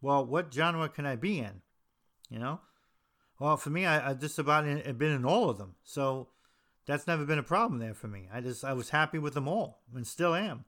Well, 0.00 0.24
what 0.24 0.54
genre 0.54 0.88
can 0.88 1.04
I 1.04 1.16
be 1.16 1.40
in? 1.40 1.60
You 2.30 2.38
know, 2.38 2.60
well, 3.40 3.56
for 3.56 3.70
me, 3.70 3.84
I, 3.84 4.10
I 4.10 4.14
just 4.14 4.38
about 4.38 4.64
been 4.64 5.12
in 5.12 5.24
all 5.24 5.50
of 5.50 5.58
them, 5.58 5.74
so 5.82 6.28
that's 6.88 7.06
never 7.06 7.24
been 7.24 7.38
a 7.38 7.44
problem 7.44 7.78
there 7.78 7.94
for 7.94 8.08
me. 8.08 8.28
I 8.32 8.40
just 8.40 8.64
I 8.64 8.72
was 8.72 8.90
happy 8.90 9.18
with 9.18 9.34
them 9.34 9.46
all, 9.46 9.78
and 9.94 10.04
still 10.04 10.34
am 10.34 10.64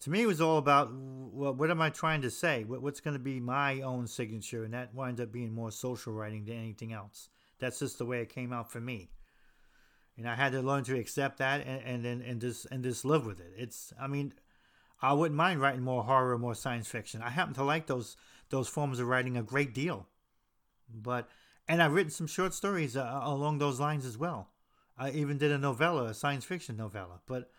to 0.00 0.10
me, 0.10 0.22
it 0.22 0.26
was 0.26 0.40
all 0.40 0.58
about 0.58 0.90
well, 0.92 1.54
what 1.54 1.70
am 1.70 1.82
I 1.82 1.90
trying 1.90 2.22
to 2.22 2.30
say? 2.30 2.64
What, 2.64 2.82
what's 2.82 3.00
going 3.00 3.14
to 3.14 3.22
be 3.22 3.38
my 3.38 3.82
own 3.82 4.06
signature? 4.06 4.64
And 4.64 4.74
that 4.74 4.94
winds 4.94 5.20
up 5.20 5.30
being 5.30 5.52
more 5.52 5.70
social 5.70 6.12
writing 6.12 6.44
than 6.44 6.56
anything 6.56 6.92
else. 6.92 7.28
That's 7.58 7.78
just 7.78 7.98
the 7.98 8.06
way 8.06 8.20
it 8.20 8.30
came 8.30 8.52
out 8.52 8.72
for 8.72 8.80
me. 8.80 9.10
And 10.16 10.28
I 10.28 10.34
had 10.34 10.52
to 10.52 10.62
learn 10.62 10.84
to 10.84 10.98
accept 10.98 11.38
that 11.38 11.66
and, 11.66 11.82
and 11.82 12.06
and, 12.06 12.22
and 12.22 12.40
just 12.40 12.66
and 12.70 12.82
just 12.82 13.04
live 13.04 13.26
with 13.26 13.40
it. 13.40 13.52
It's 13.56 13.92
I 14.00 14.06
mean, 14.06 14.32
I 15.02 15.12
wouldn't 15.12 15.36
mind 15.36 15.60
writing 15.60 15.82
more 15.82 16.02
horror, 16.02 16.38
more 16.38 16.54
science 16.54 16.88
fiction. 16.88 17.22
I 17.22 17.30
happen 17.30 17.54
to 17.54 17.64
like 17.64 17.86
those 17.86 18.16
those 18.48 18.68
forms 18.68 19.00
of 19.00 19.06
writing 19.06 19.36
a 19.36 19.42
great 19.42 19.74
deal. 19.74 20.08
But 20.92 21.28
and 21.68 21.82
I've 21.82 21.92
written 21.92 22.10
some 22.10 22.26
short 22.26 22.54
stories 22.54 22.96
uh, 22.96 23.20
along 23.22 23.58
those 23.58 23.78
lines 23.78 24.06
as 24.06 24.16
well. 24.16 24.48
I 25.00 25.10
even 25.12 25.38
did 25.38 25.50
a 25.50 25.58
novella, 25.58 26.04
a 26.04 26.14
science 26.14 26.44
fiction 26.44 26.76
novella. 26.76 27.20
But 27.26 27.50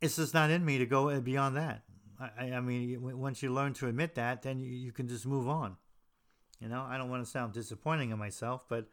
it's 0.00 0.16
just 0.16 0.34
not 0.34 0.50
in 0.50 0.64
me 0.64 0.78
to 0.78 0.86
go 0.86 1.10
uh, 1.10 1.20
beyond 1.20 1.56
that. 1.56 1.82
I, 2.18 2.52
I 2.52 2.60
mean, 2.60 3.18
once 3.18 3.42
you 3.42 3.52
learn 3.52 3.74
to 3.74 3.88
admit 3.88 4.14
that, 4.14 4.42
then 4.42 4.60
you, 4.60 4.70
you 4.70 4.92
can 4.92 5.08
just 5.08 5.26
move 5.26 5.48
on. 5.48 5.76
You 6.58 6.68
know, 6.68 6.86
I 6.88 6.96
don't 6.96 7.10
want 7.10 7.24
to 7.24 7.30
sound 7.30 7.52
disappointing 7.52 8.10
in 8.10 8.18
myself, 8.18 8.64
but 8.68 8.86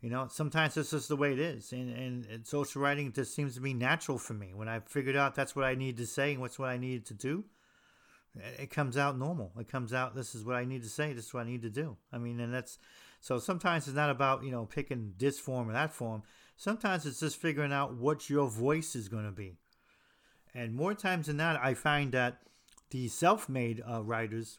you 0.00 0.10
know, 0.10 0.26
sometimes 0.28 0.76
it's 0.76 0.90
just 0.90 1.08
the 1.08 1.16
way 1.16 1.32
it 1.32 1.38
is. 1.38 1.72
And, 1.72 1.88
and, 1.96 2.26
and 2.26 2.46
social 2.46 2.82
writing 2.82 3.12
just 3.12 3.34
seems 3.34 3.54
to 3.54 3.60
be 3.60 3.72
natural 3.72 4.18
for 4.18 4.34
me. 4.34 4.52
When 4.52 4.68
I 4.68 4.80
figured 4.80 5.16
out 5.16 5.36
that's 5.36 5.54
what 5.54 5.64
I 5.64 5.76
need 5.76 5.96
to 5.98 6.06
say 6.06 6.32
and 6.32 6.40
what's 6.40 6.58
what 6.58 6.70
I 6.70 6.76
needed 6.76 7.06
to 7.06 7.14
do, 7.14 7.44
it 8.34 8.70
comes 8.70 8.96
out 8.96 9.16
normal. 9.16 9.52
It 9.58 9.70
comes 9.70 9.94
out, 9.94 10.16
this 10.16 10.34
is 10.34 10.44
what 10.44 10.56
I 10.56 10.64
need 10.64 10.82
to 10.82 10.88
say, 10.88 11.12
this 11.12 11.26
is 11.26 11.34
what 11.34 11.46
I 11.46 11.50
need 11.50 11.62
to 11.62 11.70
do. 11.70 11.96
I 12.12 12.18
mean, 12.18 12.40
and 12.40 12.52
that's 12.52 12.78
so 13.22 13.38
sometimes 13.38 13.86
it's 13.86 13.94
not 13.94 14.10
about, 14.10 14.42
you 14.42 14.50
know, 14.50 14.66
picking 14.66 15.14
this 15.16 15.38
form 15.38 15.70
or 15.70 15.72
that 15.72 15.92
form. 15.92 16.24
Sometimes 16.56 17.06
it's 17.06 17.20
just 17.20 17.36
figuring 17.36 17.72
out 17.72 17.94
what 17.94 18.28
your 18.28 18.50
voice 18.50 18.96
is 18.96 19.08
going 19.08 19.24
to 19.24 19.30
be. 19.30 19.54
And 20.52 20.74
more 20.74 20.92
times 20.92 21.28
than 21.28 21.36
not, 21.36 21.62
I 21.62 21.74
find 21.74 22.10
that 22.12 22.38
the 22.90 23.06
self 23.06 23.48
made 23.48 23.80
uh, 23.88 24.02
writers, 24.02 24.58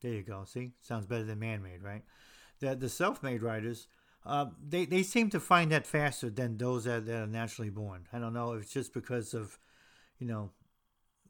there 0.00 0.14
you 0.14 0.22
go, 0.22 0.44
see, 0.46 0.72
sounds 0.80 1.04
better 1.04 1.24
than 1.24 1.40
man 1.40 1.62
made, 1.62 1.82
right? 1.82 2.04
The, 2.60 2.74
the 2.74 2.88
self 2.88 3.22
made 3.22 3.42
writers, 3.42 3.86
uh, 4.24 4.46
they, 4.66 4.86
they 4.86 5.02
seem 5.02 5.28
to 5.28 5.38
find 5.38 5.70
that 5.70 5.86
faster 5.86 6.30
than 6.30 6.56
those 6.56 6.84
that, 6.84 7.04
that 7.04 7.22
are 7.22 7.26
naturally 7.26 7.70
born. 7.70 8.08
I 8.14 8.18
don't 8.18 8.32
know 8.32 8.54
if 8.54 8.62
it's 8.62 8.72
just 8.72 8.94
because 8.94 9.34
of, 9.34 9.58
you 10.18 10.26
know, 10.26 10.52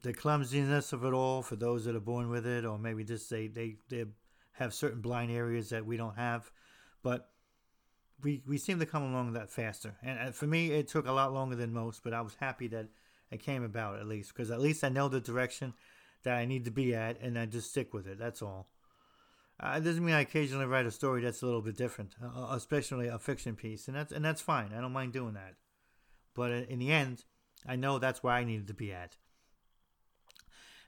the 0.03 0.13
clumsiness 0.13 0.93
of 0.93 1.03
it 1.03 1.13
all 1.13 1.41
for 1.41 1.57
those 1.57 1.83
that 1.83 1.97
are 1.97 1.99
born 1.99 2.29
with 2.29 2.47
it, 2.47 2.63
or 2.63 2.79
maybe 2.79 3.03
just 3.03 3.29
they, 3.29 3.47
they, 3.47 3.75
they 3.89 4.05
have 4.59 4.73
certain 4.73 5.01
blind 5.01 5.31
areas 5.31 5.69
that 5.69 5.85
we 5.85 5.97
don't 5.97 6.17
have. 6.17 6.51
But 7.01 7.29
we, 8.21 8.43
we 8.45 8.57
seem 8.57 8.79
to 8.79 8.85
come 8.85 9.03
along 9.03 9.33
that 9.33 9.49
faster. 9.49 9.95
And 10.03 10.35
for 10.35 10.45
me, 10.45 10.71
it 10.71 10.87
took 10.87 11.07
a 11.07 11.13
lot 11.13 11.33
longer 11.33 11.55
than 11.55 11.73
most, 11.73 12.03
but 12.03 12.13
I 12.13 12.21
was 12.21 12.35
happy 12.39 12.67
that 12.67 12.87
it 13.31 13.41
came 13.41 13.63
about 13.63 13.99
at 13.99 14.07
least 14.07 14.33
because 14.33 14.51
at 14.51 14.59
least 14.59 14.83
I 14.83 14.89
know 14.89 15.07
the 15.07 15.21
direction 15.21 15.73
that 16.23 16.35
I 16.35 16.45
need 16.45 16.65
to 16.65 16.71
be 16.71 16.93
at 16.93 17.19
and 17.21 17.39
I 17.39 17.45
just 17.45 17.69
stick 17.69 17.93
with 17.93 18.07
it. 18.07 18.19
That's 18.19 18.41
all. 18.41 18.67
Uh, 19.61 19.75
it 19.77 19.83
doesn't 19.83 20.03
mean 20.03 20.15
I 20.15 20.21
occasionally 20.21 20.65
write 20.65 20.85
a 20.85 20.91
story 20.91 21.21
that's 21.21 21.41
a 21.41 21.45
little 21.45 21.61
bit 21.61 21.77
different, 21.77 22.15
uh, 22.23 22.51
uh 22.51 22.55
especially 22.55 23.07
a 23.07 23.19
fiction 23.19 23.55
piece, 23.55 23.87
and 23.87 23.97
that's 23.97 24.13
and 24.13 24.23
that's 24.23 24.39
fine. 24.41 24.71
I 24.73 24.79
don't 24.79 24.93
mind 24.93 25.11
doing 25.11 25.33
that. 25.33 25.55
But 26.33 26.51
in 26.51 26.79
the 26.79 26.93
end, 26.93 27.25
I 27.67 27.75
know 27.75 27.99
that's 27.99 28.23
where 28.23 28.33
I 28.33 28.45
needed 28.45 28.67
to 28.67 28.73
be 28.73 28.93
at. 28.93 29.17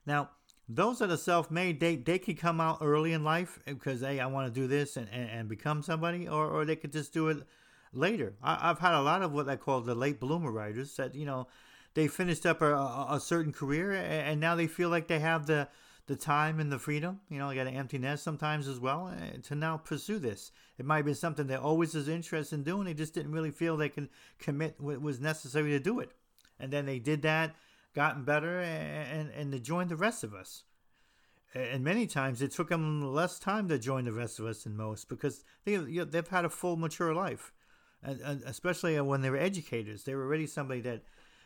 Now, 0.05 0.30
those 0.76 0.99
that 0.99 1.09
are 1.11 1.17
self-made, 1.17 1.80
they 1.80 1.95
they 1.95 2.19
could 2.19 2.38
come 2.38 2.61
out 2.61 2.80
early 2.82 3.13
in 3.13 3.24
life 3.24 3.59
because 3.65 4.01
hey, 4.01 4.19
I 4.19 4.28
want 4.28 4.53
to 4.53 4.59
do 4.61 4.67
this 4.67 4.97
and, 4.97 5.07
and, 5.11 5.30
and 5.30 5.49
become 5.49 5.82
somebody, 5.82 6.28
or 6.28 6.47
or 6.47 6.65
they 6.65 6.76
could 6.76 6.93
just 6.93 7.13
do 7.13 7.28
it 7.30 7.43
later. 7.93 8.34
I, 8.41 8.67
have 8.67 8.80
had 8.80 8.93
a 8.93 9.01
lot 9.01 9.22
of 9.22 9.34
what 9.34 9.49
I 9.49 9.55
call 9.55 9.82
the 9.82 9.95
late 9.95 10.19
bloomer 10.19 10.51
writers 10.51 10.95
that 10.95 11.15
you 11.15 11.26
know 11.26 11.47
they 11.93 12.07
finished 12.07 12.45
up 12.45 12.61
a, 12.61 12.74
a, 12.74 13.07
a 13.11 13.19
certain 13.19 13.51
career 13.51 13.91
and, 13.91 14.30
and 14.30 14.39
now 14.39 14.55
they 14.55 14.67
feel 14.67 14.89
like 14.89 15.07
they 15.07 15.19
have 15.19 15.45
the 15.45 15.67
the 16.07 16.15
time 16.15 16.59
and 16.59 16.72
the 16.72 16.80
freedom. 16.80 17.19
You 17.30 17.39
know, 17.39 17.49
they 17.49 17.55
got 17.55 17.67
an 17.67 17.76
empty 17.76 17.97
nest 17.97 18.24
sometimes 18.24 18.67
as 18.67 18.80
well 18.80 19.13
eh, 19.17 19.38
to 19.43 19.55
now 19.55 19.78
pursue 19.78 20.19
this. 20.19 20.51
It 20.78 20.86
might 20.86 20.97
have 20.97 21.05
been 21.05 21.15
something 21.15 21.47
they 21.47 21.55
always 21.55 21.93
was 21.93 22.07
interested 22.07 22.55
in 22.55 22.63
doing. 22.63 22.86
They 22.86 22.93
just 22.93 23.13
didn't 23.13 23.32
really 23.32 23.51
feel 23.51 23.78
they 23.78 23.89
can 23.89 24.09
commit 24.39 24.76
what 24.80 25.01
was 25.01 25.19
necessary 25.19 25.69
to 25.72 25.80
do 25.80 25.99
it, 25.99 26.11
and 26.59 26.72
then 26.72 26.86
they 26.86 26.99
did 26.99 27.22
that, 27.22 27.55
gotten 27.93 28.23
better, 28.23 28.59
and 28.59 29.29
and 29.29 29.53
they 29.53 29.59
joined 29.59 29.89
the 29.89 29.95
rest 29.95 30.23
of 30.23 30.33
us. 30.33 30.63
And 31.53 31.83
many 31.83 32.07
times 32.07 32.41
it 32.41 32.51
took 32.51 32.69
them 32.69 33.13
less 33.13 33.37
time 33.37 33.67
to 33.67 33.77
join 33.77 34.05
the 34.05 34.13
rest 34.13 34.39
of 34.39 34.45
us 34.45 34.63
than 34.63 34.77
most 34.77 35.09
because 35.09 35.43
they 35.65 35.75
they've 35.75 36.27
had 36.27 36.45
a 36.45 36.49
full 36.49 36.77
mature 36.77 37.13
life 37.13 37.51
and, 38.03 38.43
especially 38.45 38.99
when 39.01 39.21
they 39.21 39.29
were 39.29 39.37
educators. 39.37 40.03
They 40.03 40.15
were 40.15 40.25
already 40.25 40.47
somebody 40.47 40.81
that, 40.81 41.03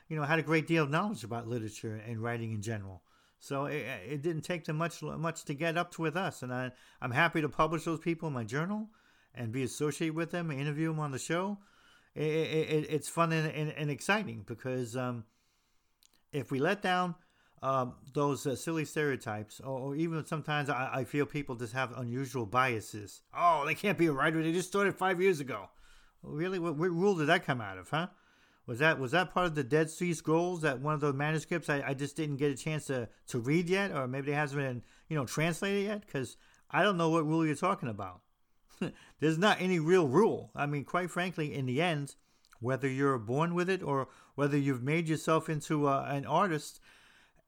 you 0.07 0.15
know, 0.15 0.23
had 0.23 0.39
a 0.39 0.43
great 0.43 0.67
deal 0.67 0.83
of 0.83 0.89
knowledge 0.89 1.23
about 1.23 1.47
literature 1.47 2.01
and 2.07 2.21
writing 2.21 2.53
in 2.53 2.61
general. 2.61 3.01
So 3.39 3.65
it, 3.65 3.85
it 4.07 4.21
didn't 4.21 4.43
take 4.43 4.65
them 4.65 4.77
much 4.77 5.01
much 5.03 5.43
to 5.45 5.53
get 5.53 5.77
up 5.77 5.91
to 5.91 6.01
with 6.01 6.15
us, 6.15 6.41
and 6.41 6.53
I, 6.53 6.71
I'm 7.01 7.11
happy 7.11 7.41
to 7.41 7.49
publish 7.49 7.83
those 7.83 7.99
people 7.99 8.27
in 8.27 8.33
my 8.33 8.43
journal 8.43 8.89
and 9.35 9.51
be 9.51 9.63
associated 9.63 10.15
with 10.15 10.31
them, 10.31 10.49
interview 10.49 10.87
them 10.87 10.99
on 10.99 11.11
the 11.11 11.19
show. 11.19 11.57
It, 12.15 12.23
it, 12.23 12.87
it's 12.89 13.09
fun 13.09 13.33
and, 13.33 13.51
and, 13.51 13.71
and 13.71 13.91
exciting 13.91 14.45
because 14.47 14.95
um, 14.95 15.25
if 16.31 16.51
we 16.51 16.59
let 16.59 16.81
down 16.81 17.15
um, 17.61 17.95
those 18.13 18.45
uh, 18.45 18.55
silly 18.55 18.85
stereotypes, 18.85 19.59
or, 19.59 19.79
or, 19.79 19.95
even 19.95 20.25
sometimes 20.25 20.69
I, 20.69 20.89
I 20.93 21.03
feel 21.03 21.25
people 21.25 21.55
just 21.55 21.73
have 21.73 21.97
unusual 21.97 22.45
biases. 22.45 23.21
Oh, 23.35 23.63
they 23.65 23.75
can't 23.75 23.97
be 23.97 24.07
a 24.07 24.11
writer; 24.11 24.43
they 24.43 24.51
just 24.51 24.67
started 24.67 24.95
five 24.95 25.21
years 25.21 25.39
ago. 25.39 25.69
Really, 26.21 26.59
what, 26.59 26.75
what, 26.75 26.91
rule 26.91 27.15
did 27.15 27.27
that 27.27 27.45
come 27.45 27.61
out 27.61 27.77
of, 27.77 27.89
huh? 27.89 28.07
Was 28.67 28.79
that 28.79 28.99
was 28.99 29.11
that 29.11 29.33
part 29.33 29.47
of 29.47 29.55
the 29.55 29.63
Dead 29.63 29.89
Sea 29.89 30.13
Scrolls? 30.13 30.61
That 30.61 30.79
one 30.79 30.93
of 30.93 30.99
those 30.99 31.13
manuscripts 31.13 31.69
I, 31.69 31.83
I 31.85 31.93
just 31.93 32.15
didn't 32.15 32.37
get 32.37 32.51
a 32.51 32.55
chance 32.55 32.87
to, 32.87 33.07
to 33.27 33.39
read 33.39 33.69
yet, 33.69 33.91
or 33.91 34.07
maybe 34.07 34.31
it 34.31 34.35
hasn't 34.35 34.61
been 34.61 34.83
you 35.07 35.15
know 35.15 35.25
translated 35.25 35.85
yet? 35.85 36.05
Because 36.05 36.37
I 36.69 36.83
don't 36.83 36.97
know 36.97 37.09
what 37.09 37.25
rule 37.25 37.45
you're 37.45 37.55
talking 37.55 37.89
about. 37.89 38.21
There's 39.19 39.37
not 39.37 39.61
any 39.61 39.79
real 39.79 40.07
rule. 40.07 40.51
I 40.55 40.65
mean, 40.65 40.83
quite 40.83 41.11
frankly, 41.11 41.53
in 41.53 41.65
the 41.65 41.81
end, 41.81 42.15
whether 42.59 42.87
you're 42.87 43.19
born 43.19 43.53
with 43.53 43.69
it 43.69 43.83
or 43.83 44.07
whether 44.35 44.57
you've 44.57 44.83
made 44.83 45.07
yourself 45.07 45.49
into 45.49 45.87
uh, 45.87 46.05
an 46.09 46.25
artist, 46.25 46.79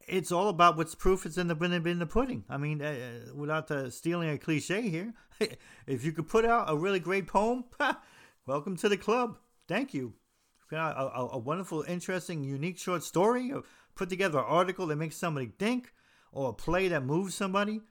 it's 0.07 0.31
all 0.31 0.47
about 0.47 0.77
what's 0.77 0.95
proof 0.95 1.25
is 1.25 1.38
in 1.38 1.47
the 1.47 1.55
in 1.85 1.99
the 1.99 2.05
pudding. 2.05 2.45
I 2.49 2.57
mean, 2.57 2.81
uh, 2.81 2.85
uh 2.85 3.35
without 3.35 3.69
uh, 3.69 3.89
stealing 3.89 4.29
a 4.29 4.38
cliche 4.38 4.81
here, 4.81 5.13
if 5.88 6.03
you 6.03 6.11
could 6.11 6.27
put 6.27 6.45
out 6.45 6.69
a 6.69 6.75
really 6.75 6.99
great 6.99 7.27
poem, 7.27 7.65
welcome 8.47 8.77
to 8.77 8.89
the 8.89 8.97
club. 8.97 9.38
Thank 9.67 9.93
you. 9.93 10.13
A, 10.71 10.75
a, 10.75 11.29
a, 11.33 11.38
wonderful, 11.38 11.83
interesting, 11.83 12.43
unique 12.43 12.77
short 12.77 13.01
story, 13.03 13.53
or 13.53 13.63
put 13.95 14.09
together 14.09 14.39
an 14.39 14.45
article 14.45 14.88
that 14.88 14.97
makes 14.97 15.15
somebody 15.15 15.51
think, 15.57 15.93
or 16.33 16.49
a 16.49 16.53
play 16.53 16.89
that 16.89 17.05
moves 17.05 17.35
somebody 17.35 17.81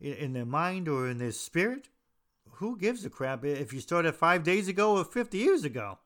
in, 0.00 0.14
in 0.14 0.32
their 0.32 0.46
mind 0.46 0.88
or 0.88 1.08
in 1.08 1.18
their 1.18 1.32
spirit. 1.32 1.88
Who 2.56 2.78
gives 2.78 3.04
a 3.04 3.10
crap 3.10 3.44
if 3.44 3.72
you 3.72 3.80
started 3.80 4.14
five 4.14 4.44
days 4.44 4.68
ago 4.68 4.96
or 4.96 5.04
50 5.04 5.36
years 5.36 5.64
ago? 5.64 5.98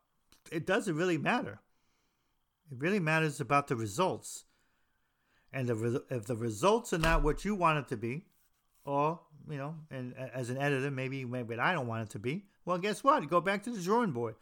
It 0.51 0.66
doesn't 0.66 0.97
really 0.97 1.18
matter. 1.18 1.61
It 2.70 2.78
really 2.78 3.00
matters 3.00 3.40
about 3.40 3.68
the 3.68 3.76
results. 3.76 4.44
And 5.52 5.68
the, 5.68 6.04
if 6.10 6.26
the 6.26 6.36
results 6.36 6.92
are 6.92 6.98
not 6.98 7.22
what 7.22 7.44
you 7.44 7.54
want 7.54 7.78
it 7.78 7.88
to 7.88 7.96
be, 7.96 8.26
or, 8.84 9.20
you 9.48 9.56
know, 9.56 9.74
and 9.90 10.14
as 10.16 10.50
an 10.50 10.58
editor, 10.58 10.90
maybe, 10.90 11.24
maybe 11.24 11.56
I 11.56 11.72
don't 11.72 11.86
want 11.86 12.02
it 12.02 12.10
to 12.10 12.18
be, 12.18 12.44
well, 12.64 12.78
guess 12.78 13.02
what? 13.02 13.28
Go 13.28 13.40
back 13.40 13.62
to 13.64 13.70
the 13.70 13.80
drawing 13.80 14.12
board. 14.12 14.34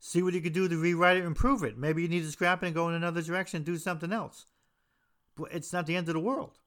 See 0.00 0.22
what 0.22 0.34
you 0.34 0.40
could 0.40 0.52
do 0.52 0.68
to 0.68 0.76
rewrite 0.76 1.16
it, 1.16 1.24
improve 1.24 1.62
it. 1.62 1.76
Maybe 1.76 2.02
you 2.02 2.08
need 2.08 2.22
to 2.22 2.30
scrap 2.30 2.62
it 2.62 2.66
and 2.66 2.74
go 2.74 2.88
in 2.88 2.94
another 2.94 3.22
direction, 3.22 3.62
do 3.62 3.76
something 3.76 4.12
else. 4.12 4.46
But 5.36 5.52
it's 5.52 5.72
not 5.72 5.86
the 5.86 5.96
end 5.96 6.08
of 6.08 6.14
the 6.14 6.20
world. 6.20 6.58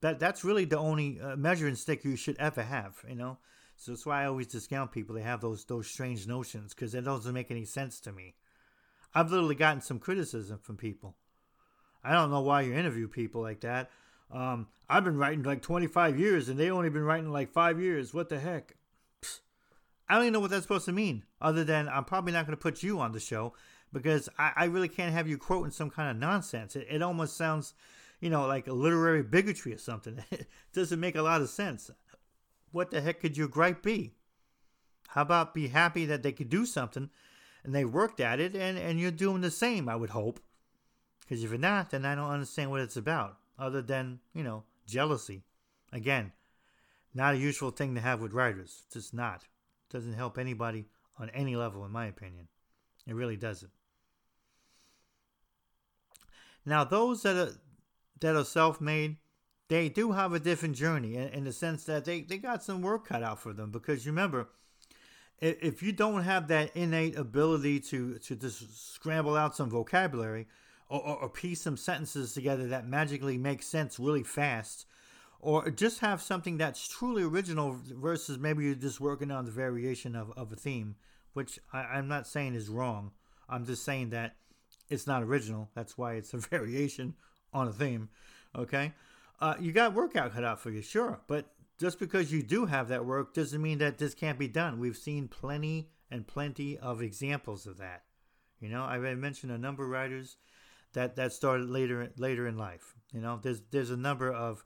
That 0.00 0.18
that's 0.18 0.44
really 0.44 0.64
the 0.64 0.78
only 0.78 1.20
uh, 1.20 1.36
measuring 1.36 1.74
stick 1.74 2.04
you 2.04 2.16
should 2.16 2.36
ever 2.38 2.62
have, 2.62 3.04
you 3.08 3.14
know. 3.14 3.38
So 3.76 3.92
that's 3.92 4.06
why 4.06 4.22
I 4.22 4.26
always 4.26 4.46
discount 4.46 4.92
people. 4.92 5.14
They 5.14 5.22
have 5.22 5.40
those 5.40 5.64
those 5.64 5.86
strange 5.86 6.26
notions 6.26 6.74
because 6.74 6.94
it 6.94 7.04
doesn't 7.04 7.32
make 7.32 7.50
any 7.50 7.64
sense 7.64 8.00
to 8.00 8.12
me. 8.12 8.34
I've 9.14 9.30
literally 9.30 9.54
gotten 9.54 9.80
some 9.80 9.98
criticism 9.98 10.58
from 10.62 10.76
people. 10.76 11.16
I 12.04 12.12
don't 12.12 12.30
know 12.30 12.40
why 12.40 12.62
you 12.62 12.74
interview 12.74 13.08
people 13.08 13.42
like 13.42 13.60
that. 13.60 13.90
Um, 14.30 14.68
I've 14.88 15.04
been 15.04 15.18
writing 15.18 15.42
like 15.42 15.62
25 15.62 16.18
years 16.18 16.48
and 16.48 16.58
they 16.58 16.70
only 16.70 16.90
been 16.90 17.04
writing 17.04 17.30
like 17.30 17.52
five 17.52 17.80
years. 17.80 18.12
What 18.12 18.28
the 18.28 18.38
heck? 18.38 18.76
I 20.08 20.14
don't 20.14 20.24
even 20.24 20.34
know 20.34 20.40
what 20.40 20.50
that's 20.50 20.62
supposed 20.62 20.84
to 20.84 20.92
mean, 20.92 21.24
other 21.40 21.64
than 21.64 21.88
I'm 21.88 22.04
probably 22.04 22.32
not 22.32 22.46
going 22.46 22.56
to 22.56 22.62
put 22.62 22.82
you 22.82 23.00
on 23.00 23.12
the 23.12 23.20
show 23.20 23.54
because 23.92 24.28
I, 24.38 24.52
I, 24.54 24.64
really 24.66 24.88
can't 24.88 25.12
have 25.12 25.26
you 25.26 25.36
quoting 25.36 25.72
some 25.72 25.90
kind 25.90 26.10
of 26.10 26.16
nonsense. 26.16 26.76
It, 26.76 26.86
it 26.88 27.02
almost 27.02 27.36
sounds, 27.36 27.74
you 28.20 28.30
know, 28.30 28.46
like 28.46 28.68
literary 28.68 29.22
bigotry 29.22 29.74
or 29.74 29.78
something. 29.78 30.22
It 30.30 30.46
doesn't 30.72 31.00
make 31.00 31.16
a 31.16 31.22
lot 31.22 31.40
of 31.40 31.48
sense. 31.48 31.90
What 32.70 32.90
the 32.90 33.00
heck 33.00 33.20
could 33.20 33.36
your 33.36 33.48
gripe 33.48 33.82
be? 33.82 34.12
How 35.08 35.22
about 35.22 35.54
be 35.54 35.68
happy 35.68 36.06
that 36.06 36.22
they 36.22 36.32
could 36.32 36.50
do 36.50 36.66
something 36.66 37.10
and 37.66 37.74
they 37.74 37.84
worked 37.84 38.20
at 38.20 38.40
it 38.40 38.54
and, 38.54 38.78
and 38.78 38.98
you're 38.98 39.10
doing 39.10 39.42
the 39.42 39.50
same, 39.50 39.88
I 39.88 39.96
would 39.96 40.10
hope. 40.10 40.40
Because 41.20 41.42
if 41.42 41.50
you're 41.50 41.58
not, 41.58 41.90
then 41.90 42.04
I 42.04 42.14
don't 42.14 42.30
understand 42.30 42.70
what 42.70 42.80
it's 42.80 42.96
about, 42.96 43.36
other 43.58 43.82
than, 43.82 44.20
you 44.32 44.44
know, 44.44 44.62
jealousy. 44.86 45.42
Again, 45.92 46.32
not 47.12 47.34
a 47.34 47.38
useful 47.38 47.72
thing 47.72 47.96
to 47.96 48.00
have 48.00 48.20
with 48.20 48.32
writers. 48.32 48.84
Just 48.92 49.12
not. 49.12 49.42
Doesn't 49.90 50.14
help 50.14 50.38
anybody 50.38 50.86
on 51.18 51.28
any 51.30 51.56
level, 51.56 51.84
in 51.84 51.90
my 51.90 52.06
opinion. 52.06 52.46
It 53.06 53.14
really 53.14 53.36
doesn't. 53.36 53.72
Now, 56.64 56.84
those 56.84 57.22
that 57.22 57.36
are 57.36 57.52
that 58.20 58.36
are 58.36 58.44
self-made, 58.44 59.16
they 59.68 59.88
do 59.88 60.12
have 60.12 60.32
a 60.32 60.40
different 60.40 60.76
journey 60.76 61.16
in, 61.16 61.28
in 61.28 61.44
the 61.44 61.52
sense 61.52 61.84
that 61.84 62.04
they, 62.04 62.22
they 62.22 62.38
got 62.38 62.62
some 62.62 62.80
work 62.80 63.06
cut 63.06 63.22
out 63.22 63.40
for 63.40 63.52
them. 63.52 63.70
Because 63.70 64.06
remember, 64.06 64.48
if, 65.40 65.82
you 65.82 65.92
don't 65.92 66.22
have 66.22 66.48
that 66.48 66.74
innate 66.74 67.16
ability 67.16 67.80
to 67.80 68.18
to 68.18 68.34
just 68.36 68.94
scramble 68.94 69.36
out 69.36 69.54
some 69.54 69.68
vocabulary 69.68 70.46
or, 70.88 71.00
or, 71.00 71.16
or 71.22 71.28
piece 71.28 71.62
some 71.62 71.76
sentences 71.76 72.32
together 72.32 72.68
that 72.68 72.86
magically 72.86 73.36
make 73.36 73.62
sense 73.62 73.98
really 73.98 74.22
fast, 74.22 74.86
or 75.40 75.70
just 75.70 76.00
have 76.00 76.22
something 76.22 76.56
that's 76.56 76.88
truly 76.88 77.22
original 77.22 77.76
versus 77.90 78.38
maybe 78.38 78.64
you're 78.64 78.74
just 78.74 79.00
working 79.00 79.30
on 79.30 79.44
the 79.44 79.50
variation 79.50 80.16
of, 80.16 80.32
of 80.36 80.52
a 80.52 80.56
theme, 80.56 80.96
which 81.34 81.58
I, 81.72 81.98
am 81.98 82.08
not 82.08 82.26
saying 82.26 82.54
is 82.54 82.68
wrong. 82.68 83.12
I'm 83.48 83.66
just 83.66 83.84
saying 83.84 84.10
that 84.10 84.36
it's 84.88 85.06
not 85.06 85.22
original. 85.22 85.68
That's 85.74 85.98
why 85.98 86.14
it's 86.14 86.32
a 86.34 86.38
variation 86.38 87.14
on 87.52 87.68
a 87.68 87.72
theme. 87.72 88.08
Okay? 88.56 88.92
Uh, 89.40 89.54
you 89.60 89.72
got 89.72 89.92
workout 89.92 90.32
cut 90.32 90.44
out 90.44 90.60
for 90.60 90.70
you, 90.70 90.80
sure. 90.80 91.20
But 91.26 91.46
just 91.78 91.98
because 91.98 92.32
you 92.32 92.42
do 92.42 92.66
have 92.66 92.88
that 92.88 93.04
work 93.04 93.34
doesn't 93.34 93.62
mean 93.62 93.78
that 93.78 93.98
this 93.98 94.14
can't 94.14 94.38
be 94.38 94.48
done. 94.48 94.78
We've 94.78 94.96
seen 94.96 95.28
plenty 95.28 95.90
and 96.10 96.26
plenty 96.26 96.78
of 96.78 97.02
examples 97.02 97.66
of 97.66 97.78
that. 97.78 98.04
You 98.60 98.68
know, 98.68 98.82
I 98.82 98.98
mentioned 99.14 99.52
a 99.52 99.58
number 99.58 99.84
of 99.84 99.90
writers 99.90 100.38
that, 100.94 101.16
that 101.16 101.32
started 101.32 101.68
later 101.68 102.10
later 102.16 102.46
in 102.46 102.56
life. 102.56 102.94
You 103.12 103.20
know, 103.20 103.38
there's 103.42 103.62
there's 103.70 103.90
a 103.90 103.96
number 103.96 104.32
of 104.32 104.64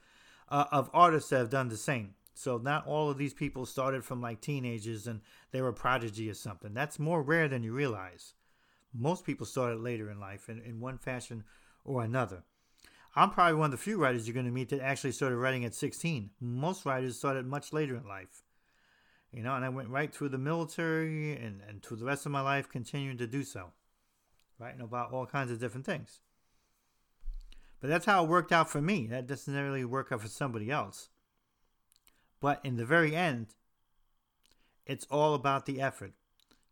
uh, 0.49 0.67
of 0.71 0.91
artists 0.93 1.31
that 1.31 1.39
have 1.39 1.51
done 1.51 1.69
the 1.69 1.77
same. 1.77 2.15
So 2.35 2.57
not 2.57 2.87
all 2.87 3.11
of 3.11 3.19
these 3.19 3.35
people 3.35 3.67
started 3.67 4.05
from 4.05 4.21
like 4.21 4.41
teenagers 4.41 5.07
and 5.07 5.21
they 5.51 5.61
were 5.61 5.73
prodigy 5.73 6.31
or 6.31 6.35
something. 6.35 6.73
That's 6.73 6.99
more 6.99 7.23
rare 7.23 7.49
than 7.49 7.63
you 7.63 7.73
realize. 7.73 8.35
Most 8.95 9.25
people 9.25 9.47
started 9.47 9.81
later 9.81 10.11
in 10.11 10.19
life 10.19 10.49
in, 10.49 10.61
in 10.61 10.81
one 10.81 10.99
fashion 10.99 11.45
or 11.85 12.03
another. 12.03 12.45
I'm 13.17 13.31
probably 13.31 13.55
one 13.55 13.67
of 13.67 13.71
the 13.73 13.77
few 13.77 13.99
writers 13.99 14.27
you're 14.27 14.35
going 14.35 14.47
to 14.47 14.53
meet 14.53 14.69
that 14.69 14.81
actually 14.81 15.13
started 15.13 15.37
writing 15.37 15.65
at 15.65 15.75
16. 15.75 16.31
Most 16.41 16.87
writers 16.87 17.19
started 17.19 17.47
much 17.47 17.73
later 17.73 17.97
in 17.97 18.07
life. 18.07 18.43
You 19.33 19.43
know, 19.43 19.55
and 19.55 19.65
I 19.65 19.69
went 19.69 19.89
right 19.89 20.13
through 20.13 20.31
the 20.31 20.39
military 20.39 21.37
and, 21.37 21.61
and 21.69 21.83
to 21.85 21.97
the 21.97 22.05
rest 22.05 22.27
of 22.27 22.33
my 22.33 22.41
life 22.41 22.69
continuing 22.69 23.19
to 23.19 23.27
do 23.27 23.43
so. 23.43 23.73
Writing 24.59 24.81
about 24.81 25.13
all 25.13 25.27
kinds 25.27 25.51
of 25.51 25.61
different 25.61 25.87
things. 25.87 26.21
But 27.81 27.89
that's 27.89 28.07
how 28.07 28.25
it 28.25 28.29
worked 28.29 28.53
out 28.53 28.71
for 28.71 28.83
me. 28.83 29.07
That 29.07 29.27
doesn't 29.27 29.55
really 29.55 29.85
work 29.85 30.13
out 30.13 30.21
for 30.21 30.29
somebody 30.29 30.71
else. 30.71 31.09
But 32.41 32.61
in 32.63 32.77
the 32.77 32.85
very 32.85 33.17
end, 33.17 33.55
it's 34.87 35.07
all 35.11 35.35
about 35.35 35.67
the 35.67 35.81
effort. 35.81 36.13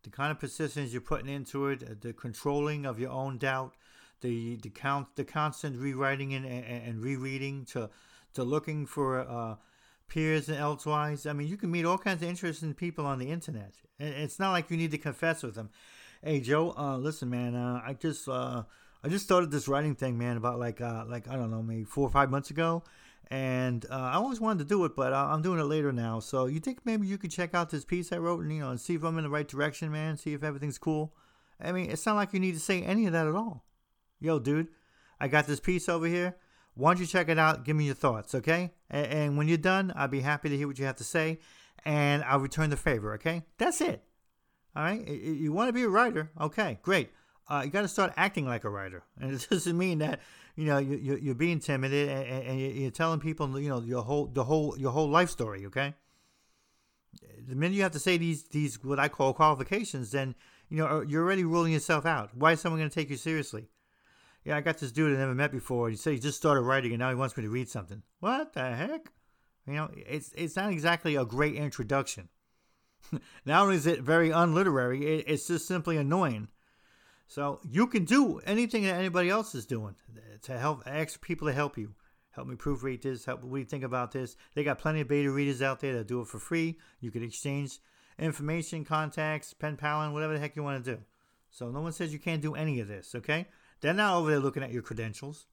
The 0.03 0.09
kind 0.09 0.31
of 0.31 0.39
persistence 0.39 0.91
you're 0.91 1.01
putting 1.01 1.29
into 1.29 1.67
it, 1.67 1.83
uh, 1.83 1.95
the 1.99 2.13
controlling 2.13 2.85
of 2.85 2.99
your 2.99 3.11
own 3.11 3.37
doubt, 3.37 3.75
the 4.21 4.57
the 4.57 4.69
count, 4.69 5.15
the 5.15 5.23
constant 5.23 5.77
rewriting 5.77 6.33
and, 6.33 6.45
and, 6.45 6.65
and 6.65 7.03
rereading 7.03 7.65
to 7.65 7.89
to 8.33 8.43
looking 8.43 8.85
for 8.85 9.19
uh, 9.19 9.55
peers 10.07 10.49
and 10.49 10.57
elsewise. 10.57 11.25
I 11.25 11.33
mean, 11.33 11.47
you 11.47 11.57
can 11.57 11.71
meet 11.71 11.85
all 11.85 11.97
kinds 11.97 12.21
of 12.21 12.29
interesting 12.29 12.73
people 12.73 13.05
on 13.05 13.19
the 13.19 13.29
internet. 13.29 13.73
It's 13.99 14.39
not 14.39 14.51
like 14.51 14.69
you 14.69 14.77
need 14.77 14.91
to 14.91 14.97
confess 14.97 15.43
with 15.43 15.55
them. 15.55 15.69
Hey, 16.23 16.41
Joe, 16.41 16.73
uh, 16.77 16.97
listen, 16.97 17.29
man, 17.29 17.55
uh, 17.55 17.81
I 17.85 17.93
just 17.93 18.27
uh, 18.27 18.63
I 19.03 19.07
just 19.07 19.23
started 19.23 19.51
this 19.51 19.67
writing 19.67 19.95
thing, 19.95 20.17
man, 20.17 20.35
about 20.35 20.59
like 20.59 20.81
uh, 20.81 21.05
like 21.07 21.29
I 21.29 21.35
don't 21.35 21.51
know, 21.51 21.63
maybe 21.63 21.85
four 21.85 22.05
or 22.07 22.11
five 22.11 22.29
months 22.29 22.49
ago, 22.49 22.83
and 23.31 23.85
uh, 23.89 23.95
I 23.95 24.15
always 24.15 24.41
wanted 24.41 24.59
to 24.59 24.65
do 24.65 24.83
it, 24.85 24.95
but 24.95 25.13
uh, 25.13 25.27
I'm 25.29 25.41
doing 25.41 25.59
it 25.59 25.63
later 25.63 25.93
now. 25.93 26.19
So 26.19 26.47
you 26.47 26.59
think 26.59 26.79
maybe 26.85 27.07
you 27.07 27.17
could 27.17 27.31
check 27.31 27.53
out 27.53 27.69
this 27.69 27.85
piece 27.85 28.11
I 28.11 28.17
wrote, 28.17 28.41
and 28.41 28.51
you 28.51 28.59
know, 28.59 28.71
and 28.71 28.81
see 28.81 28.95
if 28.95 29.03
I'm 29.03 29.17
in 29.17 29.23
the 29.23 29.29
right 29.29 29.47
direction, 29.47 29.91
man. 29.91 30.17
See 30.17 30.33
if 30.33 30.43
everything's 30.43 30.77
cool. 30.77 31.13
I 31.61 31.71
mean, 31.71 31.89
it's 31.89 32.05
not 32.05 32.15
like 32.15 32.33
you 32.33 32.39
need 32.39 32.53
to 32.53 32.59
say 32.59 32.81
any 32.81 33.05
of 33.05 33.13
that 33.13 33.27
at 33.27 33.35
all. 33.35 33.63
Yo, 34.19 34.39
dude, 34.39 34.67
I 35.19 35.27
got 35.27 35.47
this 35.47 35.59
piece 35.59 35.87
over 35.89 36.07
here. 36.07 36.35
Why 36.75 36.93
don't 36.93 37.01
you 37.01 37.07
check 37.07 37.29
it 37.29 37.37
out? 37.37 37.65
Give 37.65 37.75
me 37.75 37.85
your 37.85 37.95
thoughts, 37.95 38.35
okay? 38.35 38.71
And, 38.89 39.05
and 39.07 39.37
when 39.37 39.47
you're 39.47 39.57
done, 39.57 39.91
I'll 39.95 40.07
be 40.07 40.21
happy 40.21 40.49
to 40.49 40.57
hear 40.57 40.67
what 40.67 40.79
you 40.79 40.85
have 40.85 40.97
to 40.97 41.03
say, 41.03 41.39
and 41.85 42.23
I'll 42.23 42.39
return 42.39 42.69
the 42.69 42.77
favor, 42.77 43.13
okay? 43.15 43.43
That's 43.57 43.81
it. 43.81 44.03
All 44.75 44.83
right. 44.83 45.05
You 45.07 45.51
want 45.51 45.69
to 45.69 45.73
be 45.73 45.83
a 45.83 45.89
writer? 45.89 46.31
Okay, 46.39 46.79
great 46.83 47.09
uh, 47.49 47.63
you 47.65 47.71
got 47.71 47.81
to 47.81 47.87
start 47.87 48.13
acting 48.15 48.45
like 48.45 48.63
a 48.63 48.69
writer, 48.69 49.03
and 49.19 49.33
it 49.35 49.47
doesn't 49.49 49.77
mean 49.77 49.99
that 49.99 50.19
you 50.55 50.65
know 50.65 50.77
you, 50.77 51.17
you're 51.21 51.35
being 51.35 51.59
timid 51.59 51.91
and, 51.93 52.43
and 52.43 52.59
you're 52.59 52.91
telling 52.91 53.19
people 53.19 53.59
you 53.59 53.69
know 53.69 53.81
your 53.81 54.03
whole 54.03 54.27
the 54.27 54.43
whole 54.43 54.77
your 54.77 54.91
whole 54.91 55.09
life 55.09 55.29
story. 55.29 55.65
Okay, 55.65 55.93
the 57.47 57.55
minute 57.55 57.75
you 57.75 57.83
have 57.83 57.91
to 57.93 57.99
say 57.99 58.17
these 58.17 58.43
these 58.43 58.81
what 58.83 58.99
I 58.99 59.07
call 59.09 59.33
qualifications, 59.33 60.11
then 60.11 60.35
you 60.69 60.77
know 60.77 60.87
uh, 60.87 61.01
you're 61.01 61.23
already 61.23 61.43
ruling 61.43 61.73
yourself 61.73 62.05
out. 62.05 62.35
Why 62.35 62.53
is 62.53 62.61
someone 62.61 62.79
going 62.79 62.89
to 62.89 62.95
take 62.95 63.09
you 63.09 63.17
seriously? 63.17 63.67
Yeah, 64.49 64.57
I 64.57 64.61
got 64.61 64.79
this 64.79 64.91
dude 64.91 65.15
I 65.15 65.19
never 65.19 65.35
met 65.35 65.51
before. 65.51 65.89
He 65.89 65.95
said 65.95 66.13
he 66.13 66.19
just 66.19 66.37
started 66.37 66.61
writing, 66.61 66.91
and 66.91 66.99
now 66.99 67.09
he 67.09 67.15
wants 67.15 67.37
me 67.37 67.43
to 67.43 67.49
read 67.49 67.69
something. 67.69 68.01
What 68.19 68.53
the 68.53 68.63
heck? 68.73 69.11
You 69.67 69.73
know, 69.73 69.91
it's 69.95 70.33
it's 70.35 70.55
not 70.55 70.71
exactly 70.71 71.15
a 71.15 71.23
great 71.23 71.53
introduction. 71.53 72.29
not 73.45 73.61
only 73.61 73.75
is 73.75 73.85
it 73.85 74.01
very 74.01 74.31
unliterary, 74.31 75.05
it, 75.05 75.25
it's 75.27 75.45
just 75.45 75.67
simply 75.67 75.97
annoying 75.97 76.47
so 77.27 77.59
you 77.63 77.85
can 77.85 78.05
do 78.05 78.39
anything 78.39 78.83
that 78.85 78.95
anybody 78.95 79.29
else 79.29 79.53
is 79.53 79.67
doing 79.67 79.93
to 80.41 80.57
help 80.57 80.81
ask 80.87 81.21
people 81.21 81.47
to 81.47 81.53
help 81.53 81.77
you. 81.77 81.93
Help 82.31 82.47
me 82.47 82.55
proofread 82.55 83.03
this. 83.03 83.25
Help. 83.25 83.43
What 83.43 83.53
do 83.53 83.59
you 83.59 83.65
think 83.65 83.83
about 83.83 84.11
this? 84.11 84.35
They 84.55 84.63
got 84.63 84.79
plenty 84.79 85.01
of 85.01 85.07
beta 85.07 85.29
readers 85.29 85.61
out 85.61 85.79
there 85.79 85.93
that 85.93 86.07
do 86.07 86.21
it 86.21 86.27
for 86.27 86.39
free. 86.39 86.79
You 87.01 87.11
can 87.11 87.21
exchange 87.21 87.77
information, 88.17 88.83
contacts, 88.83 89.53
pen 89.53 89.77
paling, 89.77 90.11
whatever 90.11 90.33
the 90.33 90.39
heck 90.39 90.55
you 90.55 90.63
want 90.63 90.83
to 90.83 90.95
do. 90.95 91.01
So 91.51 91.69
no 91.69 91.81
one 91.81 91.91
says 91.91 92.11
you 92.11 92.17
can't 92.17 92.41
do 92.41 92.55
any 92.55 92.79
of 92.79 92.87
this. 92.87 93.13
Okay? 93.13 93.45
They're 93.81 93.93
not 93.93 94.17
over 94.17 94.29
there 94.29 94.39
looking 94.39 94.63
at 94.63 94.71
your 94.71 94.81
credentials. 94.81 95.45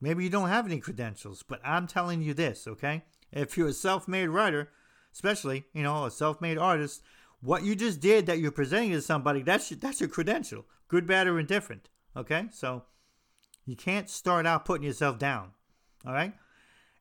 Maybe 0.00 0.24
you 0.24 0.30
don't 0.30 0.48
have 0.48 0.66
any 0.66 0.78
credentials, 0.78 1.42
but 1.42 1.60
I'm 1.64 1.86
telling 1.86 2.22
you 2.22 2.34
this. 2.34 2.66
Okay? 2.66 3.04
If 3.32 3.56
you're 3.56 3.68
a 3.68 3.72
self-made 3.72 4.28
writer, 4.28 4.70
especially 5.12 5.64
you 5.72 5.82
know 5.82 6.04
a 6.04 6.10
self-made 6.10 6.58
artist, 6.58 7.02
what 7.40 7.64
you 7.64 7.74
just 7.74 8.00
did 8.00 8.26
that 8.26 8.38
you're 8.38 8.50
presenting 8.50 8.92
to 8.92 9.02
somebody, 9.02 9.42
that's 9.42 9.68
that's 9.70 10.00
your 10.00 10.08
credential, 10.08 10.66
good, 10.88 11.06
bad, 11.06 11.26
or 11.26 11.38
indifferent. 11.38 11.88
Okay, 12.16 12.46
so 12.52 12.84
you 13.64 13.76
can't 13.76 14.08
start 14.08 14.46
out 14.46 14.64
putting 14.64 14.86
yourself 14.86 15.18
down. 15.18 15.50
All 16.06 16.12
right, 16.12 16.34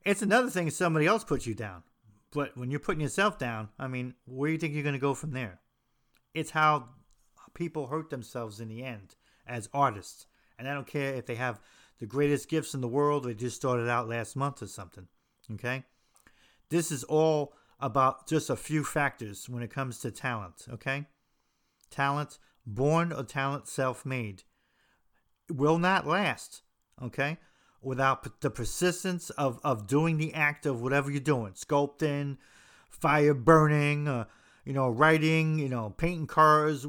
it's 0.05 0.21
another 0.21 0.49
thing 0.49 0.67
if 0.67 0.73
somebody 0.73 1.05
else 1.05 1.23
puts 1.23 1.45
you 1.45 1.53
down, 1.53 1.83
but 2.31 2.57
when 2.57 2.71
you're 2.71 2.79
putting 2.79 3.01
yourself 3.01 3.37
down, 3.37 3.69
I 3.77 3.87
mean, 3.87 4.15
where 4.25 4.47
do 4.47 4.53
you 4.53 4.59
think 4.59 4.73
you're 4.73 4.83
going 4.83 4.93
to 4.93 4.99
go 4.99 5.13
from 5.13 5.31
there? 5.31 5.59
It's 6.33 6.51
how 6.51 6.89
people 7.53 7.87
hurt 7.87 8.09
themselves 8.09 8.59
in 8.59 8.67
the 8.67 8.83
end 8.83 9.15
as 9.47 9.69
artists, 9.73 10.27
and 10.57 10.67
I 10.67 10.73
don't 10.73 10.87
care 10.87 11.13
if 11.13 11.25
they 11.25 11.35
have 11.35 11.59
the 11.99 12.05
greatest 12.05 12.49
gifts 12.49 12.73
in 12.73 12.81
the 12.81 12.87
world. 12.87 13.23
They 13.23 13.33
just 13.33 13.55
started 13.55 13.89
out 13.89 14.09
last 14.09 14.35
month 14.35 14.61
or 14.61 14.67
something. 14.67 15.07
Okay, 15.53 15.83
this 16.69 16.91
is 16.91 17.03
all 17.03 17.53
about 17.79 18.27
just 18.27 18.49
a 18.49 18.55
few 18.55 18.83
factors 18.83 19.49
when 19.49 19.63
it 19.63 19.69
comes 19.69 19.99
to 19.99 20.11
talent, 20.11 20.65
okay? 20.71 21.05
Talent, 21.89 22.39
born 22.65 23.11
or 23.11 23.23
talent 23.23 23.67
self 23.67 24.05
made, 24.05 24.43
will 25.51 25.77
not 25.77 26.07
last, 26.07 26.61
okay? 27.01 27.37
Without 27.81 28.41
the 28.41 28.49
persistence 28.49 29.29
of, 29.31 29.59
of 29.63 29.87
doing 29.87 30.17
the 30.17 30.33
act 30.33 30.65
of 30.65 30.81
whatever 30.81 31.11
you're 31.11 31.19
doing 31.19 31.53
sculpting, 31.53 32.37
fire 32.89 33.33
burning, 33.33 34.07
uh, 34.07 34.25
you 34.63 34.73
know, 34.73 34.89
writing, 34.89 35.59
you 35.59 35.69
know, 35.69 35.93
painting 35.95 36.27
cars, 36.27 36.87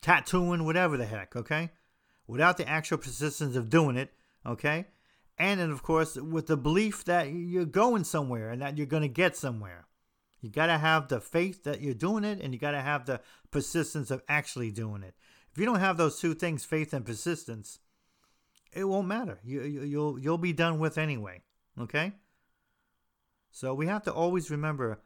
tattooing, 0.00 0.64
whatever 0.64 0.96
the 0.96 1.06
heck, 1.06 1.36
okay? 1.36 1.70
Without 2.26 2.56
the 2.56 2.68
actual 2.68 2.98
persistence 2.98 3.56
of 3.56 3.70
doing 3.70 3.96
it, 3.96 4.12
okay? 4.44 4.86
And 5.38 5.60
then, 5.60 5.70
of 5.70 5.82
course, 5.82 6.16
with 6.16 6.46
the 6.46 6.56
belief 6.56 7.04
that 7.04 7.30
you're 7.30 7.64
going 7.64 8.04
somewhere 8.04 8.50
and 8.50 8.60
that 8.60 8.76
you're 8.76 8.86
going 8.86 9.02
to 9.02 9.08
get 9.08 9.36
somewhere. 9.36 9.86
You 10.40 10.50
got 10.50 10.66
to 10.66 10.78
have 10.78 11.08
the 11.08 11.20
faith 11.20 11.64
that 11.64 11.80
you're 11.80 11.94
doing 11.94 12.24
it, 12.24 12.40
and 12.40 12.52
you 12.52 12.60
got 12.60 12.72
to 12.72 12.80
have 12.80 13.06
the 13.06 13.20
persistence 13.50 14.10
of 14.10 14.22
actually 14.28 14.70
doing 14.70 15.02
it. 15.02 15.14
If 15.52 15.58
you 15.58 15.64
don't 15.64 15.80
have 15.80 15.96
those 15.96 16.20
two 16.20 16.34
things, 16.34 16.64
faith 16.64 16.92
and 16.92 17.04
persistence, 17.04 17.80
it 18.72 18.84
won't 18.84 19.08
matter. 19.08 19.40
You, 19.42 19.62
you 19.62 19.82
you'll 19.82 20.18
you'll 20.18 20.38
be 20.38 20.52
done 20.52 20.78
with 20.78 20.98
anyway. 20.98 21.42
Okay. 21.80 22.12
So 23.50 23.74
we 23.74 23.86
have 23.86 24.04
to 24.04 24.12
always 24.12 24.50
remember 24.50 25.00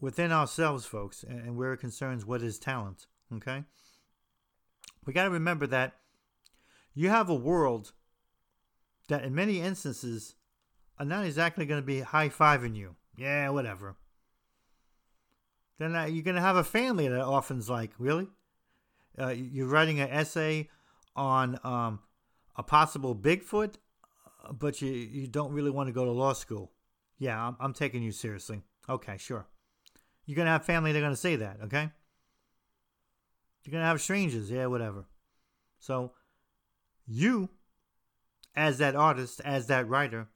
within 0.00 0.30
ourselves, 0.30 0.86
folks, 0.86 1.24
and 1.24 1.56
where 1.56 1.72
it 1.72 1.78
concerns 1.78 2.24
what 2.24 2.42
is 2.42 2.58
talent. 2.58 3.06
Okay. 3.34 3.64
We 5.06 5.12
got 5.12 5.24
to 5.24 5.30
remember 5.30 5.66
that 5.68 5.94
you 6.94 7.08
have 7.08 7.30
a 7.30 7.34
world 7.34 7.92
that, 9.08 9.24
in 9.24 9.34
many 9.34 9.60
instances, 9.60 10.34
are 10.98 11.06
not 11.06 11.24
exactly 11.24 11.64
going 11.64 11.80
to 11.80 11.86
be 11.86 12.00
high 12.00 12.28
fiving 12.28 12.74
you. 12.74 12.96
Yeah, 13.16 13.48
whatever 13.50 13.96
then 15.78 15.92
you're 16.12 16.24
going 16.24 16.36
to 16.36 16.40
have 16.40 16.56
a 16.56 16.64
family 16.64 17.08
that 17.08 17.20
often's 17.20 17.68
like, 17.68 17.90
really? 17.98 18.28
Uh, 19.18 19.28
you're 19.28 19.66
writing 19.66 20.00
an 20.00 20.10
essay 20.10 20.68
on 21.14 21.58
um, 21.64 22.00
a 22.56 22.62
possible 22.62 23.14
Bigfoot, 23.14 23.74
uh, 24.44 24.52
but 24.52 24.80
you, 24.82 24.90
you 24.90 25.26
don't 25.26 25.52
really 25.52 25.70
want 25.70 25.88
to 25.88 25.92
go 25.92 26.04
to 26.04 26.10
law 26.10 26.32
school. 26.32 26.72
Yeah, 27.18 27.48
I'm, 27.48 27.56
I'm 27.60 27.72
taking 27.72 28.02
you 28.02 28.12
seriously. 28.12 28.62
Okay, 28.88 29.16
sure. 29.16 29.46
You're 30.26 30.36
going 30.36 30.46
to 30.46 30.52
have 30.52 30.64
family 30.64 30.92
that 30.92 30.98
are 30.98 31.02
going 31.02 31.12
to 31.12 31.16
say 31.16 31.36
that, 31.36 31.58
okay? 31.64 31.90
You're 33.66 33.72
going 33.72 33.82
to 33.82 33.88
have 33.88 34.00
strangers, 34.00 34.48
yeah, 34.48 34.66
whatever. 34.66 35.06
So, 35.80 36.12
you, 37.04 37.50
as 38.54 38.78
that 38.78 38.94
artist, 38.94 39.40
as 39.44 39.66
that 39.66 39.88
writer, 39.88 40.28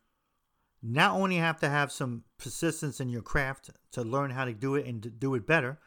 not 0.82 1.12
only 1.12 1.36
have 1.36 1.60
to 1.60 1.68
have 1.68 1.92
some 1.92 2.24
persistence 2.38 3.00
in 3.00 3.08
your 3.08 3.22
craft 3.22 3.70
to 3.92 4.02
learn 4.02 4.32
how 4.32 4.46
to 4.46 4.52
do 4.52 4.74
it 4.74 4.84
and 4.84 5.00
to 5.04 5.10
do 5.10 5.34
it 5.36 5.46
better, 5.46 5.78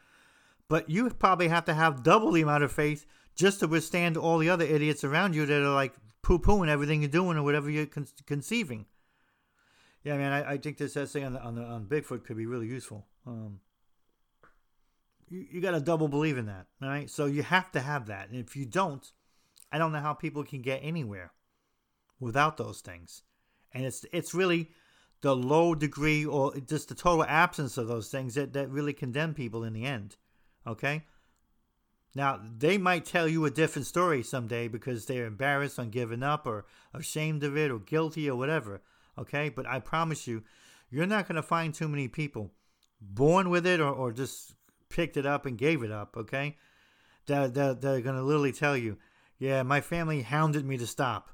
but 0.68 0.88
you 0.88 1.10
probably 1.10 1.48
have 1.48 1.66
to 1.66 1.74
have 1.74 2.02
double 2.02 2.32
the 2.32 2.40
amount 2.40 2.64
of 2.64 2.72
faith 2.72 3.04
just 3.34 3.60
to 3.60 3.66
withstand 3.66 4.16
all 4.16 4.38
the 4.38 4.48
other 4.48 4.64
idiots 4.64 5.04
around 5.04 5.34
you 5.34 5.44
that 5.44 5.62
are 5.62 5.74
like 5.74 5.92
poo 6.22 6.38
pooing 6.38 6.68
everything 6.68 7.02
you're 7.02 7.10
doing 7.10 7.36
or 7.36 7.42
whatever 7.42 7.68
you're 7.68 7.84
con- 7.84 8.06
conceiving. 8.26 8.86
Yeah, 10.02 10.16
man, 10.16 10.32
I, 10.32 10.52
I 10.52 10.56
think 10.56 10.78
this 10.78 10.96
essay 10.96 11.24
on 11.24 11.34
the, 11.34 11.42
on 11.42 11.54
the, 11.56 11.62
on 11.62 11.84
Bigfoot 11.86 12.24
could 12.24 12.36
be 12.36 12.46
really 12.46 12.68
useful. 12.68 13.06
Um, 13.26 13.60
you, 15.34 15.46
you 15.52 15.60
got 15.60 15.72
to 15.72 15.80
double 15.80 16.08
believe 16.08 16.38
in 16.38 16.46
that, 16.46 16.66
all 16.80 16.88
right? 16.88 17.10
So 17.10 17.26
you 17.26 17.42
have 17.42 17.72
to 17.72 17.80
have 17.80 18.06
that, 18.06 18.28
and 18.30 18.38
if 18.38 18.54
you 18.56 18.64
don't, 18.64 19.04
I 19.72 19.78
don't 19.78 19.92
know 19.92 20.00
how 20.00 20.14
people 20.14 20.44
can 20.44 20.62
get 20.62 20.80
anywhere 20.82 21.32
without 22.20 22.56
those 22.56 22.80
things. 22.80 23.22
And 23.72 23.84
it's 23.84 24.06
it's 24.12 24.34
really 24.34 24.70
the 25.20 25.34
low 25.34 25.74
degree 25.74 26.24
or 26.24 26.54
just 26.60 26.88
the 26.88 26.94
total 26.94 27.24
absence 27.24 27.76
of 27.76 27.88
those 27.88 28.08
things 28.08 28.34
that, 28.34 28.52
that 28.52 28.68
really 28.70 28.92
condemn 28.92 29.34
people 29.34 29.64
in 29.64 29.72
the 29.72 29.84
end. 29.84 30.16
Okay? 30.66 31.02
Now, 32.14 32.40
they 32.58 32.78
might 32.78 33.04
tell 33.04 33.26
you 33.26 33.44
a 33.44 33.50
different 33.50 33.86
story 33.86 34.22
someday 34.22 34.68
because 34.68 35.06
they're 35.06 35.26
embarrassed 35.26 35.78
on 35.78 35.90
giving 35.90 36.22
up 36.22 36.46
or 36.46 36.66
ashamed 36.92 37.42
of 37.42 37.56
it 37.56 37.70
or 37.70 37.80
guilty 37.80 38.28
or 38.28 38.36
whatever. 38.36 38.82
Okay? 39.18 39.48
But 39.48 39.66
I 39.66 39.80
promise 39.80 40.28
you, 40.28 40.44
you're 40.90 41.06
not 41.06 41.26
going 41.26 41.36
to 41.36 41.42
find 41.42 41.74
too 41.74 41.88
many 41.88 42.06
people 42.06 42.52
born 43.00 43.50
with 43.50 43.66
it 43.66 43.80
or, 43.80 43.92
or 43.92 44.12
just 44.12 44.54
picked 44.94 45.16
it 45.16 45.26
up 45.26 45.44
and 45.44 45.58
gave 45.58 45.82
it 45.82 45.90
up. 45.90 46.16
Okay? 46.16 46.56
That, 47.26 47.54
that, 47.54 47.80
that 47.80 47.94
are 47.94 48.00
going 48.00 48.16
to 48.16 48.22
literally 48.22 48.52
tell 48.52 48.76
you, 48.76 48.98
yeah, 49.38 49.62
my 49.62 49.80
family 49.80 50.22
hounded 50.22 50.64
me 50.64 50.76
to 50.78 50.86
stop 50.86 51.30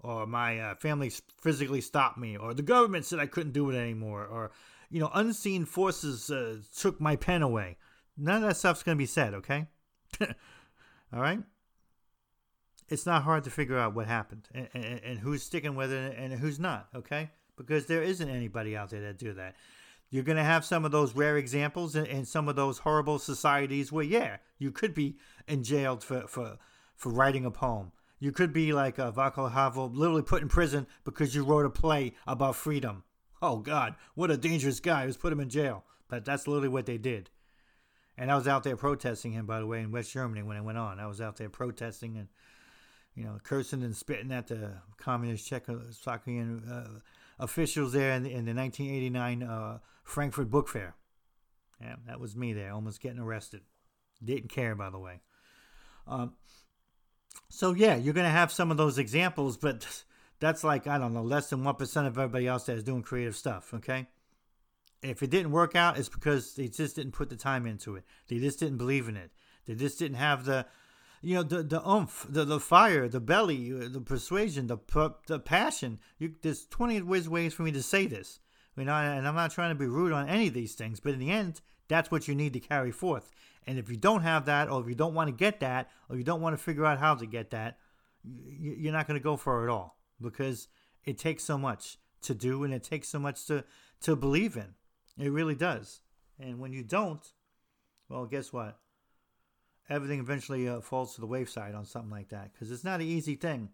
or 0.00 0.26
my 0.26 0.60
uh, 0.60 0.74
family 0.76 1.10
physically 1.40 1.80
stopped 1.80 2.16
me, 2.16 2.36
or 2.36 2.54
the 2.54 2.62
government 2.62 3.04
said 3.04 3.18
I 3.18 3.26
couldn't 3.26 3.52
do 3.52 3.70
it 3.70 3.76
anymore, 3.76 4.24
or 4.24 4.52
you 4.88 5.00
know, 5.00 5.10
unseen 5.12 5.64
forces 5.64 6.30
uh, 6.30 6.58
took 6.78 7.00
my 7.00 7.16
pen 7.16 7.42
away. 7.42 7.76
None 8.16 8.36
of 8.36 8.48
that 8.48 8.56
stuff's 8.56 8.82
going 8.82 8.96
to 8.96 9.02
be 9.02 9.06
said, 9.06 9.34
okay? 9.34 9.66
All 10.20 11.20
right? 11.20 11.40
It's 12.88 13.04
not 13.04 13.24
hard 13.24 13.44
to 13.44 13.50
figure 13.50 13.78
out 13.78 13.94
what 13.94 14.06
happened 14.06 14.48
and, 14.54 14.68
and, 14.72 15.00
and, 15.04 15.18
who's 15.18 15.42
sticking 15.42 15.74
with 15.74 15.90
it 15.90 16.16
and 16.16 16.32
who's 16.32 16.60
not, 16.60 16.86
okay? 16.94 17.30
Because 17.56 17.86
there 17.86 18.02
isn't 18.02 18.28
anybody 18.28 18.76
out 18.76 18.90
there 18.90 19.00
that 19.00 19.18
do 19.18 19.32
that. 19.34 19.56
You're 20.10 20.24
going 20.24 20.36
to 20.36 20.44
have 20.44 20.64
some 20.64 20.84
of 20.84 20.92
those 20.92 21.14
rare 21.14 21.36
examples 21.36 21.96
and, 21.96 22.06
in 22.06 22.24
some 22.24 22.48
of 22.48 22.56
those 22.56 22.78
horrible 22.78 23.18
societies 23.18 23.90
where, 23.90 24.04
yeah, 24.04 24.36
you 24.58 24.70
could 24.70 24.94
be 24.94 25.16
in 25.48 25.64
jail 25.64 25.96
for, 25.96 26.26
for, 26.28 26.58
for 26.94 27.10
writing 27.10 27.44
a 27.44 27.50
poem 27.50 27.92
you 28.18 28.32
could 28.32 28.52
be 28.52 28.72
like 28.72 28.98
a 28.98 29.12
Václav 29.12 29.52
Havel, 29.52 29.90
literally 29.90 30.22
put 30.22 30.42
in 30.42 30.48
prison 30.48 30.86
because 31.04 31.34
you 31.34 31.44
wrote 31.44 31.66
a 31.66 31.70
play 31.70 32.14
about 32.26 32.56
freedom. 32.56 33.04
Oh 33.42 33.58
God, 33.58 33.94
what 34.14 34.30
a 34.30 34.36
dangerous 34.36 34.80
guy! 34.80 35.04
Let's 35.04 35.18
put 35.18 35.32
him 35.32 35.40
in 35.40 35.50
jail. 35.50 35.84
But 36.08 36.24
that's 36.24 36.46
literally 36.46 36.68
what 36.68 36.86
they 36.86 36.98
did. 36.98 37.30
And 38.16 38.30
I 38.30 38.36
was 38.36 38.48
out 38.48 38.62
there 38.62 38.76
protesting 38.76 39.32
him, 39.32 39.44
by 39.44 39.58
the 39.60 39.66
way, 39.66 39.80
in 39.80 39.90
West 39.90 40.12
Germany 40.12 40.42
when 40.42 40.56
it 40.56 40.62
went 40.62 40.78
on. 40.78 40.98
I 40.98 41.06
was 41.06 41.20
out 41.20 41.36
there 41.36 41.50
protesting, 41.50 42.16
and 42.16 42.28
you 43.14 43.24
know, 43.24 43.38
cursing 43.42 43.82
and 43.82 43.94
spitting 43.94 44.32
at 44.32 44.46
the 44.46 44.72
communist 44.96 45.50
Czechoslovakian 45.50 46.70
uh, 46.70 47.00
officials 47.38 47.92
there 47.92 48.12
in 48.12 48.22
the, 48.22 48.30
in 48.30 48.44
the 48.44 48.54
1989 48.54 49.42
uh, 49.42 49.78
Frankfurt 50.02 50.50
Book 50.50 50.68
Fair. 50.68 50.94
Yeah, 51.80 51.96
that 52.06 52.20
was 52.20 52.36
me 52.36 52.52
there, 52.52 52.72
almost 52.72 53.00
getting 53.00 53.18
arrested. 53.18 53.60
Didn't 54.24 54.48
care, 54.48 54.74
by 54.74 54.90
the 54.90 54.98
way. 54.98 55.20
Um, 56.06 56.34
so 57.48 57.74
yeah, 57.74 57.96
you're 57.96 58.14
gonna 58.14 58.30
have 58.30 58.50
some 58.50 58.70
of 58.70 58.76
those 58.76 58.98
examples, 58.98 59.56
but 59.56 60.04
that's 60.40 60.64
like 60.64 60.86
I 60.86 60.98
don't 60.98 61.12
know, 61.12 61.22
less 61.22 61.50
than 61.50 61.64
one 61.64 61.74
percent 61.74 62.06
of 62.06 62.16
everybody 62.16 62.46
else 62.46 62.64
that 62.64 62.76
is 62.76 62.84
doing 62.84 63.02
creative 63.02 63.36
stuff. 63.36 63.74
Okay, 63.74 64.06
if 65.02 65.22
it 65.22 65.30
didn't 65.30 65.52
work 65.52 65.76
out, 65.76 65.98
it's 65.98 66.08
because 66.08 66.54
they 66.54 66.68
just 66.68 66.96
didn't 66.96 67.12
put 67.12 67.28
the 67.28 67.36
time 67.36 67.66
into 67.66 67.96
it. 67.96 68.04
They 68.28 68.38
just 68.38 68.58
didn't 68.58 68.78
believe 68.78 69.08
in 69.08 69.16
it. 69.16 69.30
They 69.66 69.74
just 69.74 69.98
didn't 69.98 70.16
have 70.16 70.44
the, 70.44 70.64
you 71.26 71.34
know, 71.34 71.42
the 71.42 71.64
the 71.64 71.90
oomph, 71.90 72.24
the 72.28 72.44
the 72.44 72.60
fire, 72.60 73.08
the 73.08 73.18
belly, 73.18 73.72
the 73.72 74.00
persuasion, 74.00 74.68
the 74.68 74.78
the 75.26 75.40
passion. 75.40 75.98
You, 76.20 76.34
there's 76.40 76.66
20 76.66 77.02
ways 77.02 77.28
ways 77.28 77.52
for 77.52 77.64
me 77.64 77.72
to 77.72 77.82
say 77.82 78.06
this, 78.06 78.38
you 78.76 78.84
know, 78.84 78.94
and 78.94 79.26
I'm 79.26 79.34
not 79.34 79.50
trying 79.50 79.70
to 79.70 79.74
be 79.74 79.88
rude 79.88 80.12
on 80.12 80.28
any 80.28 80.46
of 80.46 80.54
these 80.54 80.74
things, 80.74 81.00
but 81.00 81.14
in 81.14 81.18
the 81.18 81.32
end, 81.32 81.60
that's 81.88 82.12
what 82.12 82.28
you 82.28 82.36
need 82.36 82.52
to 82.52 82.60
carry 82.60 82.92
forth. 82.92 83.32
And 83.66 83.76
if 83.76 83.90
you 83.90 83.96
don't 83.96 84.22
have 84.22 84.44
that, 84.44 84.70
or 84.70 84.80
if 84.80 84.88
you 84.88 84.94
don't 84.94 85.14
want 85.14 85.26
to 85.26 85.34
get 85.34 85.58
that, 85.58 85.90
or 86.08 86.16
you 86.16 86.22
don't 86.22 86.40
want 86.40 86.56
to 86.56 86.62
figure 86.62 86.86
out 86.86 87.00
how 87.00 87.16
to 87.16 87.26
get 87.26 87.50
that, 87.50 87.78
you're 88.22 88.92
not 88.92 89.08
going 89.08 89.18
to 89.18 89.24
go 89.24 89.36
for 89.36 89.66
it 89.66 89.70
all 89.70 89.98
because 90.20 90.68
it 91.04 91.18
takes 91.18 91.42
so 91.42 91.58
much 91.58 91.98
to 92.22 92.36
do 92.36 92.62
and 92.62 92.72
it 92.72 92.84
takes 92.84 93.08
so 93.08 93.18
much 93.18 93.46
to, 93.46 93.64
to 94.02 94.14
believe 94.14 94.56
in. 94.56 94.74
It 95.18 95.32
really 95.32 95.56
does. 95.56 96.02
And 96.38 96.60
when 96.60 96.72
you 96.72 96.84
don't, 96.84 97.26
well, 98.08 98.26
guess 98.26 98.52
what? 98.52 98.78
Everything 99.88 100.18
eventually 100.18 100.68
uh, 100.68 100.80
falls 100.80 101.14
to 101.14 101.20
the 101.20 101.26
wayside 101.26 101.74
on 101.74 101.84
something 101.84 102.10
like 102.10 102.30
that 102.30 102.52
because 102.52 102.70
it's 102.70 102.84
not 102.84 103.00
an 103.00 103.06
easy 103.06 103.36
thing, 103.36 103.70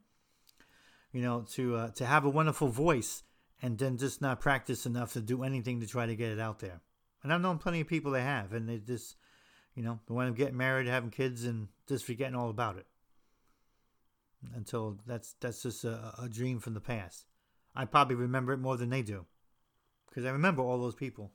you 1.12 1.22
know, 1.22 1.46
to 1.52 1.76
uh, 1.76 1.90
to 1.92 2.04
have 2.04 2.24
a 2.24 2.30
wonderful 2.30 2.68
voice 2.68 3.22
and 3.62 3.78
then 3.78 3.96
just 3.96 4.20
not 4.20 4.40
practice 4.40 4.84
enough 4.86 5.12
to 5.12 5.20
do 5.20 5.42
anything 5.42 5.80
to 5.80 5.86
try 5.86 6.04
to 6.04 6.16
get 6.16 6.32
it 6.32 6.40
out 6.40 6.58
there. 6.58 6.80
And 7.22 7.32
I've 7.32 7.40
known 7.40 7.58
plenty 7.58 7.80
of 7.80 7.86
people 7.86 8.12
that 8.12 8.22
have, 8.22 8.52
and 8.52 8.68
they 8.68 8.78
just, 8.78 9.16
you 9.74 9.82
know, 9.82 10.00
they 10.06 10.14
wind 10.14 10.30
up 10.30 10.36
getting 10.36 10.56
married, 10.56 10.88
having 10.88 11.10
kids, 11.10 11.44
and 11.44 11.68
just 11.88 12.04
forgetting 12.04 12.34
all 12.34 12.50
about 12.50 12.76
it 12.76 12.86
until 14.54 14.98
that's 15.06 15.34
that's 15.40 15.62
just 15.62 15.84
a, 15.84 16.12
a 16.22 16.28
dream 16.28 16.58
from 16.58 16.74
the 16.74 16.80
past. 16.80 17.26
I 17.74 17.84
probably 17.84 18.16
remember 18.16 18.52
it 18.52 18.58
more 18.58 18.76
than 18.76 18.90
they 18.90 19.02
do 19.02 19.24
because 20.08 20.26
I 20.26 20.30
remember 20.30 20.62
all 20.62 20.78
those 20.78 20.94
people 20.94 21.32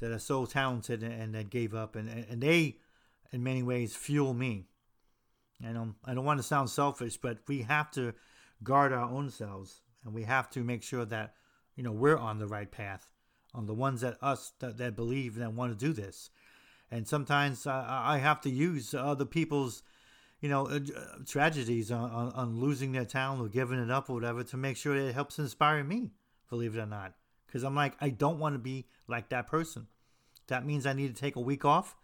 that 0.00 0.10
are 0.10 0.18
so 0.18 0.46
talented 0.46 1.02
and, 1.02 1.34
that 1.34 1.50
gave 1.50 1.74
up, 1.74 1.96
and, 1.96 2.08
and 2.08 2.40
they, 2.40 2.78
in 3.32 3.42
many 3.42 3.62
ways, 3.62 3.94
fuel 3.94 4.34
me. 4.34 4.66
I 5.66 5.72
don't, 5.72 5.94
I 6.04 6.14
don't 6.14 6.24
want 6.24 6.38
to 6.38 6.44
sound 6.44 6.70
selfish, 6.70 7.16
but 7.16 7.38
we 7.46 7.62
have 7.62 7.90
to 7.92 8.14
guard 8.62 8.92
our 8.92 9.08
own 9.08 9.30
selves, 9.30 9.82
and 10.04 10.14
we 10.14 10.24
have 10.24 10.48
to 10.50 10.62
make 10.62 10.82
sure 10.82 11.04
that 11.04 11.34
you 11.74 11.82
know 11.82 11.92
we're 11.92 12.16
on 12.16 12.38
the 12.38 12.46
right 12.46 12.70
path, 12.70 13.08
on 13.54 13.66
the 13.66 13.74
ones 13.74 14.00
that 14.02 14.18
us 14.22 14.52
that, 14.60 14.78
that 14.78 14.96
believe 14.96 15.34
and 15.34 15.42
that 15.42 15.52
want 15.52 15.76
to 15.76 15.86
do 15.86 15.92
this. 15.92 16.30
And 16.90 17.06
sometimes 17.06 17.66
I, 17.66 18.14
I 18.14 18.18
have 18.18 18.40
to 18.42 18.50
use 18.50 18.94
other 18.94 19.24
people's 19.24 19.82
you 20.40 20.48
know, 20.48 20.66
uh, 20.66 20.80
tragedies 21.26 21.90
on, 21.90 22.10
on, 22.10 22.32
on, 22.32 22.60
losing 22.60 22.92
their 22.92 23.04
town 23.04 23.40
or 23.40 23.48
giving 23.48 23.78
it 23.78 23.90
up 23.90 24.08
or 24.08 24.14
whatever 24.14 24.44
to 24.44 24.56
make 24.56 24.76
sure 24.76 24.96
that 24.96 25.08
it 25.08 25.14
helps 25.14 25.38
inspire 25.38 25.82
me, 25.82 26.12
believe 26.48 26.76
it 26.76 26.80
or 26.80 26.86
not. 26.86 27.14
Because 27.46 27.64
I'm 27.64 27.74
like, 27.74 27.94
I 28.00 28.10
don't 28.10 28.38
want 28.38 28.54
to 28.54 28.58
be 28.58 28.86
like 29.08 29.30
that 29.30 29.48
person. 29.48 29.88
That 30.46 30.64
means 30.64 30.86
I 30.86 30.92
need 30.92 31.14
to 31.14 31.20
take 31.20 31.36
a 31.36 31.40
week 31.40 31.64
off 31.64 31.96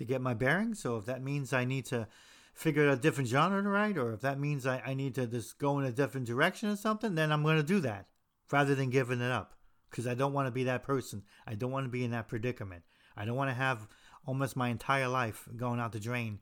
to 0.00 0.04
get 0.06 0.22
my 0.22 0.32
bearings. 0.32 0.80
So 0.80 0.96
if 0.96 1.04
that 1.04 1.22
means 1.22 1.52
I 1.52 1.66
need 1.66 1.84
to 1.86 2.08
figure 2.54 2.88
out 2.88 2.94
a 2.94 3.00
different 3.00 3.28
genre 3.28 3.62
to 3.62 3.68
write, 3.68 3.98
or 3.98 4.14
if 4.14 4.22
that 4.22 4.40
means 4.40 4.66
I, 4.66 4.82
I 4.84 4.94
need 4.94 5.14
to 5.16 5.26
just 5.26 5.58
go 5.58 5.78
in 5.78 5.84
a 5.84 5.92
different 5.92 6.26
direction 6.26 6.70
or 6.70 6.76
something, 6.76 7.14
then 7.14 7.30
I'm 7.30 7.42
going 7.42 7.58
to 7.58 7.62
do 7.62 7.80
that 7.80 8.06
rather 8.50 8.74
than 8.74 8.88
giving 8.88 9.20
it 9.20 9.30
up. 9.30 9.52
Because 9.90 10.06
I 10.06 10.14
don't 10.14 10.32
want 10.32 10.46
to 10.46 10.52
be 10.52 10.64
that 10.64 10.84
person. 10.84 11.22
I 11.46 11.54
don't 11.54 11.70
want 11.70 11.84
to 11.84 11.90
be 11.90 12.02
in 12.02 12.12
that 12.12 12.28
predicament. 12.28 12.82
I 13.14 13.26
don't 13.26 13.36
want 13.36 13.50
to 13.50 13.54
have 13.54 13.86
almost 14.24 14.56
my 14.56 14.68
entire 14.68 15.08
life 15.08 15.46
going 15.54 15.80
out 15.80 15.92
the 15.92 16.00
drain 16.00 16.38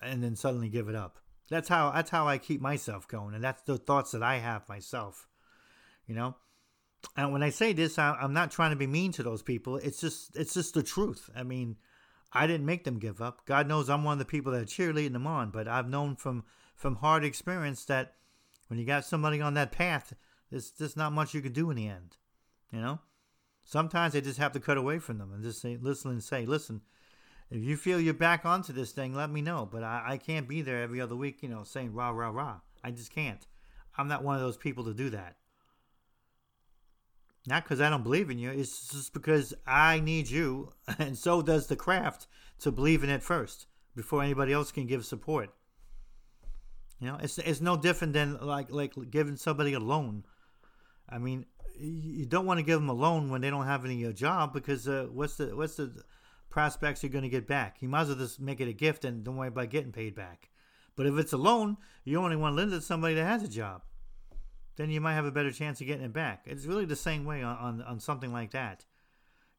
and 0.00 0.24
then 0.24 0.36
suddenly 0.36 0.70
give 0.70 0.88
it 0.88 0.94
up. 0.94 1.18
That's 1.50 1.68
how 1.68 1.90
that's 1.90 2.10
how 2.10 2.28
I 2.28 2.38
keep 2.38 2.60
myself 2.60 3.08
going, 3.08 3.34
and 3.34 3.42
that's 3.42 3.62
the 3.62 3.76
thoughts 3.76 4.12
that 4.12 4.22
I 4.22 4.36
have 4.36 4.68
myself. 4.68 5.26
You 6.06 6.14
know, 6.14 6.36
and 7.16 7.32
when 7.32 7.42
I 7.42 7.50
say 7.50 7.72
this, 7.72 7.98
I'm 7.98 8.32
not 8.32 8.52
trying 8.52 8.70
to 8.70 8.76
be 8.76 8.86
mean 8.86 9.10
to 9.12 9.24
those 9.24 9.42
people. 9.42 9.76
It's 9.76 10.00
just 10.00 10.36
it's 10.36 10.54
just 10.54 10.74
the 10.74 10.82
truth. 10.84 11.28
I 11.34 11.42
mean, 11.42 11.76
I 12.32 12.46
didn't 12.46 12.66
make 12.66 12.84
them 12.84 12.98
give 12.98 13.20
up. 13.20 13.44
God 13.44 13.66
knows 13.66 13.90
I'm 13.90 14.04
one 14.04 14.12
of 14.12 14.18
the 14.18 14.24
people 14.24 14.52
that 14.52 14.62
are 14.62 14.64
cheerleading 14.64 15.12
them 15.12 15.26
on. 15.26 15.50
But 15.50 15.68
I've 15.68 15.88
known 15.88 16.16
from 16.16 16.44
from 16.76 16.96
hard 16.96 17.24
experience 17.24 17.84
that 17.86 18.14
when 18.68 18.78
you 18.78 18.86
got 18.86 19.04
somebody 19.04 19.40
on 19.40 19.54
that 19.54 19.72
path, 19.72 20.14
there's 20.50 20.70
just 20.70 20.96
not 20.96 21.12
much 21.12 21.34
you 21.34 21.42
can 21.42 21.52
do 21.52 21.70
in 21.70 21.76
the 21.76 21.88
end. 21.88 22.16
You 22.72 22.80
know, 22.80 23.00
sometimes 23.64 24.14
I 24.14 24.20
just 24.20 24.38
have 24.38 24.52
to 24.52 24.60
cut 24.60 24.78
away 24.78 24.98
from 24.98 25.18
them 25.18 25.32
and 25.32 25.42
just 25.42 25.60
say, 25.60 25.76
listen 25.80 26.12
and 26.12 26.22
say, 26.22 26.46
listen, 26.46 26.82
if 27.50 27.62
you 27.62 27.76
feel 27.76 28.00
you're 28.00 28.14
back 28.14 28.46
onto 28.46 28.72
this 28.72 28.92
thing, 28.92 29.12
let 29.12 29.30
me 29.30 29.42
know. 29.42 29.68
But 29.70 29.82
I, 29.82 30.02
I 30.06 30.16
can't 30.18 30.48
be 30.48 30.62
there 30.62 30.82
every 30.82 31.00
other 31.00 31.16
week, 31.16 31.42
you 31.42 31.48
know, 31.48 31.64
saying 31.64 31.92
rah, 31.92 32.10
rah, 32.10 32.30
rah. 32.30 32.60
I 32.82 32.92
just 32.92 33.12
can't. 33.12 33.46
I'm 33.98 34.08
not 34.08 34.22
one 34.22 34.36
of 34.36 34.40
those 34.40 34.56
people 34.56 34.84
to 34.84 34.94
do 34.94 35.10
that. 35.10 35.36
Not 37.50 37.64
because 37.64 37.80
I 37.80 37.90
don't 37.90 38.04
believe 38.04 38.30
in 38.30 38.38
you, 38.38 38.50
it's 38.50 38.88
just 38.88 39.12
because 39.12 39.52
I 39.66 39.98
need 39.98 40.30
you, 40.30 40.72
and 40.98 41.18
so 41.18 41.42
does 41.42 41.66
the 41.66 41.76
craft, 41.76 42.28
to 42.60 42.70
believe 42.70 43.02
in 43.02 43.10
it 43.10 43.22
first 43.22 43.66
before 43.96 44.22
anybody 44.22 44.52
else 44.52 44.70
can 44.70 44.86
give 44.86 45.04
support. 45.04 45.50
You 47.00 47.08
know, 47.08 47.18
it's 47.20 47.38
it's 47.38 47.60
no 47.60 47.76
different 47.76 48.12
than 48.12 48.38
like 48.40 48.70
like 48.70 48.94
giving 49.10 49.36
somebody 49.36 49.72
a 49.72 49.80
loan. 49.80 50.24
I 51.08 51.18
mean, 51.18 51.46
you 51.76 52.24
don't 52.24 52.46
want 52.46 52.58
to 52.58 52.64
give 52.64 52.78
them 52.78 52.88
a 52.88 52.94
loan 52.94 53.30
when 53.30 53.40
they 53.40 53.50
don't 53.50 53.66
have 53.66 53.84
any 53.84 54.06
uh, 54.06 54.12
job 54.12 54.52
because 54.52 54.86
uh, 54.86 55.08
what's 55.10 55.36
the 55.36 55.56
what's 55.56 55.76
the 55.76 56.04
prospects 56.50 57.02
you're 57.02 57.10
going 57.10 57.24
to 57.24 57.30
get 57.30 57.48
back. 57.48 57.78
You 57.80 57.88
might 57.88 58.02
as 58.02 58.08
well 58.08 58.18
just 58.18 58.40
make 58.40 58.60
it 58.60 58.68
a 58.68 58.72
gift 58.72 59.04
and 59.04 59.24
don't 59.24 59.36
worry 59.36 59.48
about 59.48 59.70
getting 59.70 59.92
paid 59.92 60.14
back. 60.14 60.50
But 60.94 61.06
if 61.06 61.16
it's 61.18 61.32
a 61.32 61.38
loan, 61.38 61.78
you 62.04 62.20
only 62.20 62.36
want 62.36 62.52
to 62.52 62.56
lend 62.56 62.72
it 62.72 62.76
to 62.76 62.82
somebody 62.82 63.14
that 63.14 63.24
has 63.24 63.42
a 63.42 63.48
job. 63.48 63.82
Then 64.76 64.90
you 64.90 65.00
might 65.00 65.14
have 65.14 65.24
a 65.24 65.32
better 65.32 65.50
chance 65.50 65.80
of 65.80 65.86
getting 65.86 66.04
it 66.04 66.12
back. 66.12 66.42
It's 66.46 66.64
really 66.64 66.84
the 66.84 66.96
same 66.96 67.24
way 67.24 67.42
on, 67.42 67.56
on, 67.56 67.82
on 67.82 68.00
something 68.00 68.32
like 68.32 68.52
that. 68.52 68.84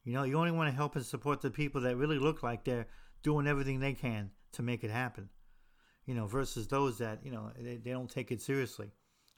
You 0.04 0.14
know, 0.14 0.24
you 0.24 0.38
only 0.38 0.52
want 0.52 0.70
to 0.70 0.76
help 0.76 0.96
and 0.96 1.06
support 1.06 1.42
the 1.42 1.52
people 1.52 1.82
that 1.82 1.98
really 1.98 2.18
look 2.18 2.42
like 2.42 2.64
they're 2.64 2.88
doing 3.22 3.46
everything 3.46 3.80
they 3.80 3.94
can 3.94 4.32
to 4.54 4.64
make 4.64 4.84
it 4.84 4.90
happen. 4.90 5.30
You 6.06 6.16
know, 6.16 6.26
versus 6.26 6.68
those 6.68 6.98
that, 6.98 7.20
you 7.24 7.32
know, 7.32 7.52
they, 7.60 7.78
they 7.78 7.92
don't 7.92 8.10
take 8.10 8.32
it 8.32 8.42
seriously. 8.42 8.92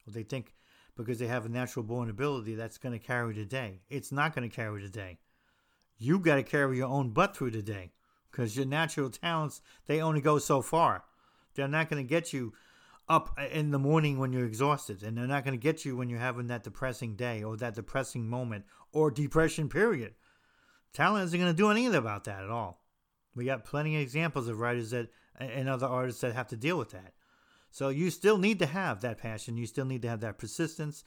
Or 0.08 0.12
they 0.12 0.24
think 0.24 0.54
because 0.96 1.20
they 1.20 1.28
have 1.28 1.46
a 1.46 1.50
natural 1.50 1.84
born 1.84 2.10
ability 2.10 2.56
that's 2.56 2.78
going 2.78 2.98
to 2.98 3.06
carry 3.06 3.34
the 3.34 3.46
day. 3.46 3.82
It's 3.90 4.12
not 4.12 4.34
going 4.34 4.50
to 4.50 4.56
carry 4.56 4.82
the 4.82 4.90
day 4.90 5.20
you 6.04 6.20
got 6.20 6.36
to 6.36 6.44
carry 6.44 6.78
your 6.78 6.88
own 6.88 7.10
butt 7.10 7.36
through 7.36 7.52
the 7.52 7.62
day 7.62 7.92
because 8.32 8.58
your 8.58 8.66
natural 8.66 9.10
talents 9.10 9.62
they 9.86 10.02
only 10.02 10.22
go 10.22 10.38
so 10.38 10.62
far 10.62 11.04
they're 11.56 11.68
not 11.68 11.90
going 11.90 12.04
to 12.04 12.08
get 12.08 12.34
you 12.34 12.54
up 13.10 13.38
in 13.52 13.72
the 13.72 13.80
morning 13.80 14.18
when 14.18 14.32
you're 14.32 14.46
exhausted 14.46 15.04
and 15.04 15.18
they're 15.18 15.28
not 15.28 15.44
going 15.44 15.58
to 15.58 15.62
get 15.62 15.84
you 15.84 15.96
when 15.96 16.10
you're 16.10 16.20
having 16.20 16.48
that 16.48 16.64
depressing 16.64 17.16
day 17.16 17.44
or 17.44 17.58
that 17.58 17.76
depressing 17.76 18.28
moment 18.28 18.66
or 18.92 19.12
depression 19.12 19.70
period. 19.70 20.14
Talent 20.94 21.26
isn't 21.26 21.40
going 21.40 21.52
to 21.52 21.58
do 21.58 21.70
anything 21.70 21.96
about 21.96 22.24
that 22.26 22.44
at 22.44 22.50
all. 22.50 22.82
We 23.36 23.46
got 23.46 23.66
plenty 23.66 23.96
of 23.96 24.02
examples 24.02 24.48
of 24.48 24.60
writers 24.60 24.92
that 24.92 25.10
and 25.40 25.68
other 25.68 25.88
artists 25.88 26.22
that 26.22 26.34
have 26.34 26.48
to 26.50 26.56
deal 26.56 26.78
with 26.78 26.92
that. 26.92 27.14
So 27.72 27.90
you 27.90 28.12
still 28.12 28.38
need 28.38 28.60
to 28.60 28.68
have 28.68 29.02
that 29.02 29.18
passion. 29.18 29.58
You 29.58 29.66
still 29.66 29.86
need 29.86 30.04
to 30.04 30.10
have 30.10 30.22
that 30.22 30.38
persistence. 30.38 31.04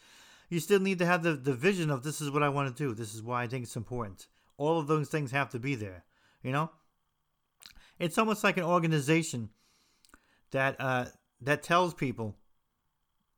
You 0.48 0.58
still 0.60 0.80
need 0.80 0.98
to 0.98 1.06
have 1.06 1.22
the, 1.22 1.34
the 1.34 1.54
vision 1.54 1.90
of 1.90 2.02
this 2.02 2.20
is 2.20 2.30
what 2.30 2.42
i 2.42 2.48
want 2.48 2.76
to 2.76 2.82
do. 2.82 2.94
This 2.94 3.14
is 3.14 3.22
why 3.22 3.44
i 3.44 3.46
think 3.46 3.64
it's 3.64 3.76
important. 3.76 4.26
All 4.58 4.78
of 4.78 4.86
those 4.86 5.08
things 5.08 5.30
have 5.30 5.50
to 5.50 5.58
be 5.58 5.74
there. 5.74 6.04
You 6.42 6.52
know, 6.52 6.70
it's 7.98 8.18
almost 8.18 8.44
like 8.44 8.56
an 8.56 8.64
organization 8.64 9.50
that 10.50 10.76
uh, 10.80 11.06
that 11.40 11.62
tells 11.62 11.94
people 11.94 12.36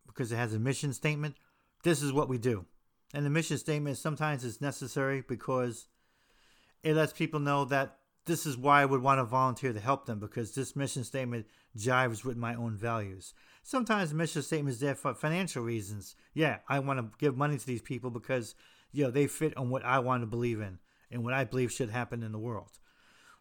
because 0.07 0.33
it 0.33 0.37
has 0.37 0.55
a 0.55 0.59
mission 0.59 0.93
statement. 0.93 1.37
This 1.85 2.03
is 2.03 2.13
what 2.13 2.29
we 2.29 2.39
do, 2.39 2.67
and 3.15 3.25
the 3.25 3.31
mission 3.31 3.59
statement 3.59 3.99
sometimes 3.99 4.45
is 4.45 4.61
necessary 4.61 5.23
because 5.27 5.87
it 6.83 6.95
lets 6.95 7.13
people 7.13 7.41
know 7.41 7.65
that 7.67 7.99
this 8.29 8.47
is 8.47 8.57
why 8.57 8.83
I 8.83 8.85
would 8.85 9.03
want 9.03 9.19
to 9.19 9.25
volunteer 9.25 9.73
to 9.73 9.81
help 9.81 10.07
them 10.07 10.21
because 10.21 10.55
this 10.55 10.77
mission 10.77 11.03
statement 11.03 11.47
jives 11.77 12.25
with 12.25 12.37
my 12.37 12.55
own 12.55 12.77
values. 12.77 13.33
Sometimes 13.63 14.13
mission 14.15 14.43
statement 14.43 14.75
is 14.75 14.81
there 14.81 14.95
for 14.95 15.15
financial 15.15 15.65
reasons. 15.65 16.15
Yeah, 16.35 16.59
I 16.69 16.79
want 16.79 17.01
to 17.01 17.11
give 17.19 17.37
money 17.37 17.59
to 17.59 17.67
these 17.67 17.83
people 17.83 18.11
because 18.11 18.55
you 18.93 19.05
know 19.05 19.11
they 19.11 19.27
fit 19.27 19.57
on 19.57 19.71
what 19.71 19.85
I 19.85 19.99
want 19.99 20.23
to 20.23 20.27
believe 20.27 20.61
in 20.61 20.79
and 21.11 21.25
what 21.25 21.35
I 21.35 21.45
believe 21.45 21.73
should 21.73 21.91
happen 21.91 22.23
in 22.23 22.33
the 22.33 22.39
world. 22.39 22.79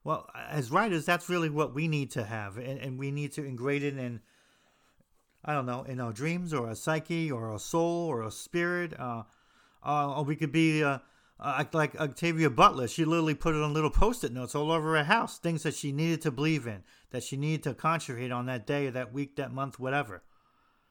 Well, 0.03 0.29
as 0.49 0.71
writers, 0.71 1.05
that's 1.05 1.29
really 1.29 1.49
what 1.49 1.75
we 1.75 1.87
need 1.87 2.11
to 2.11 2.23
have, 2.23 2.57
and, 2.57 2.79
and 2.79 2.97
we 2.97 3.11
need 3.11 3.33
to 3.33 3.45
ingrate 3.45 3.83
it 3.83 3.97
in, 3.97 4.21
I 5.45 5.53
don't 5.53 5.65
know, 5.65 5.83
in 5.83 5.99
our 5.99 6.11
dreams 6.11 6.53
or 6.53 6.67
our 6.67 6.75
psyche 6.75 7.31
or 7.31 7.51
our 7.51 7.59
soul 7.59 8.07
or 8.07 8.23
our 8.23 8.31
spirit. 8.31 8.99
Uh, 8.99 9.23
uh, 9.85 10.17
or 10.17 10.23
we 10.23 10.35
could 10.35 10.51
be 10.51 10.83
uh, 10.83 10.99
uh, 11.39 11.63
like 11.73 11.95
Octavia 11.95 12.49
Butler. 12.49 12.87
She 12.87 13.05
literally 13.05 13.35
put 13.35 13.55
it 13.55 13.61
on 13.61 13.73
little 13.73 13.89
post-it 13.89 14.33
notes 14.33 14.55
all 14.55 14.71
over 14.71 14.95
her 14.95 15.03
house, 15.03 15.37
things 15.37 15.63
that 15.63 15.75
she 15.75 15.91
needed 15.91 16.21
to 16.23 16.31
believe 16.31 16.67
in, 16.67 16.83
that 17.11 17.23
she 17.23 17.37
needed 17.37 17.63
to 17.63 17.73
concentrate 17.73 18.31
on 18.31 18.45
that 18.47 18.67
day, 18.67 18.89
that 18.89 19.13
week, 19.13 19.35
that 19.35 19.53
month, 19.53 19.79
whatever. 19.79 20.23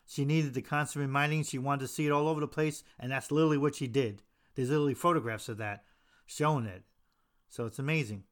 She 0.07 0.25
needed 0.25 0.55
the 0.55 0.63
constant 0.63 1.03
reminding. 1.03 1.43
She 1.43 1.59
wanted 1.59 1.83
to 1.83 1.89
see 1.89 2.07
it 2.07 2.13
all 2.13 2.29
over 2.29 2.41
the 2.41 2.47
place, 2.47 2.85
and 2.99 3.11
that's 3.11 3.33
literally 3.33 3.59
what 3.59 3.75
she 3.75 3.89
did. 3.89 4.23
There's 4.55 4.71
literally 4.71 4.95
photographs 4.95 5.49
of 5.49 5.59
that 5.59 5.83
showing 6.25 6.65
it. 6.67 6.85
So 7.49 7.67
it's 7.67 7.79
amazing. 7.79 8.25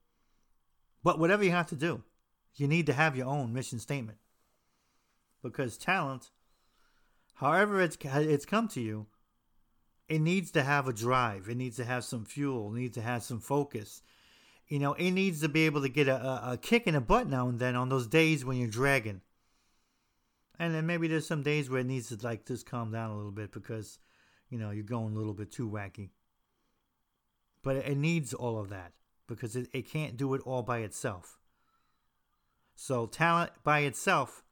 But 1.03 1.19
whatever 1.19 1.45
you 1.45 1.51
have 1.51 1.67
to 1.69 1.77
do, 1.77 2.03
you 2.55 2.69
need 2.69 2.87
to 2.87 2.93
have 2.93 3.17
your 3.17 3.27
own 3.27 3.53
mission 3.53 3.79
statement. 3.79 4.19
Because 5.45 5.77
talent, 5.77 6.31
however 7.35 7.83
it's 7.83 7.99
it's 8.03 8.47
come 8.47 8.67
to 8.69 8.81
you, 8.81 9.07
it 10.09 10.21
needs 10.21 10.51
to 10.53 10.63
have 10.63 10.89
a 10.89 10.93
drive. 10.93 11.51
It 11.51 11.59
needs 11.59 11.77
to 11.77 11.85
have 11.85 12.03
some 12.03 12.25
fuel. 12.25 12.75
It 12.75 12.79
needs 12.79 12.95
to 12.95 13.03
have 13.03 13.23
some 13.23 13.41
focus. 13.41 14.03
You 14.69 14.79
know, 14.79 14.95
it 14.95 15.11
needs 15.11 15.43
to 15.43 15.51
be 15.51 15.67
able 15.67 15.83
to 15.83 15.91
get 15.91 16.09
a, 16.09 16.53
a, 16.53 16.59
kick 16.61 16.87
in 16.87 16.95
the 16.95 17.01
butt 17.03 17.29
now 17.29 17.49
and 17.49 17.59
then 17.59 17.77
on 17.77 17.91
those 17.91 18.07
days 18.07 18.43
when 18.43 18.57
you're 18.57 18.69
dragging. 18.69 19.21
And 20.59 20.75
then 20.75 20.87
maybe 20.87 21.09
there's 21.09 21.27
some 21.27 21.43
days 21.43 21.69
where 21.69 21.81
it 21.81 21.87
needs 21.87 22.09
to 22.09 22.27
like 22.27 22.47
just 22.47 22.65
calm 22.65 22.91
down 22.91 23.11
a 23.11 23.17
little 23.17 23.31
bit 23.31 23.53
because, 23.53 23.99
you 24.49 24.59
know, 24.59 24.71
you're 24.71 24.83
going 24.83 25.15
a 25.15 25.19
little 25.19 25.35
bit 25.35 25.53
too 25.53 25.69
wacky. 25.69 26.09
But 27.63 27.77
it 27.77 27.99
needs 27.99 28.33
all 28.33 28.59
of 28.59 28.71
that 28.71 28.93
because 29.27 29.57
it, 29.57 29.69
it 29.75 29.91
can't 29.91 30.17
do 30.17 30.33
it 30.33 30.41
all 30.47 30.63
by 30.63 30.79
itself. 30.79 31.39
So 32.75 33.05
talent 33.05 33.51
by 33.63 33.81
itself 33.81 34.44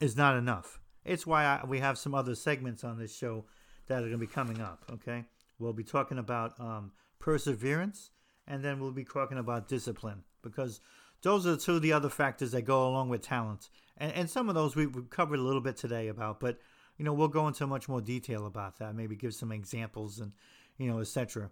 is 0.00 0.16
not 0.16 0.36
enough. 0.36 0.80
It's 1.04 1.26
why 1.26 1.44
I, 1.44 1.64
we 1.66 1.78
have 1.78 1.98
some 1.98 2.14
other 2.14 2.34
segments 2.34 2.84
on 2.84 2.98
this 2.98 3.16
show 3.16 3.44
that 3.86 3.98
are 3.98 4.08
going 4.08 4.12
to 4.12 4.18
be 4.18 4.26
coming 4.26 4.60
up. 4.60 4.84
Okay, 4.92 5.24
we'll 5.58 5.72
be 5.72 5.84
talking 5.84 6.18
about 6.18 6.58
um, 6.60 6.92
perseverance, 7.18 8.10
and 8.46 8.64
then 8.64 8.80
we'll 8.80 8.90
be 8.90 9.04
talking 9.04 9.38
about 9.38 9.68
discipline 9.68 10.24
because 10.42 10.80
those 11.22 11.46
are 11.46 11.56
two 11.56 11.76
of 11.76 11.82
the 11.82 11.92
other 11.92 12.08
factors 12.08 12.52
that 12.52 12.62
go 12.62 12.88
along 12.88 13.08
with 13.08 13.22
talent. 13.22 13.68
And, 13.96 14.12
and 14.12 14.30
some 14.30 14.48
of 14.48 14.54
those 14.54 14.76
we, 14.76 14.84
have 14.84 15.10
covered 15.10 15.38
a 15.38 15.42
little 15.42 15.60
bit 15.60 15.76
today 15.76 16.08
about, 16.08 16.40
but 16.40 16.58
you 16.98 17.04
know 17.04 17.12
we'll 17.12 17.28
go 17.28 17.46
into 17.46 17.66
much 17.66 17.88
more 17.88 18.00
detail 18.00 18.46
about 18.46 18.78
that. 18.78 18.94
Maybe 18.94 19.16
give 19.16 19.34
some 19.34 19.52
examples 19.52 20.18
and 20.18 20.32
you 20.78 20.90
know 20.90 21.00
etc. 21.00 21.50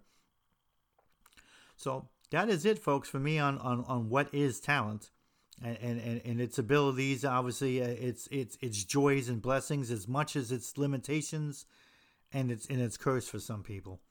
So 1.77 2.09
that 2.31 2.49
is 2.49 2.65
it, 2.65 2.79
folks, 2.79 3.09
for 3.09 3.19
me 3.19 3.39
on 3.39 3.57
on, 3.59 3.83
on 3.87 4.09
what 4.09 4.33
is 4.33 4.59
talent. 4.59 5.11
And, 5.63 5.77
and, 5.77 6.21
and 6.25 6.41
its 6.41 6.59
abilities, 6.59 7.23
obviously, 7.23 7.81
uh, 7.81 7.87
its 7.87 8.27
its 8.27 8.57
its 8.61 8.83
joys 8.83 9.29
and 9.29 9.41
blessings, 9.41 9.89
as 9.89 10.05
much 10.05 10.35
as 10.35 10.51
its 10.51 10.77
limitations 10.77 11.65
and 12.33 12.51
it's 12.51 12.67
and 12.67 12.81
it's 12.81 12.97
curse 12.97 13.27
for 13.27 13.39
some 13.39 13.63
people. 13.63 14.01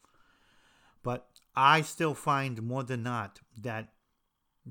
But 1.03 1.28
I 1.55 1.82
still 1.82 2.14
find 2.14 2.62
more 2.62 2.82
than 2.82 3.03
not 3.03 3.40
that 3.61 3.90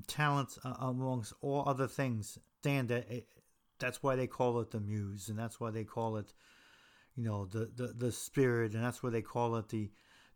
talents 0.08 0.58
uh, 0.64 0.74
amongst 0.80 1.32
all 1.40 1.62
other 1.66 1.86
things 1.86 2.38
stand 2.60 2.88
that 2.88 3.08
it, 3.10 3.28
that's 3.78 4.02
why 4.02 4.16
they 4.16 4.26
call 4.26 4.60
it 4.60 4.72
the 4.72 4.80
muse 4.80 5.28
and 5.28 5.38
that's 5.38 5.60
why 5.60 5.70
they 5.70 5.84
call 5.84 6.16
it 6.16 6.32
you 7.14 7.22
know 7.22 7.46
the, 7.46 7.70
the 7.76 7.88
the 7.96 8.10
spirit 8.10 8.74
and 8.74 8.82
that's 8.82 9.02
why 9.02 9.10
they 9.10 9.22
call 9.22 9.54
it 9.56 9.68
the 9.68 9.90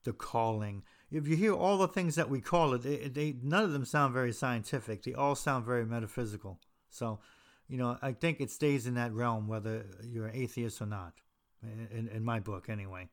the 0.04 0.12
calling 0.12 0.84
if 1.10 1.26
you 1.26 1.36
hear 1.36 1.54
all 1.54 1.78
the 1.78 1.88
things 1.88 2.14
that 2.14 2.28
we 2.28 2.40
call 2.40 2.74
it 2.74 2.82
they, 2.82 3.08
they 3.08 3.34
none 3.42 3.64
of 3.64 3.72
them 3.72 3.84
sound 3.84 4.12
very 4.12 4.32
scientific 4.32 5.02
they 5.02 5.14
all 5.14 5.34
sound 5.34 5.64
very 5.64 5.84
metaphysical 5.84 6.58
so 6.90 7.18
you 7.68 7.76
know 7.76 7.98
i 8.02 8.12
think 8.12 8.40
it 8.40 8.50
stays 8.50 8.86
in 8.86 8.94
that 8.94 9.12
realm 9.12 9.48
whether 9.48 9.86
you're 10.02 10.26
an 10.26 10.36
atheist 10.36 10.80
or 10.80 10.86
not 10.86 11.14
in, 11.62 12.08
in 12.08 12.24
my 12.24 12.40
book, 12.40 12.68
anyway. 12.68 13.08